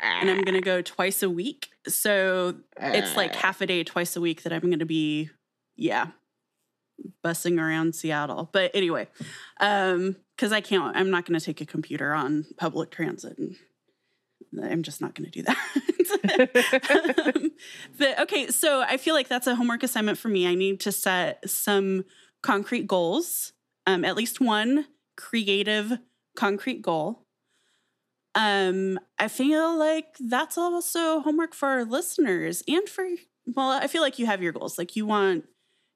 And 0.03 0.29
I'm 0.29 0.43
going 0.43 0.55
to 0.55 0.61
go 0.61 0.83
twice 0.83 1.23
a 1.23 1.31
week. 1.31 1.69
So 1.87 2.57
it's 2.77 3.17
like 3.17 3.35
half 3.35 3.61
a 3.61 3.67
day 3.67 3.85
twice 3.85 4.17
a 4.17 4.21
week 4.21 4.43
that 4.43 4.53
I'm 4.53 4.63
going 4.63 4.81
to 4.81 4.85
be 4.87 5.31
yeah, 5.77 6.09
bussing 7.25 7.61
around 7.61 7.95
Seattle. 7.95 8.51
But 8.53 8.71
anyway, 8.75 9.09
um 9.61 10.17
cuz 10.37 10.53
I 10.53 10.61
can't 10.61 10.97
I'm 10.97 11.11
not 11.11 11.25
going 11.25 11.39
to 11.39 11.45
take 11.45 11.61
a 11.61 11.67
computer 11.67 12.13
on 12.13 12.47
public 12.57 12.91
transit 12.91 13.39
and 13.39 13.57
I'm 14.61 14.83
just 14.83 15.01
not 15.01 15.15
going 15.15 15.31
to 15.31 15.43
do 15.43 15.43
that. 15.43 15.57
Um, 17.35 17.53
but 17.99 18.21
okay, 18.21 18.49
so 18.49 18.83
I 18.83 18.97
feel 18.97 19.15
like 19.15 19.29
that's 19.29 19.47
a 19.47 19.55
homework 19.55 19.83
assignment 19.83 20.19
for 20.19 20.29
me. 20.29 20.47
I 20.47 20.55
need 20.55 20.81
to 20.81 20.93
set 20.93 21.49
some 21.49 22.05
concrete 22.43 22.87
goals, 22.87 23.53
um, 23.87 24.05
at 24.05 24.17
least 24.17 24.41
one 24.41 24.87
creative 25.17 25.99
concrete 26.37 26.83
goal. 26.83 27.25
Um, 28.35 28.99
I 29.19 29.29
feel 29.29 29.77
like 29.79 30.17
that's 30.19 30.57
also 30.57 31.21
homework 31.21 31.55
for 31.55 31.69
our 31.69 31.85
listeners 31.85 32.63
and 32.67 32.89
for 32.89 33.07
well, 33.47 33.71
I 33.71 33.89
feel 33.89 34.03
like 34.03 34.19
you 34.19 34.27
have 34.27 34.43
your 34.43 34.53
goals. 34.53 34.79
Like 34.79 34.97
you 34.97 35.07
want 35.07 35.45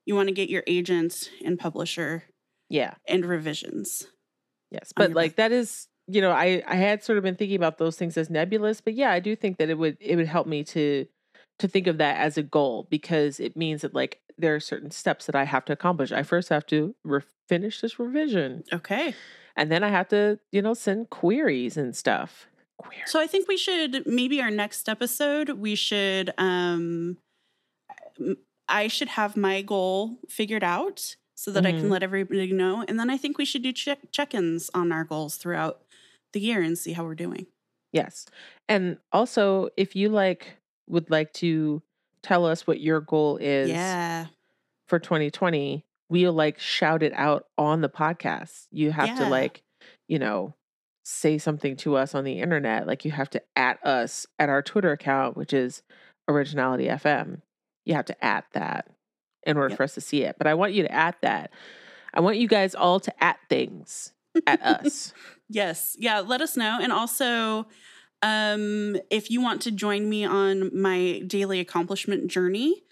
you 0.05 0.15
want 0.15 0.29
to 0.29 0.35
get 0.35 0.51
your 0.51 0.63
agent 0.67 1.31
and 1.45 1.59
publisher 1.59 2.25
yeah, 2.69 2.95
and 3.07 3.25
revisions. 3.25 4.07
yes. 4.71 4.93
But 4.95 5.13
like 5.13 5.37
that 5.37 5.53
is, 5.53 5.89
you 6.09 6.21
know, 6.21 6.31
I 6.31 6.63
I 6.67 6.75
had 6.77 7.03
sort 7.03 7.19
of 7.19 7.25
been 7.25 7.37
thinking 7.37 7.57
about 7.57 7.79
those 7.79 7.97
things 7.97 8.17
as 8.17 8.31
nebulous, 8.31 8.81
but 8.81 8.95
yeah, 8.95 9.11
I 9.11 9.21
do 9.21 9.37
think 9.37 9.59
that 9.59 9.71
it 9.71 9.79
would 9.79 9.97
it 10.01 10.17
would 10.17 10.27
help 10.27 10.47
me 10.47 10.65
to 10.65 11.07
to 11.59 11.69
think 11.69 11.87
of 11.87 11.99
that 11.99 12.19
as 12.19 12.37
a 12.37 12.43
goal 12.43 12.87
because 12.91 13.41
it 13.41 13.57
means 13.57 13.83
that 13.83 13.95
like 13.95 14.21
there 14.39 14.55
are 14.55 14.61
certain 14.61 14.91
steps 14.91 15.27
that 15.27 15.35
I 15.35 15.45
have 15.45 15.65
to 15.67 15.73
accomplish. 15.73 16.13
I 16.13 16.23
first 16.23 16.51
have 16.51 16.67
to 16.67 16.95
re- 17.05 17.23
finish 17.49 17.81
this 17.81 17.99
revision. 17.99 18.65
Okay. 18.73 19.15
And 19.57 19.71
then 19.71 19.83
I 19.83 19.89
have 19.89 20.09
to, 20.09 20.39
you 20.53 20.63
know, 20.63 20.75
send 20.75 21.11
queries 21.11 21.77
and 21.77 21.97
stuff. 21.97 22.47
Queries. 22.79 23.11
So 23.11 23.21
I 23.21 23.27
think 23.27 23.49
we 23.49 23.57
should 23.57 24.07
maybe 24.07 24.41
our 24.41 24.51
next 24.51 24.89
episode 24.89 25.51
we 25.51 25.75
should 25.75 26.33
um 26.39 27.17
I 28.69 28.89
should 28.89 29.09
have 29.09 29.37
my 29.37 29.63
goal 29.63 30.19
figured 30.29 30.65
out 30.65 31.17
so 31.37 31.51
that 31.53 31.65
I 31.67 31.73
can 31.73 31.85
Mhm. 31.85 31.91
let 31.91 32.03
everybody 32.03 32.53
know 32.53 32.85
and 32.87 32.99
then 32.99 33.11
I 33.11 33.17
think 33.17 33.39
we 33.39 33.45
should 33.45 33.63
do 33.63 33.73
check 33.73 34.11
check-ins 34.11 34.71
on 34.75 34.93
our 34.93 35.05
goals 35.05 35.37
throughout 35.37 35.83
the 36.33 36.41
year 36.41 36.61
and 36.61 36.77
see 36.77 36.93
how 36.93 37.05
we're 37.05 37.15
doing. 37.15 37.47
Yes. 37.93 38.27
And 38.69 38.99
also, 39.13 39.69
if 39.77 39.97
you 39.97 40.09
like 40.11 40.57
would 40.89 41.09
like 41.11 41.33
to 41.35 41.83
tell 42.23 42.45
us 42.45 42.67
what 42.67 42.81
your 42.81 43.01
goal 43.01 43.37
is 43.39 43.71
yeah. 43.71 44.27
for 44.89 44.99
2020, 44.99 45.86
we'll 46.09 46.33
like 46.33 46.59
shout 46.59 47.03
it 47.03 47.13
out 47.15 47.47
on 47.59 47.81
the 47.81 47.89
podcast. 47.89 48.67
You 48.71 48.91
have 48.93 49.17
to 49.19 49.29
like, 49.29 49.63
you 50.09 50.19
know, 50.19 50.55
say 51.05 51.39
something 51.39 51.77
to 51.77 51.97
us 51.97 52.15
on 52.15 52.25
the 52.25 52.41
internet. 52.41 52.87
Like 52.87 53.05
you 53.05 53.11
have 53.13 53.31
to 53.31 53.43
at 53.57 53.85
us 53.85 54.27
at 54.39 54.49
our 54.49 54.63
Twitter 54.63 54.93
account, 54.93 55.37
which 55.37 55.53
is 55.53 55.83
Originality 56.29 56.87
FM. 56.87 57.41
You 57.85 57.95
have 57.95 58.07
to 58.07 58.25
at 58.25 58.45
that 58.53 58.89
in 59.45 59.57
order 59.57 59.69
Yep. 59.71 59.77
for 59.77 59.83
us 59.85 59.95
to 59.95 60.01
see 60.01 60.25
it. 60.25 60.37
But 60.39 60.47
I 60.49 60.55
want 60.55 60.73
you 60.73 60.83
to 60.83 60.93
at 60.93 61.21
that. 61.23 61.51
I 62.13 62.21
want 62.21 62.39
you 62.39 62.49
guys 62.49 62.75
all 62.75 62.99
to 63.01 63.23
at 63.25 63.39
things 63.49 64.13
at 64.47 64.61
us. 64.63 65.13
Yes. 65.49 65.95
Yeah, 65.97 66.19
let 66.21 66.41
us 66.41 66.57
know 66.57 66.79
and 66.83 66.91
also 66.93 67.69
um 68.21 68.97
if 69.11 69.31
you 69.31 69.41
want 69.41 69.63
to 69.63 69.71
join 69.71 70.09
me 70.09 70.25
on 70.25 70.71
my 70.77 71.23
daily 71.25 71.61
accomplishment 71.61 72.27
journey 72.29 72.83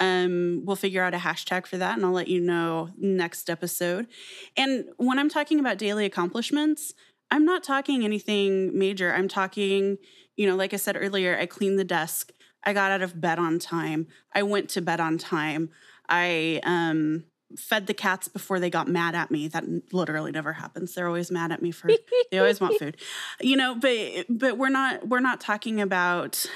um 0.00 0.62
we'll 0.64 0.76
figure 0.76 1.02
out 1.02 1.14
a 1.14 1.18
hashtag 1.18 1.66
for 1.66 1.76
that 1.78 1.96
and 1.96 2.04
I'll 2.04 2.12
let 2.12 2.28
you 2.28 2.40
know 2.40 2.90
next 2.96 3.48
episode. 3.48 4.06
And 4.56 4.86
when 4.96 5.18
I'm 5.18 5.28
talking 5.28 5.60
about 5.60 5.78
daily 5.78 6.04
accomplishments, 6.04 6.94
I'm 7.30 7.44
not 7.44 7.62
talking 7.62 8.04
anything 8.04 8.78
major. 8.78 9.12
I'm 9.12 9.28
talking, 9.28 9.98
you 10.36 10.46
know, 10.46 10.56
like 10.56 10.74
I 10.74 10.76
said 10.76 10.96
earlier, 10.98 11.38
I 11.38 11.46
cleaned 11.46 11.78
the 11.78 11.84
desk. 11.84 12.32
I 12.64 12.72
got 12.72 12.92
out 12.92 13.02
of 13.02 13.20
bed 13.20 13.38
on 13.38 13.58
time. 13.58 14.06
I 14.34 14.42
went 14.42 14.68
to 14.70 14.82
bed 14.82 15.00
on 15.00 15.18
time. 15.18 15.70
I 16.08 16.60
um 16.64 17.24
fed 17.56 17.86
the 17.86 17.94
cats 17.94 18.28
before 18.28 18.60
they 18.60 18.70
got 18.70 18.88
mad 18.88 19.14
at 19.14 19.30
me. 19.30 19.48
That 19.48 19.64
literally 19.92 20.32
never 20.32 20.54
happens. 20.54 20.94
They're 20.94 21.06
always 21.06 21.30
mad 21.30 21.52
at 21.52 21.62
me 21.62 21.70
for 21.70 21.90
they 22.30 22.38
always 22.38 22.60
want 22.60 22.78
food. 22.78 22.96
You 23.40 23.56
know, 23.56 23.74
but 23.74 24.26
but 24.28 24.58
we're 24.58 24.68
not 24.68 25.08
we're 25.08 25.20
not 25.20 25.40
talking 25.40 25.80
about 25.80 26.46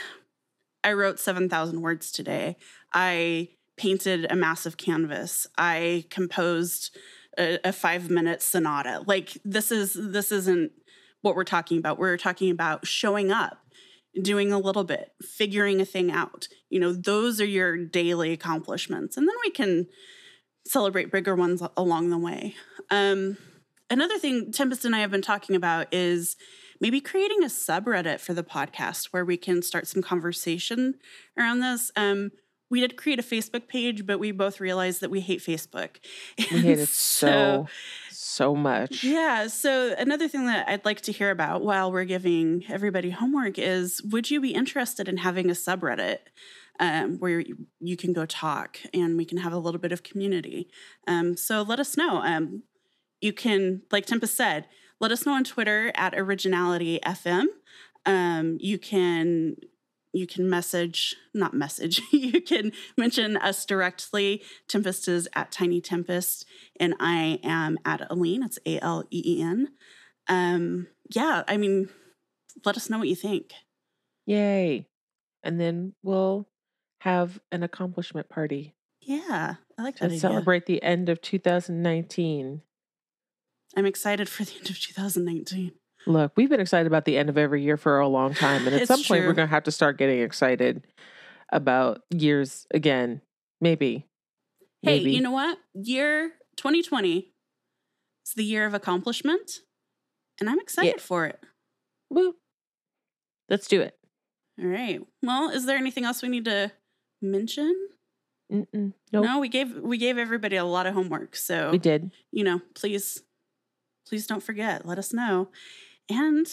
I 0.84 0.92
wrote 0.92 1.18
7,000 1.18 1.80
words 1.80 2.12
today. 2.12 2.56
I 2.92 3.48
painted 3.76 4.26
a 4.30 4.36
massive 4.36 4.76
canvas. 4.76 5.46
I 5.58 6.04
composed 6.10 6.96
a, 7.38 7.58
a 7.64 7.72
5-minute 7.72 8.42
sonata. 8.42 9.02
Like 9.06 9.36
this 9.44 9.70
is 9.70 9.94
this 9.94 10.32
isn't 10.32 10.72
what 11.22 11.36
we're 11.36 11.44
talking 11.44 11.78
about. 11.78 11.98
We're 11.98 12.16
talking 12.16 12.50
about 12.50 12.86
showing 12.86 13.30
up, 13.30 13.58
doing 14.20 14.52
a 14.52 14.58
little 14.58 14.84
bit, 14.84 15.10
figuring 15.22 15.80
a 15.80 15.84
thing 15.84 16.10
out. 16.10 16.48
You 16.70 16.80
know, 16.80 16.92
those 16.92 17.40
are 17.40 17.46
your 17.46 17.76
daily 17.76 18.32
accomplishments. 18.32 19.16
And 19.16 19.28
then 19.28 19.36
we 19.44 19.50
can 19.50 19.86
celebrate 20.66 21.12
bigger 21.12 21.34
ones 21.34 21.62
along 21.76 22.10
the 22.10 22.18
way. 22.18 22.54
Um, 22.90 23.36
another 23.90 24.18
thing 24.18 24.52
Tempest 24.52 24.84
and 24.84 24.94
I 24.94 25.00
have 25.00 25.10
been 25.10 25.22
talking 25.22 25.56
about 25.56 25.92
is 25.92 26.36
maybe 26.80 27.00
creating 27.00 27.42
a 27.42 27.46
subreddit 27.46 28.20
for 28.20 28.34
the 28.34 28.44
podcast 28.44 29.06
where 29.06 29.24
we 29.24 29.36
can 29.36 29.62
start 29.62 29.86
some 29.86 30.02
conversation 30.02 30.94
around 31.38 31.60
this. 31.60 31.90
Um, 31.96 32.30
we 32.70 32.80
did 32.80 32.96
create 32.96 33.18
a 33.18 33.22
Facebook 33.22 33.68
page, 33.68 34.06
but 34.06 34.18
we 34.18 34.32
both 34.32 34.60
realized 34.60 35.00
that 35.00 35.10
we 35.10 35.20
hate 35.20 35.40
Facebook. 35.40 35.96
We 36.38 36.58
hate 36.58 36.78
it 36.80 36.88
so, 36.88 37.66
so 38.10 38.54
much. 38.54 39.04
Yeah. 39.04 39.46
So, 39.46 39.94
another 39.98 40.28
thing 40.28 40.46
that 40.46 40.68
I'd 40.68 40.84
like 40.84 41.00
to 41.02 41.12
hear 41.12 41.30
about 41.30 41.62
while 41.62 41.92
we're 41.92 42.04
giving 42.04 42.64
everybody 42.68 43.10
homework 43.10 43.58
is 43.58 44.02
would 44.02 44.30
you 44.30 44.40
be 44.40 44.54
interested 44.54 45.08
in 45.08 45.18
having 45.18 45.48
a 45.48 45.54
subreddit? 45.54 46.18
Um, 46.78 47.16
where 47.20 47.42
you, 47.80 47.96
can 47.96 48.12
go 48.12 48.26
talk 48.26 48.78
and 48.92 49.16
we 49.16 49.24
can 49.24 49.38
have 49.38 49.54
a 49.54 49.56
little 49.56 49.80
bit 49.80 49.92
of 49.92 50.02
community. 50.02 50.68
Um, 51.06 51.34
so 51.34 51.62
let 51.62 51.80
us 51.80 51.96
know. 51.96 52.18
Um, 52.18 52.64
you 53.22 53.32
can, 53.32 53.80
like 53.90 54.04
Tempest 54.04 54.36
said, 54.36 54.66
let 55.00 55.10
us 55.10 55.24
know 55.24 55.32
on 55.32 55.44
Twitter 55.44 55.90
at 55.94 56.14
Originality 56.14 57.00
FM. 57.02 57.46
Um, 58.04 58.58
you 58.60 58.78
can 58.78 59.56
you 60.16 60.26
can 60.26 60.48
message, 60.48 61.14
not 61.34 61.54
message, 61.54 62.00
you 62.12 62.40
can 62.40 62.72
mention 62.96 63.36
us 63.36 63.64
directly. 63.64 64.42
Tempest 64.68 65.08
is 65.08 65.28
at 65.34 65.52
Tiny 65.52 65.80
Tempest, 65.80 66.46
and 66.80 66.94
I 66.98 67.38
am 67.42 67.78
at 67.84 68.08
Aleen. 68.10 68.44
It's 68.44 68.58
A 68.66 68.78
L 68.80 69.04
E 69.10 69.22
E 69.24 69.42
N. 69.42 69.68
Um, 70.28 70.88
yeah, 71.14 71.42
I 71.46 71.56
mean, 71.56 71.88
let 72.64 72.76
us 72.76 72.90
know 72.90 72.98
what 72.98 73.08
you 73.08 73.16
think. 73.16 73.52
Yay. 74.26 74.88
And 75.42 75.60
then 75.60 75.94
we'll 76.02 76.48
have 77.00 77.38
an 77.52 77.62
accomplishment 77.62 78.28
party. 78.28 78.74
Yeah, 79.00 79.54
I 79.78 79.82
like 79.82 79.98
that. 79.98 80.10
To 80.10 80.18
celebrate 80.18 80.66
the 80.66 80.82
end 80.82 81.08
of 81.08 81.22
2019. 81.22 82.62
I'm 83.76 83.86
excited 83.86 84.28
for 84.28 84.44
the 84.44 84.56
end 84.56 84.70
of 84.70 84.80
2019. 84.80 85.72
Look, 86.06 86.32
we've 86.36 86.48
been 86.48 86.60
excited 86.60 86.86
about 86.86 87.04
the 87.04 87.18
end 87.18 87.28
of 87.28 87.36
every 87.36 87.62
year 87.62 87.76
for 87.76 87.98
a 87.98 88.08
long 88.08 88.32
time. 88.32 88.66
And 88.66 88.76
at 88.76 88.86
some 88.86 89.02
point, 89.02 89.26
we're 89.26 89.32
going 89.32 89.48
to 89.48 89.54
have 89.54 89.64
to 89.64 89.72
start 89.72 89.98
getting 89.98 90.20
excited 90.20 90.86
about 91.52 92.02
years 92.10 92.66
again. 92.72 93.22
Maybe. 93.60 94.06
Hey, 94.82 94.98
Maybe. 94.98 95.12
you 95.12 95.20
know 95.20 95.32
what? 95.32 95.58
Year 95.74 96.32
2020 96.56 97.32
is 98.24 98.34
the 98.34 98.44
year 98.44 98.66
of 98.66 98.74
accomplishment. 98.74 99.60
And 100.38 100.48
I'm 100.48 100.60
excited 100.60 100.94
yeah. 100.98 101.02
for 101.02 101.26
it. 101.26 101.40
Woo. 102.10 102.34
Let's 103.48 103.66
do 103.66 103.80
it. 103.80 103.96
All 104.60 104.68
right. 104.68 105.00
Well, 105.22 105.50
is 105.50 105.66
there 105.66 105.76
anything 105.76 106.04
else 106.04 106.22
we 106.22 106.28
need 106.28 106.44
to 106.44 106.72
mention? 107.20 107.88
Nope. 108.48 108.68
No, 109.12 109.40
we 109.40 109.48
gave 109.48 109.74
we 109.76 109.98
gave 109.98 110.18
everybody 110.18 110.54
a 110.56 110.64
lot 110.64 110.86
of 110.86 110.94
homework. 110.94 111.34
So 111.34 111.70
we 111.72 111.78
did. 111.78 112.12
You 112.30 112.44
know, 112.44 112.60
please, 112.76 113.22
please 114.06 114.26
don't 114.26 114.42
forget. 114.42 114.86
Let 114.86 114.98
us 114.98 115.12
know. 115.12 115.48
And 116.08 116.46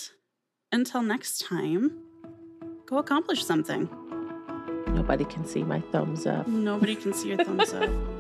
until 0.72 1.02
next 1.02 1.42
time, 1.42 2.00
go 2.86 2.98
accomplish 2.98 3.46
something. 3.46 3.90
Nobody 4.88 5.26
can 5.26 5.46
see 5.46 5.64
my 5.64 5.80
thumbs 5.92 6.26
up. 6.26 6.48
Nobody 6.48 6.96
can 6.96 7.14
see 7.14 7.30
your 7.30 7.44
thumbs 7.44 7.74
up. 7.74 7.90